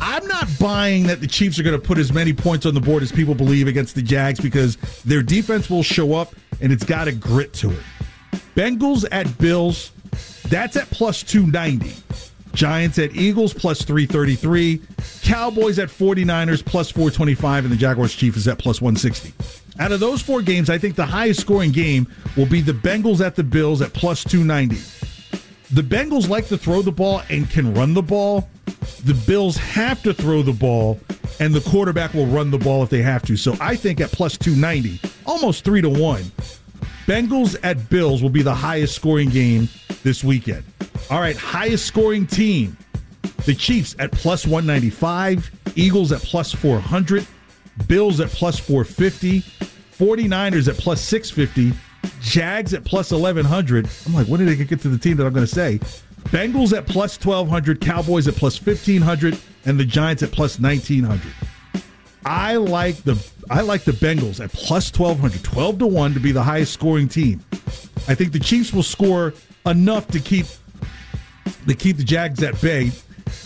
I'm 0.00 0.24
not 0.28 0.46
buying 0.60 1.08
that 1.08 1.20
the 1.20 1.26
Chiefs 1.26 1.58
are 1.58 1.64
going 1.64 1.78
to 1.78 1.84
put 1.84 1.98
as 1.98 2.12
many 2.12 2.32
points 2.32 2.66
on 2.66 2.74
the 2.74 2.80
board 2.80 3.02
as 3.02 3.10
people 3.10 3.34
believe 3.34 3.66
against 3.66 3.96
the 3.96 4.02
Jags 4.02 4.38
because 4.38 4.76
their 5.04 5.22
defense 5.22 5.68
will 5.68 5.82
show 5.82 6.14
up 6.14 6.36
and 6.60 6.72
it's 6.72 6.84
got 6.84 7.08
a 7.08 7.12
grit 7.12 7.52
to 7.54 7.72
it. 7.72 7.82
Bengals 8.54 9.04
at 9.10 9.36
Bills. 9.38 9.90
That's 10.50 10.76
at 10.76 10.90
plus 10.90 11.22
290. 11.22 11.94
Giants 12.52 12.98
at 12.98 13.14
Eagles 13.14 13.54
plus 13.54 13.82
333. 13.82 14.82
Cowboys 15.22 15.78
at 15.78 15.88
49ers 15.88 16.64
plus 16.64 16.90
425. 16.90 17.64
And 17.64 17.72
the 17.72 17.76
Jaguars 17.76 18.14
Chiefs 18.14 18.36
is 18.36 18.48
at 18.48 18.58
plus 18.58 18.82
160. 18.82 19.32
Out 19.78 19.92
of 19.92 20.00
those 20.00 20.20
four 20.20 20.42
games, 20.42 20.68
I 20.68 20.76
think 20.76 20.96
the 20.96 21.06
highest 21.06 21.40
scoring 21.40 21.70
game 21.70 22.06
will 22.36 22.46
be 22.46 22.60
the 22.60 22.72
Bengals 22.72 23.24
at 23.24 23.36
the 23.36 23.44
Bills 23.44 23.80
at 23.80 23.94
plus 23.94 24.24
290. 24.24 24.76
The 25.72 25.82
Bengals 25.82 26.28
like 26.28 26.48
to 26.48 26.58
throw 26.58 26.82
the 26.82 26.92
ball 26.92 27.22
and 27.30 27.48
can 27.48 27.72
run 27.72 27.94
the 27.94 28.02
ball. 28.02 28.48
The 29.04 29.14
Bills 29.14 29.56
have 29.56 30.02
to 30.02 30.12
throw 30.12 30.42
the 30.42 30.52
ball, 30.52 30.98
and 31.38 31.54
the 31.54 31.60
quarterback 31.60 32.12
will 32.12 32.26
run 32.26 32.50
the 32.50 32.58
ball 32.58 32.82
if 32.82 32.90
they 32.90 33.02
have 33.02 33.22
to. 33.22 33.36
So 33.36 33.56
I 33.60 33.76
think 33.76 34.00
at 34.00 34.10
plus 34.10 34.36
290, 34.36 35.00
almost 35.24 35.64
three 35.64 35.80
to 35.80 35.88
one, 35.88 36.24
Bengals 37.10 37.56
at 37.64 37.90
Bills 37.90 38.22
will 38.22 38.30
be 38.30 38.42
the 38.42 38.54
highest 38.54 38.94
scoring 38.94 39.30
game 39.30 39.68
this 40.04 40.22
weekend. 40.22 40.62
All 41.10 41.18
right, 41.18 41.36
highest 41.36 41.84
scoring 41.84 42.24
team. 42.24 42.78
The 43.46 43.52
Chiefs 43.52 43.96
at 43.98 44.12
plus 44.12 44.46
195, 44.46 45.50
Eagles 45.74 46.12
at 46.12 46.20
plus 46.20 46.52
400, 46.52 47.26
Bills 47.88 48.20
at 48.20 48.28
plus 48.28 48.60
450, 48.60 49.40
49ers 49.40 50.68
at 50.68 50.76
plus 50.76 51.00
650, 51.00 51.76
Jags 52.20 52.74
at 52.74 52.84
plus 52.84 53.10
1100. 53.10 53.88
I'm 54.06 54.14
like, 54.14 54.28
when 54.28 54.38
did 54.38 54.56
they 54.56 54.64
get 54.64 54.80
to 54.82 54.88
the 54.88 54.96
team 54.96 55.16
that 55.16 55.26
I'm 55.26 55.32
going 55.32 55.44
to 55.44 55.52
say? 55.52 55.80
Bengals 56.28 56.72
at 56.72 56.86
plus 56.86 57.18
1200, 57.18 57.80
Cowboys 57.80 58.28
at 58.28 58.36
plus 58.36 58.64
1500, 58.64 59.36
and 59.64 59.80
the 59.80 59.84
Giants 59.84 60.22
at 60.22 60.30
plus 60.30 60.60
1900. 60.60 61.20
I 62.24 62.54
like 62.54 62.98
the 62.98 63.16
I 63.50 63.62
like 63.62 63.82
the 63.82 63.92
Bengals 63.92 64.42
at 64.42 64.52
plus 64.52 64.96
1200, 64.96 65.42
12 65.42 65.78
to 65.80 65.86
1 65.86 66.14
to 66.14 66.20
be 66.20 66.30
the 66.30 66.42
highest 66.42 66.72
scoring 66.72 67.08
team. 67.08 67.44
I 68.06 68.14
think 68.14 68.30
the 68.32 68.38
Chiefs 68.38 68.72
will 68.72 68.84
score 68.84 69.34
enough 69.66 70.06
to 70.08 70.20
keep 70.20 70.46
to 71.66 71.74
keep 71.74 71.96
the 71.96 72.04
Jags 72.04 72.42
at 72.44 72.60
bay. 72.62 72.92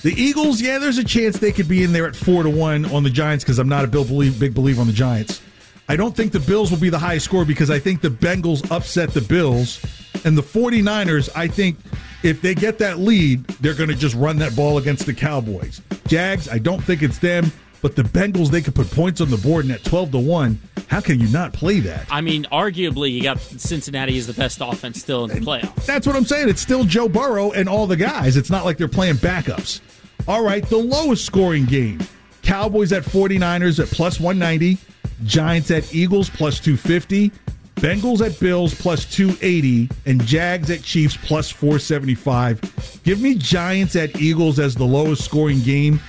The 0.02 0.12
Eagles, 0.12 0.61
yeah, 0.61 0.78
there's 0.78 0.98
a 0.98 1.05
chance 1.05 1.38
they 1.38 1.52
could 1.52 1.68
be 1.68 1.82
in 1.82 1.92
there 1.92 2.07
at 2.07 2.14
4 2.14 2.42
to 2.42 2.50
1 2.50 2.84
on 2.86 3.02
the 3.02 3.11
Giants 3.11 3.44
because 3.44 3.59
I'm 3.59 3.68
not 3.68 3.84
a 3.84 3.88
believe, 3.88 4.38
big 4.38 4.55
believer 4.55 4.82
on 4.82 4.86
the 4.86 4.92
Giants. 4.92 5.40
I 5.88 5.96
don't 5.96 6.14
think 6.14 6.32
the 6.32 6.40
Bills 6.40 6.70
will 6.70 6.78
be 6.78 6.90
the 6.90 6.98
highest 6.98 7.24
score 7.24 7.44
because 7.44 7.70
I 7.70 7.78
think 7.78 8.02
the 8.02 8.09
Bengals 8.09 8.70
upset 8.70 9.11
the 9.11 9.20
Bills. 9.22 9.82
And 10.24 10.36
the 10.36 10.42
49ers, 10.42 11.30
I 11.34 11.48
think 11.48 11.78
if 12.22 12.40
they 12.40 12.55
get 12.55 12.78
that 12.78 12.98
lead, 12.98 13.44
they're 13.61 13.74
going 13.74 13.90
to 13.90 13.96
just 13.96 14.14
run 14.14 14.38
that 14.38 14.55
ball 14.55 14.78
against 14.78 15.07
the 15.07 15.14
Cowboys. 15.14 15.80
Jags, 16.07 16.48
I 16.48 16.59
don't 16.59 16.82
think 16.82 17.02
it's 17.02 17.18
them. 17.18 17.50
But 17.85 17.97
the 17.97 18.03
Bengals, 18.03 18.49
they 18.49 18.62
could 18.62 18.74
put 18.74 18.91
points 18.91 19.20
on 19.20 19.28
the 19.28 19.37
board, 19.37 19.66
and 19.66 19.74
at 19.74 19.85
12 19.85 20.12
to 20.12 20.18
1, 20.18 20.59
how 20.87 21.03
can 21.03 21.20
you 21.20 21.28
not 21.28 21.53
play 21.53 21.80
that? 21.80 22.07
I 22.11 22.22
mean, 22.22 22.47
arguably, 22.51 23.12
you 23.12 23.22
got 23.22 23.39
Cincinnati 23.39 24.16
is 24.16 24.26
the 24.26 24.32
best 24.32 24.62
offense 24.62 25.01
still 25.01 25.26
in 25.26 25.39
the 25.39 25.45
playoffs. 25.45 25.85
That's 25.85 26.07
what 26.07 26.16
I'm 26.16 26.24
saying. 26.24 26.49
It's 26.49 26.62
still 26.62 26.85
Joe 26.85 27.11
Burrow 27.11 27.53
and 27.53 27.68
all 27.68 27.87
the 27.87 27.99
guys. 27.99 28.39
It's 28.39 28.49
not 28.49 28.64
like 28.64 28.78
they're 28.78 28.89
playing 28.89 29.16
backups. 29.16 29.82
All 30.26 30.43
right, 30.43 30.66
the 30.66 30.78
lowest 30.78 31.26
scoring 31.26 31.66
game 31.66 32.01
Cowboys 32.41 32.91
at 32.91 33.03
49ers 33.03 33.78
at 33.78 33.89
plus 33.89 34.18
190, 34.18 34.78
Giants 35.26 35.70
at 35.70 35.95
Eagles 35.95 36.30
plus 36.30 36.61
250. 36.61 37.32
Bengals 37.74 38.24
at 38.24 38.41
Bills 38.41 38.74
plus 38.74 39.05
280 39.05 39.91
and 40.07 40.24
Jags 40.24 40.70
at 40.70 40.82
Chiefs 40.82 41.18
plus 41.18 41.51
475. 41.51 43.03
Give 43.05 43.20
me 43.20 43.35
Giants 43.35 43.95
at 43.95 44.18
Eagles 44.18 44.59
as 44.59 44.74
the 44.74 44.87
lowest 44.87 45.22
scoring 45.22 45.61
game 45.61 46.01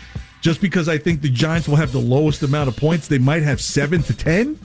just 0.45 0.61
because 0.61 0.87
I 0.87 0.99
think 0.99 1.23
the 1.23 1.29
Giants 1.29 1.67
will 1.67 1.77
have 1.77 1.91
the 1.91 1.97
lowest 1.97 2.43
amount 2.43 2.69
of 2.69 2.77
points. 2.77 3.07
They 3.07 3.17
might 3.17 3.41
have 3.41 3.59
7 3.59 4.03
to 4.03 4.15
10 4.15 4.59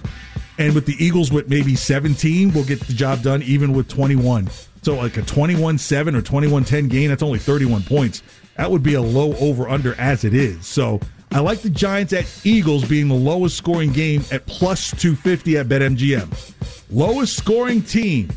and 0.59 0.75
with 0.75 0.85
the 0.85 0.95
Eagles 1.03 1.33
with 1.33 1.49
maybe 1.49 1.75
17 1.75 2.53
we'll 2.53 2.67
get 2.67 2.81
the 2.81 2.93
job 2.93 3.23
done 3.23 3.43
even 3.45 3.73
with 3.73 3.89
21. 3.89 4.51
So 4.83 4.97
like 4.97 5.17
a 5.17 5.23
21-7 5.23 6.15
or 6.15 6.21
21-10 6.21 6.91
game 6.91 7.09
that's 7.09 7.23
only 7.23 7.39
31 7.39 7.85
points. 7.85 8.23
That 8.59 8.71
would 8.71 8.83
be 8.83 8.93
a 8.93 9.01
low 9.01 9.35
over 9.37 9.71
under 9.71 9.99
as 9.99 10.23
it 10.23 10.35
is. 10.35 10.67
So 10.67 11.01
I 11.33 11.41
like 11.41 11.61
the 11.61 11.71
Giants 11.71 12.13
at 12.13 12.27
Eagles 12.45 12.85
being 12.87 13.09
the 13.09 13.15
lowest 13.15 13.57
scoring 13.57 13.95
game 13.95 14.23
at 14.31 14.45
plus 14.45 14.91
250 14.91 15.57
at 15.57 15.67
BetMGM. 15.69 16.91
Lowest 16.91 17.39
scoring 17.39 17.81
team, 17.81 18.29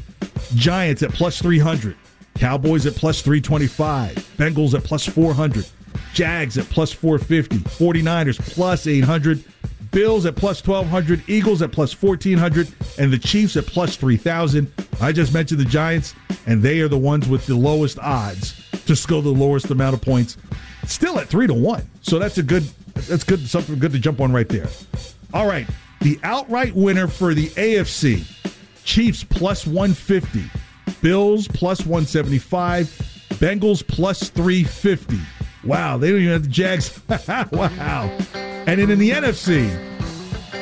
Giants 0.56 1.04
at 1.04 1.12
plus 1.12 1.42
300. 1.42 1.98
Cowboys 2.36 2.86
at 2.86 2.96
plus 2.96 3.22
325. 3.22 4.16
Bengals 4.38 4.74
at 4.76 4.86
plus 4.86 5.06
400. 5.06 5.68
Jags 6.14 6.58
at 6.58 6.66
plus 6.66 6.92
450. 6.92 7.58
49ers 7.58 8.40
plus 8.40 8.88
800. 8.88 9.44
Bills 9.92 10.26
at 10.26 10.36
plus 10.36 10.66
1200. 10.66 11.24
Eagles 11.28 11.62
at 11.62 11.72
plus 11.72 12.00
1400. 12.00 12.68
And 12.98 13.12
the 13.12 13.18
Chiefs 13.18 13.56
at 13.58 13.66
plus 13.66 13.96
3000. 13.96 14.72
I 15.02 15.12
just 15.12 15.34
mentioned 15.34 15.60
the 15.60 15.66
Giants, 15.66 16.16
and 16.46 16.62
they 16.62 16.80
are 16.82 16.88
the 16.88 16.98
ones 16.98 17.28
with 17.28 17.46
the 17.46 17.56
lowest 17.56 18.00
odds 18.00 18.62
to 18.86 18.96
score 18.96 19.22
the 19.22 19.30
lowest 19.30 19.70
amount 19.70 19.96
of 19.96 20.02
points. 20.02 20.38
Still 20.86 21.20
at 21.20 21.28
3 21.28 21.48
to 21.48 21.54
1. 21.54 21.90
So 22.02 22.20
that's 22.20 22.38
a 22.38 22.44
good 22.44 22.64
that's 22.94 23.24
good 23.24 23.48
something 23.48 23.80
good 23.80 23.92
to 23.94 24.00
jump 24.00 24.22
on 24.22 24.32
right 24.32 24.48
there. 24.48 24.68
All 25.34 25.48
right. 25.48 25.68
The 26.02 26.20
outright 26.24 26.76
winner 26.76 27.08
for 27.08 27.34
the 27.34 27.48
AFC 27.50 28.26
Chiefs 28.84 29.24
plus 29.24 29.66
150, 29.66 30.44
Bills 31.02 31.48
plus 31.48 31.80
175, 31.86 32.88
Bengals 33.36 33.88
plus 33.88 34.30
350. 34.30 35.18
Wow, 35.64 35.98
they 35.98 36.12
don't 36.12 36.20
even 36.20 36.34
have 36.34 36.44
the 36.44 36.50
Jags. 36.50 37.00
wow. 37.52 38.06
And 38.66 38.80
then 38.80 38.90
in 38.90 39.00
the 39.00 39.12
NFC, 39.12 39.70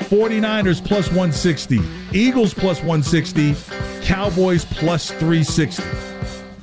49ers 0.10 0.86
plus 0.86 1.08
160, 1.08 1.80
Eagles 2.14 2.54
plus 2.54 2.80
160, 2.80 3.56
Cowboys 4.02 4.66
plus 4.66 5.10
360. 5.12 5.84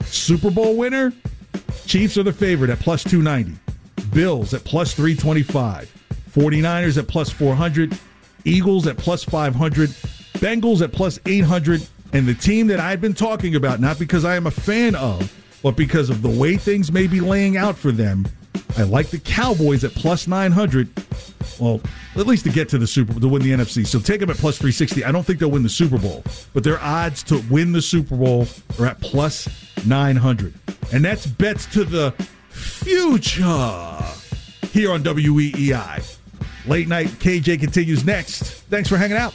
Super 0.05 0.51
Bowl 0.51 0.77
winner, 0.77 1.13
Chiefs 1.87 2.19
are 2.19 2.23
the 2.23 2.33
favorite 2.33 2.71
at 2.71 2.79
plus 2.81 3.03
290, 3.05 3.59
Bills 4.13 4.53
at 4.53 4.65
plus 4.65 4.93
325, 4.95 5.93
49ers 6.31 6.99
at 6.99 7.09
plus 7.09 7.31
400, 7.31 7.99
Eagles 8.45 8.87
at 8.87 8.99
plus 8.99 9.25
500, 9.25 9.91
Bengals 10.35 10.83
at 10.83 10.93
plus 10.93 11.19
800, 11.25 11.87
and 12.13 12.27
the 12.27 12.35
team 12.35 12.67
that 12.69 12.81
I've 12.81 13.01
been 13.01 13.15
talking 13.15 13.55
about, 13.55 13.81
not 13.81 13.99
because 13.99 14.25
I 14.25 14.37
am 14.37 14.47
a 14.47 14.51
fan 14.51 14.95
of, 14.95 15.33
but 15.63 15.77
because 15.77 16.11
of 16.11 16.23
the 16.23 16.29
way 16.29 16.57
things 16.57 16.93
may 16.93 17.07
be 17.07 17.21
laying 17.21 17.57
out 17.57 17.77
for 17.77 17.93
them, 17.93 18.27
I 18.77 18.83
like 18.83 19.09
the 19.09 19.19
Cowboys 19.19 19.85
at 19.85 19.93
plus 19.93 20.27
900. 20.27 20.89
Well, 21.59 21.81
at 22.17 22.27
least 22.27 22.45
to 22.45 22.51
get 22.51 22.69
to 22.71 22.79
the 22.79 22.87
Super 22.87 23.13
Bowl, 23.13 23.21
to 23.21 23.29
win 23.29 23.43
the 23.43 23.51
NFC. 23.51 23.87
So 23.87 23.99
take 23.99 24.21
them 24.21 24.31
at 24.31 24.37
plus 24.37 24.59
360. 24.59 25.05
I 25.05 25.11
don't 25.11 25.25
think 25.25 25.41
they'll 25.41 25.51
win 25.51 25.63
the 25.63 25.69
Super 25.69 25.99
Bowl, 25.99 26.23
but 26.55 26.63
their 26.63 26.81
odds 26.81 27.23
to 27.25 27.43
win 27.51 27.73
the 27.73 27.83
Super 27.83 28.17
Bowl 28.17 28.47
are 28.79 28.87
at 28.87 29.01
plus 29.01 29.49
900. 29.85 30.55
And 30.93 31.05
that's 31.05 31.27
bets 31.27 31.67
to 31.73 31.85
the 31.85 32.13
future 32.51 33.43
here 34.73 34.93
on 34.93 35.03
WEEI. 35.03 36.17
Late 36.67 36.89
night 36.89 37.09
KJ 37.09 37.61
continues 37.61 38.05
next. 38.05 38.43
Thanks 38.43 38.89
for 38.89 38.97
hanging 38.97 39.17
out. 39.17 39.35